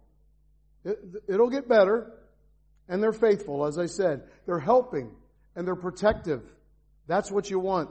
It, 0.84 1.00
it'll 1.28 1.50
get 1.50 1.68
better. 1.68 2.14
And 2.90 3.02
they're 3.04 3.14
faithful, 3.14 3.66
as 3.66 3.78
I 3.78 3.86
said. 3.86 4.24
They're 4.46 4.60
helping 4.60 5.12
and 5.58 5.68
they're 5.68 5.76
protective. 5.76 6.44
That's 7.08 7.32
what 7.32 7.50
you 7.50 7.60
want. 7.60 7.90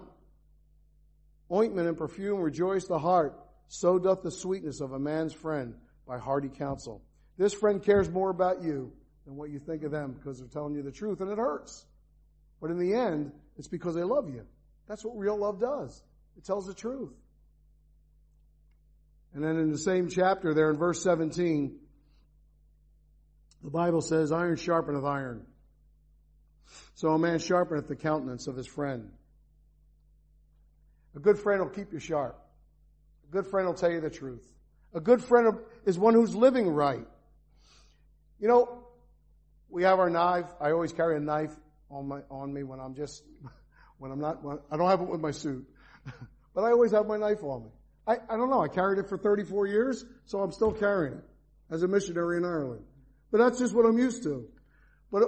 Ointment 1.53 1.89
and 1.89 1.99
perfume 1.99 2.41
rejoice 2.41 2.87
the 2.87 2.99
heart. 2.99 3.35
So 3.69 3.99
doth 3.99 4.23
the 4.23 4.31
sweetness 4.31 4.81
of 4.81 4.93
a 4.93 4.99
man's 5.01 5.33
friend 5.33 5.75
by 6.07 6.19
hearty 6.19 6.49
counsel. 6.49 7.03
This 7.37 7.53
friend 7.53 7.83
cares 7.83 8.09
more 8.09 8.31
about 8.31 8.63
you 8.63 8.93
than 9.27 9.35
what 9.35 9.51
you 9.51 9.59
think 9.59 9.83
of 9.83 9.91
them 9.91 10.13
because 10.13 10.39
they're 10.39 10.49
telling 10.49 10.77
you 10.77 10.83
the 10.83 10.93
truth 10.93 11.21
and 11.21 11.29
it 11.29 11.39
hurts. 11.39 11.85
But 12.61 12.71
in 12.71 12.79
the 12.79 12.95
end, 12.95 13.33
it's 13.59 13.69
because 13.69 13.97
they 13.97 14.05
love 14.05 14.29
you. 14.29 14.47
That's 14.87 15.05
what 15.05 15.19
real 15.19 15.37
love 15.37 15.61
does. 15.61 16.01
It 16.39 16.45
tells 16.45 16.69
the 16.69 16.75
truth. 16.75 17.13
And 19.35 19.43
then 19.43 19.57
in 19.59 19.73
the 19.73 19.79
same 19.79 20.09
chapter 20.09 20.55
there 20.55 20.71
in 20.71 20.79
verse 20.79 21.03
17, 21.03 21.77
the 23.65 23.71
Bible 23.71 24.03
says, 24.03 24.31
iron 24.31 24.55
sharpeneth 24.55 25.05
iron. 25.05 25.45
So 26.95 27.09
a 27.11 27.19
man 27.19 27.39
sharpeneth 27.39 27.89
the 27.89 27.97
countenance 27.97 28.47
of 28.47 28.57
his 28.57 28.67
friend. 28.67 29.11
A 31.15 31.19
good 31.19 31.39
friend 31.39 31.61
will 31.61 31.71
keep 31.71 31.93
you 31.93 31.99
sharp. 31.99 32.39
A 33.29 33.33
good 33.33 33.47
friend 33.47 33.67
will 33.67 33.75
tell 33.75 33.91
you 33.91 34.01
the 34.01 34.11
truth. 34.11 34.47
A 34.95 35.01
good 35.01 35.23
friend 35.23 35.59
is 35.85 35.99
one 35.99 36.15
who's 36.15 36.35
living 36.35 36.69
right. 36.69 37.07
You 38.39 38.49
know, 38.49 38.85
we 39.69 39.83
have 39.83 39.99
our 39.99 40.11
knife. 40.11 40.47
I 40.61 40.71
always 40.71 40.93
carry 40.93 41.17
a 41.17 41.21
knife 41.21 41.55
on 41.91 42.09
my, 42.09 42.21
on 42.31 42.53
me 42.53 42.63
when 42.63 42.81
I'm 42.81 42.95
just, 42.95 43.23
when 43.99 44.11
I'm 44.11 44.21
not, 44.21 44.43
when, 44.43 44.59
I 44.71 44.77
don't 44.77 44.89
have 44.89 45.01
it 45.01 45.09
with 45.09 45.21
my 45.21 45.31
suit, 45.31 45.67
but 46.55 46.63
I 46.63 46.71
always 46.71 46.93
have 46.93 47.07
my 47.07 47.17
knife 47.17 47.43
on 47.43 47.65
me. 47.65 47.71
I, 48.07 48.17
I 48.29 48.37
don't 48.37 48.51
know. 48.51 48.63
I 48.63 48.69
carried 48.69 48.99
it 48.99 49.09
for 49.09 49.19
34 49.19 49.67
years, 49.67 50.05
so 50.27 50.41
I'm 50.41 50.53
still 50.53 50.73
carrying 50.73 51.15
it 51.15 51.25
as 51.71 51.83
a 51.83 51.89
missionary 51.89 52.37
in 52.37 52.45
Ireland. 52.45 52.85
But 53.33 53.39
that's 53.39 53.59
just 53.59 53.75
what 53.75 53.85
I'm 53.85 53.99
used 53.99 54.23
to. 54.23 54.47
But 55.11 55.23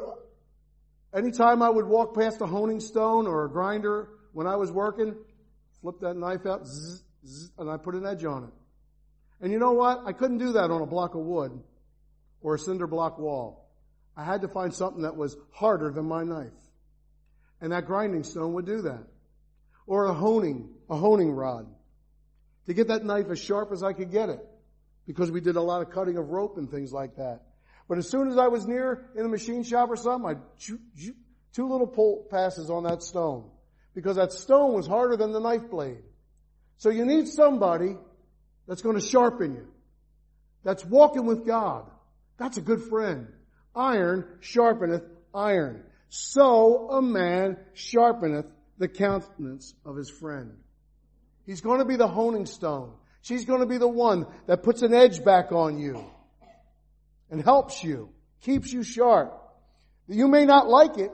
anytime 1.14 1.62
I 1.62 1.70
would 1.70 1.86
walk 1.86 2.14
past 2.14 2.40
a 2.40 2.46
honing 2.46 2.80
stone 2.80 3.26
or 3.26 3.44
a 3.44 3.50
grinder 3.50 4.08
when 4.32 4.46
I 4.46 4.56
was 4.56 4.70
working, 4.70 5.14
flip 5.80 6.00
that 6.00 6.16
knife 6.16 6.46
out, 6.46 6.66
zzz, 6.66 7.02
zzz, 7.26 7.50
and 7.58 7.70
I 7.70 7.76
put 7.76 7.94
an 7.94 8.06
edge 8.06 8.24
on 8.24 8.44
it. 8.44 8.50
And 9.40 9.52
you 9.52 9.58
know 9.58 9.72
what? 9.72 10.02
I 10.06 10.12
couldn't 10.12 10.38
do 10.38 10.52
that 10.52 10.70
on 10.70 10.82
a 10.82 10.86
block 10.86 11.14
of 11.14 11.20
wood 11.20 11.52
or 12.40 12.54
a 12.54 12.58
cinder 12.58 12.86
block 12.86 13.18
wall. 13.18 13.68
I 14.16 14.24
had 14.24 14.42
to 14.42 14.48
find 14.48 14.74
something 14.74 15.02
that 15.02 15.16
was 15.16 15.36
harder 15.52 15.90
than 15.90 16.06
my 16.06 16.24
knife. 16.24 16.52
And 17.60 17.72
that 17.72 17.86
grinding 17.86 18.24
stone 18.24 18.52
would 18.54 18.66
do 18.66 18.82
that. 18.82 19.04
Or 19.86 20.06
a 20.06 20.12
honing, 20.12 20.70
a 20.90 20.96
honing 20.96 21.30
rod. 21.30 21.66
To 22.66 22.74
get 22.74 22.88
that 22.88 23.04
knife 23.04 23.30
as 23.30 23.38
sharp 23.38 23.72
as 23.72 23.82
I 23.82 23.92
could 23.92 24.10
get 24.10 24.28
it. 24.28 24.40
Because 25.06 25.30
we 25.30 25.40
did 25.40 25.56
a 25.56 25.62
lot 25.62 25.82
of 25.82 25.90
cutting 25.90 26.18
of 26.18 26.28
rope 26.28 26.58
and 26.58 26.70
things 26.70 26.92
like 26.92 27.16
that. 27.16 27.42
But 27.88 27.96
as 27.98 28.08
soon 28.08 28.28
as 28.28 28.36
I 28.36 28.48
was 28.48 28.66
near 28.66 29.06
in 29.16 29.22
the 29.22 29.28
machine 29.30 29.62
shop 29.62 29.88
or 29.88 29.96
something, 29.96 30.40
shoot, 30.58 30.80
two 31.54 31.68
little 31.68 31.86
pull 31.86 32.26
passes 32.30 32.68
on 32.68 32.84
that 32.84 33.02
stone. 33.02 33.50
Because 33.94 34.16
that 34.16 34.32
stone 34.32 34.74
was 34.74 34.86
harder 34.86 35.16
than 35.16 35.32
the 35.32 35.40
knife 35.40 35.70
blade. 35.70 36.02
So 36.76 36.90
you 36.90 37.06
need 37.06 37.26
somebody 37.28 37.96
that's 38.68 38.82
going 38.82 38.96
to 38.96 39.04
sharpen 39.04 39.54
you. 39.54 39.68
That's 40.62 40.84
walking 40.84 41.24
with 41.24 41.46
God. 41.46 41.90
That's 42.36 42.58
a 42.58 42.60
good 42.60 42.82
friend. 42.82 43.28
Iron 43.74 44.26
sharpeneth 44.40 45.06
iron. 45.34 45.82
So 46.10 46.90
a 46.90 47.02
man 47.02 47.56
sharpeneth 47.74 48.50
the 48.76 48.88
countenance 48.88 49.74
of 49.84 49.96
his 49.96 50.10
friend. 50.10 50.52
He's 51.46 51.62
going 51.62 51.78
to 51.78 51.84
be 51.86 51.96
the 51.96 52.06
honing 52.06 52.46
stone. 52.46 52.92
She's 53.22 53.46
going 53.46 53.60
to 53.60 53.66
be 53.66 53.78
the 53.78 53.88
one 53.88 54.26
that 54.46 54.62
puts 54.62 54.82
an 54.82 54.94
edge 54.94 55.24
back 55.24 55.52
on 55.52 55.78
you 55.78 56.04
and 57.30 57.42
helps 57.42 57.82
you, 57.82 58.10
keeps 58.42 58.72
you 58.72 58.82
sharp. 58.82 59.34
You 60.08 60.28
may 60.28 60.44
not 60.44 60.68
like 60.68 60.98
it 60.98 61.12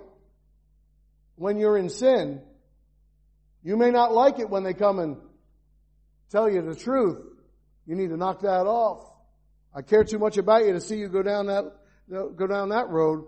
when 1.36 1.58
you're 1.58 1.76
in 1.76 1.88
sin. 1.88 2.40
You 3.62 3.76
may 3.76 3.90
not 3.90 4.12
like 4.12 4.38
it 4.38 4.48
when 4.48 4.62
they 4.62 4.74
come 4.74 4.98
and 4.98 5.16
tell 6.30 6.50
you 6.50 6.62
the 6.62 6.76
truth. 6.76 7.18
You 7.86 7.96
need 7.96 8.10
to 8.10 8.16
knock 8.16 8.42
that 8.42 8.66
off. 8.66 9.04
I 9.74 9.82
care 9.82 10.04
too 10.04 10.18
much 10.18 10.36
about 10.36 10.64
you 10.64 10.72
to 10.72 10.80
see 10.80 10.96
you 10.96 11.08
go 11.08 11.22
down 11.22 11.46
that, 11.46 11.72
go 12.08 12.46
down 12.46 12.68
that 12.68 12.88
road. 12.88 13.26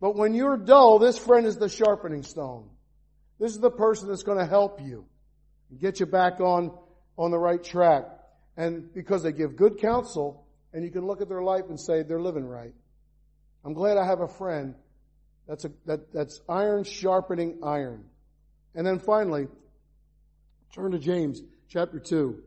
But 0.00 0.14
when 0.14 0.34
you're 0.34 0.56
dull, 0.56 0.98
this 0.98 1.18
friend 1.18 1.46
is 1.46 1.56
the 1.56 1.68
sharpening 1.68 2.22
stone. 2.22 2.68
This 3.40 3.52
is 3.52 3.58
the 3.58 3.70
person 3.70 4.08
that's 4.08 4.22
going 4.22 4.38
to 4.38 4.46
help 4.46 4.80
you 4.80 5.06
and 5.70 5.80
get 5.80 6.00
you 6.00 6.06
back 6.06 6.40
on, 6.40 6.72
on 7.16 7.30
the 7.30 7.38
right 7.38 7.62
track. 7.62 8.04
And 8.56 8.92
because 8.92 9.22
they 9.22 9.32
give 9.32 9.56
good 9.56 9.78
counsel, 9.78 10.46
and 10.72 10.84
you 10.84 10.90
can 10.90 11.06
look 11.06 11.20
at 11.20 11.28
their 11.28 11.42
life 11.42 11.64
and 11.68 11.78
say 11.78 12.02
they're 12.02 12.20
living 12.20 12.46
right. 12.46 12.74
I'm 13.64 13.74
glad 13.74 13.96
I 13.96 14.06
have 14.06 14.20
a 14.20 14.28
friend 14.28 14.74
that's 15.46 15.64
a, 15.64 15.70
that, 15.86 16.12
that's 16.12 16.40
iron 16.48 16.84
sharpening 16.84 17.58
iron. 17.62 18.04
And 18.74 18.86
then 18.86 18.98
finally, 18.98 19.48
turn 20.74 20.92
to 20.92 20.98
James 20.98 21.40
chapter 21.68 21.98
2. 21.98 22.42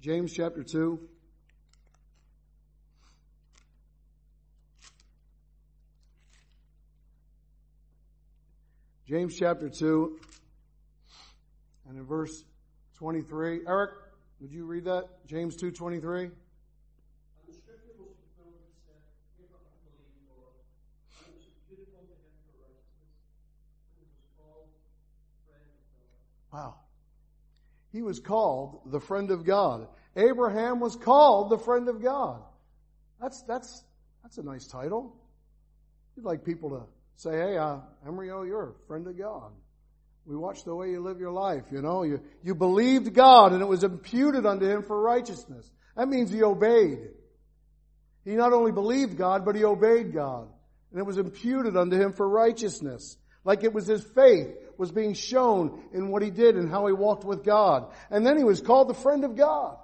James 0.00 0.32
chapter 0.32 0.62
2. 0.62 1.00
James 9.06 9.36
chapter 9.36 9.68
2 9.68 10.18
and 11.88 11.98
in 11.98 12.06
verse 12.06 12.44
23. 12.96 13.60
Eric, 13.66 13.90
would 14.40 14.50
you 14.50 14.64
read 14.64 14.84
that? 14.84 15.26
James 15.26 15.54
2:23. 15.56 16.30
Wow. 26.52 26.74
He 27.92 28.02
was 28.02 28.20
called 28.20 28.80
the 28.86 29.00
friend 29.00 29.30
of 29.30 29.44
God. 29.44 29.86
Abraham 30.16 30.80
was 30.80 30.96
called 30.96 31.50
the 31.50 31.58
friend 31.58 31.88
of 31.88 32.02
God. 32.02 32.42
That's, 33.20 33.42
that's, 33.42 33.84
that's 34.22 34.38
a 34.38 34.42
nice 34.42 34.66
title. 34.66 35.16
You'd 36.16 36.24
like 36.26 36.44
people 36.44 36.70
to 36.70 36.82
say, 37.16 37.32
hey, 37.32 37.56
uh, 37.56 37.78
Emryo, 38.06 38.42
you're 38.42 38.70
a 38.70 38.86
friend 38.86 39.06
of 39.06 39.16
God. 39.18 39.52
We 40.24 40.36
watch 40.36 40.64
the 40.64 40.74
way 40.74 40.90
you 40.90 41.00
live 41.00 41.18
your 41.18 41.32
life, 41.32 41.64
you 41.72 41.82
know. 41.82 42.04
You, 42.04 42.20
you 42.44 42.54
believed 42.54 43.12
God 43.14 43.52
and 43.52 43.60
it 43.60 43.68
was 43.68 43.82
imputed 43.82 44.46
unto 44.46 44.66
him 44.66 44.82
for 44.82 45.00
righteousness. 45.00 45.70
That 45.96 46.08
means 46.08 46.30
he 46.30 46.42
obeyed. 46.42 46.98
He 48.24 48.32
not 48.32 48.52
only 48.52 48.72
believed 48.72 49.16
God, 49.16 49.44
but 49.44 49.56
he 49.56 49.64
obeyed 49.64 50.12
God. 50.12 50.48
And 50.90 51.00
it 51.00 51.06
was 51.06 51.18
imputed 51.18 51.76
unto 51.76 51.96
him 51.96 52.12
for 52.12 52.28
righteousness. 52.28 53.16
Like 53.44 53.64
it 53.64 53.72
was 53.72 53.86
his 53.86 54.02
faith 54.02 54.56
was 54.78 54.92
being 54.92 55.14
shown 55.14 55.82
in 55.92 56.08
what 56.08 56.22
he 56.22 56.30
did 56.30 56.56
and 56.56 56.70
how 56.70 56.86
he 56.86 56.92
walked 56.92 57.24
with 57.24 57.44
God. 57.44 57.92
And 58.10 58.26
then 58.26 58.38
he 58.38 58.44
was 58.44 58.60
called 58.60 58.88
the 58.88 58.94
friend 58.94 59.24
of 59.24 59.36
God. 59.36 59.76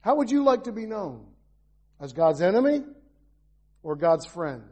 How 0.00 0.16
would 0.16 0.30
you 0.30 0.44
like 0.44 0.64
to 0.64 0.72
be 0.72 0.86
known? 0.86 1.26
As 2.00 2.12
God's 2.12 2.40
enemy 2.40 2.82
or 3.82 3.96
God's 3.96 4.26
friend? 4.26 4.62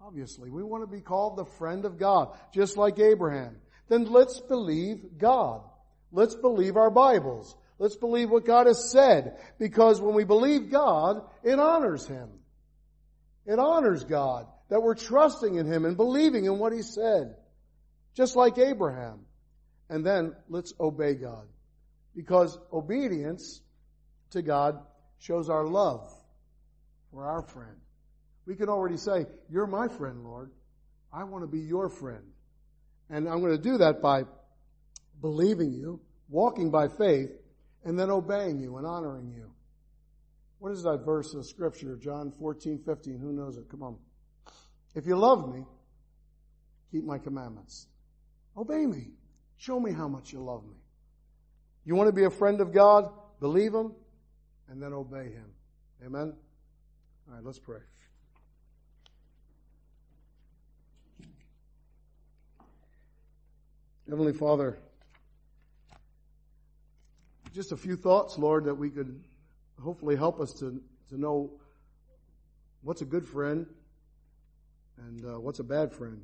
Obviously, 0.00 0.50
we 0.50 0.62
want 0.62 0.82
to 0.82 0.86
be 0.86 1.00
called 1.00 1.36
the 1.36 1.44
friend 1.44 1.84
of 1.84 1.98
God, 1.98 2.36
just 2.52 2.76
like 2.76 2.98
Abraham. 2.98 3.56
Then 3.88 4.04
let's 4.04 4.40
believe 4.40 5.18
God. 5.18 5.62
Let's 6.12 6.34
believe 6.34 6.76
our 6.76 6.90
Bibles. 6.90 7.56
Let's 7.78 7.96
believe 7.96 8.30
what 8.30 8.44
God 8.44 8.66
has 8.66 8.90
said. 8.90 9.38
Because 9.58 10.00
when 10.00 10.14
we 10.14 10.24
believe 10.24 10.70
God, 10.70 11.22
it 11.42 11.58
honors 11.58 12.06
Him. 12.06 12.28
It 13.46 13.58
honors 13.58 14.04
God 14.04 14.46
that 14.68 14.82
we're 14.82 14.94
trusting 14.94 15.56
in 15.56 15.66
Him 15.66 15.84
and 15.84 15.96
believing 15.96 16.44
in 16.44 16.58
what 16.58 16.72
He 16.72 16.82
said. 16.82 17.36
Just 18.14 18.36
like 18.36 18.58
Abraham. 18.58 19.20
And 19.88 20.04
then 20.04 20.34
let's 20.48 20.74
obey 20.78 21.14
God. 21.14 21.46
Because 22.14 22.58
obedience 22.72 23.62
to 24.30 24.42
God 24.42 24.78
shows 25.18 25.48
our 25.48 25.66
love 25.66 26.08
for 27.12 27.24
our 27.24 27.42
friend. 27.42 27.76
We 28.46 28.56
can 28.56 28.68
already 28.68 28.96
say, 28.96 29.26
You're 29.50 29.66
my 29.66 29.88
friend, 29.88 30.24
Lord. 30.24 30.50
I 31.12 31.24
want 31.24 31.44
to 31.44 31.48
be 31.48 31.60
your 31.60 31.88
friend. 31.88 32.24
And 33.08 33.28
I'm 33.28 33.40
going 33.40 33.56
to 33.56 33.62
do 33.62 33.78
that 33.78 34.02
by 34.02 34.24
believing 35.20 35.72
you, 35.72 36.00
walking 36.28 36.70
by 36.70 36.88
faith, 36.88 37.30
and 37.84 37.98
then 37.98 38.10
obeying 38.10 38.58
you 38.58 38.76
and 38.76 38.86
honoring 38.86 39.32
you. 39.34 39.50
What 40.58 40.72
is 40.72 40.82
that 40.82 41.04
verse 41.04 41.34
of 41.34 41.46
scripture? 41.46 41.96
John 41.96 42.32
14, 42.38 42.82
15. 42.84 43.18
Who 43.18 43.32
knows 43.32 43.56
it? 43.56 43.68
Come 43.70 43.82
on. 43.82 43.96
If 44.98 45.06
you 45.06 45.14
love 45.14 45.54
me, 45.54 45.64
keep 46.90 47.04
my 47.04 47.18
commandments. 47.18 47.86
Obey 48.56 48.84
me. 48.84 49.12
Show 49.56 49.78
me 49.78 49.92
how 49.92 50.08
much 50.08 50.32
you 50.32 50.40
love 50.40 50.64
me. 50.64 50.74
You 51.84 51.94
want 51.94 52.08
to 52.08 52.12
be 52.12 52.24
a 52.24 52.30
friend 52.30 52.60
of 52.60 52.72
God? 52.72 53.08
Believe 53.38 53.72
Him 53.72 53.92
and 54.68 54.82
then 54.82 54.92
obey 54.92 55.30
Him. 55.30 55.44
Amen? 56.04 56.34
All 57.28 57.34
right, 57.36 57.44
let's 57.44 57.60
pray. 57.60 57.78
Heavenly 64.10 64.32
Father, 64.32 64.80
just 67.54 67.70
a 67.70 67.76
few 67.76 67.94
thoughts, 67.94 68.36
Lord, 68.36 68.64
that 68.64 68.74
we 68.74 68.90
could 68.90 69.22
hopefully 69.80 70.16
help 70.16 70.40
us 70.40 70.52
to, 70.54 70.82
to 71.10 71.20
know 71.20 71.52
what's 72.82 73.02
a 73.02 73.06
good 73.06 73.24
friend 73.24 73.64
and 75.06 75.24
uh, 75.24 75.40
what's 75.40 75.58
a 75.58 75.64
bad 75.64 75.92
friend. 75.92 76.20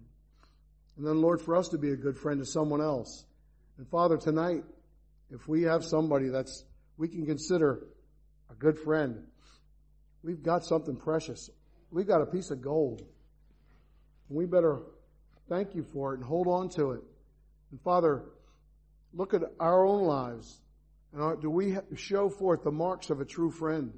And 0.97 1.07
then, 1.07 1.21
Lord, 1.21 1.41
for 1.41 1.57
us 1.57 1.69
to 1.69 1.79
be 1.79 1.91
a 1.91 1.97
good 1.97 2.17
friend 2.17 2.41
to 2.41 2.47
someone 2.47 2.81
else. 2.81 3.25
And 3.79 3.89
Father, 3.89 4.17
tonight, 4.17 4.63
if 5.31 5.49
we 5.49 5.63
have 5.63 5.85
somebody 5.85 6.29
that's 6.29 6.65
we 6.97 7.09
can 7.09 7.27
consider 7.27 7.81
a 8.51 8.55
good 8.55 8.79
friend, 8.79 9.25
we've 10.23 10.43
got 10.43 10.65
something 10.65 10.97
precious. 10.97 11.51
We've 11.91 12.07
got 12.07 12.23
a 12.23 12.27
piece 12.27 12.51
of 12.51 12.63
gold. 12.63 13.03
We 14.29 14.47
better 14.47 14.81
thank 15.49 15.75
you 15.75 15.83
for 15.83 16.15
it 16.15 16.19
and 16.19 16.25
hold 16.25 16.47
on 16.47 16.69
to 16.71 16.93
it. 16.93 17.01
And 17.71 17.81
Father, 17.81 18.23
look 19.13 19.35
at 19.35 19.43
our 19.59 19.85
own 19.85 20.05
lives. 20.05 20.61
And 21.13 21.41
do 21.41 21.51
we 21.51 21.77
show 21.97 22.29
forth 22.29 22.63
the 22.63 22.73
marks 22.73 23.11
of 23.11 23.21
a 23.21 23.25
true 23.25 23.51
friend? 23.51 23.93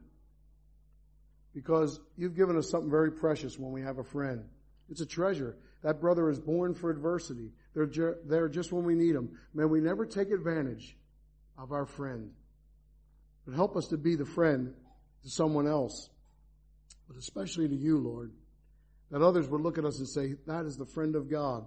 Because 1.55 2.01
you've 2.17 2.37
given 2.37 2.57
us 2.57 2.71
something 2.71 2.91
very 2.91 3.13
precious 3.13 3.59
when 3.59 3.73
we 3.73 3.83
have 3.83 3.99
a 3.99 4.05
friend. 4.05 4.45
It's 4.91 5.01
a 5.01 5.07
treasure. 5.07 5.57
That 5.83 6.01
brother 6.01 6.31
is 6.31 6.39
born 6.39 6.75
for 6.75 6.91
adversity. 6.91 7.53
They're 7.75 7.87
ju- 7.87 8.17
there 8.25 8.49
just 8.49 8.73
when 8.73 8.85
we 8.85 8.95
need 8.95 9.15
them. 9.15 9.39
May 9.55 9.65
we 9.65 9.81
never 9.81 10.07
take 10.07 10.31
advantage 10.31 10.97
of 11.59 11.73
our 11.73 11.87
friend. 11.87 12.31
But 13.45 13.55
help 13.55 13.77
us 13.77 13.89
to 13.89 13.97
be 13.97 14.17
the 14.17 14.25
friend 14.25 14.75
to 15.23 15.31
someone 15.31 15.67
else, 15.67 16.09
but 17.09 17.17
especially 17.17 17.69
to 17.69 17.77
you, 17.77 17.99
Lord. 17.99 18.33
That 19.11 19.23
others 19.23 19.49
would 19.49 19.61
look 19.61 19.79
at 19.79 19.85
us 19.85 19.99
and 19.99 20.09
say, 20.09 20.35
that 20.47 20.65
is 20.65 20.77
the 20.77 20.87
friend 20.87 21.15
of 21.15 21.31
God. 21.31 21.65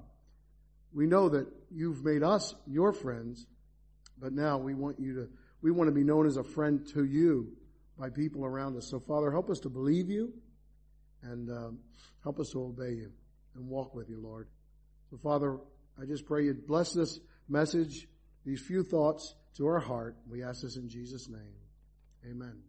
We 0.93 1.05
know 1.05 1.29
that 1.29 1.47
you've 1.71 2.03
made 2.03 2.23
us 2.23 2.53
your 2.67 2.91
friends, 2.91 3.45
but 4.19 4.33
now 4.33 4.57
we 4.57 4.73
want 4.73 4.99
you 4.99 5.13
to, 5.15 5.29
we 5.61 5.71
want 5.71 5.87
to 5.87 5.93
be 5.93 6.03
known 6.03 6.27
as 6.27 6.35
a 6.35 6.43
friend 6.43 6.85
to 6.93 7.05
you 7.05 7.53
by 7.97 8.09
people 8.09 8.43
around 8.43 8.75
us. 8.75 8.89
So 8.89 8.99
Father, 8.99 9.31
help 9.31 9.49
us 9.49 9.59
to 9.59 9.69
believe 9.69 10.09
you 10.09 10.33
and 11.23 11.49
um, 11.49 11.79
help 12.23 12.39
us 12.39 12.49
to 12.51 12.61
obey 12.61 12.91
you 12.91 13.11
and 13.55 13.67
walk 13.67 13.95
with 13.95 14.09
you, 14.09 14.19
Lord. 14.21 14.47
So 15.09 15.17
Father, 15.17 15.57
I 16.01 16.05
just 16.05 16.25
pray 16.25 16.45
you 16.45 16.53
bless 16.53 16.93
this 16.93 17.19
message, 17.47 18.07
these 18.45 18.61
few 18.61 18.83
thoughts 18.83 19.35
to 19.57 19.67
our 19.67 19.79
heart. 19.79 20.15
We 20.29 20.43
ask 20.43 20.61
this 20.61 20.77
in 20.77 20.87
Jesus' 20.89 21.27
name. 21.29 21.55
Amen. 22.29 22.68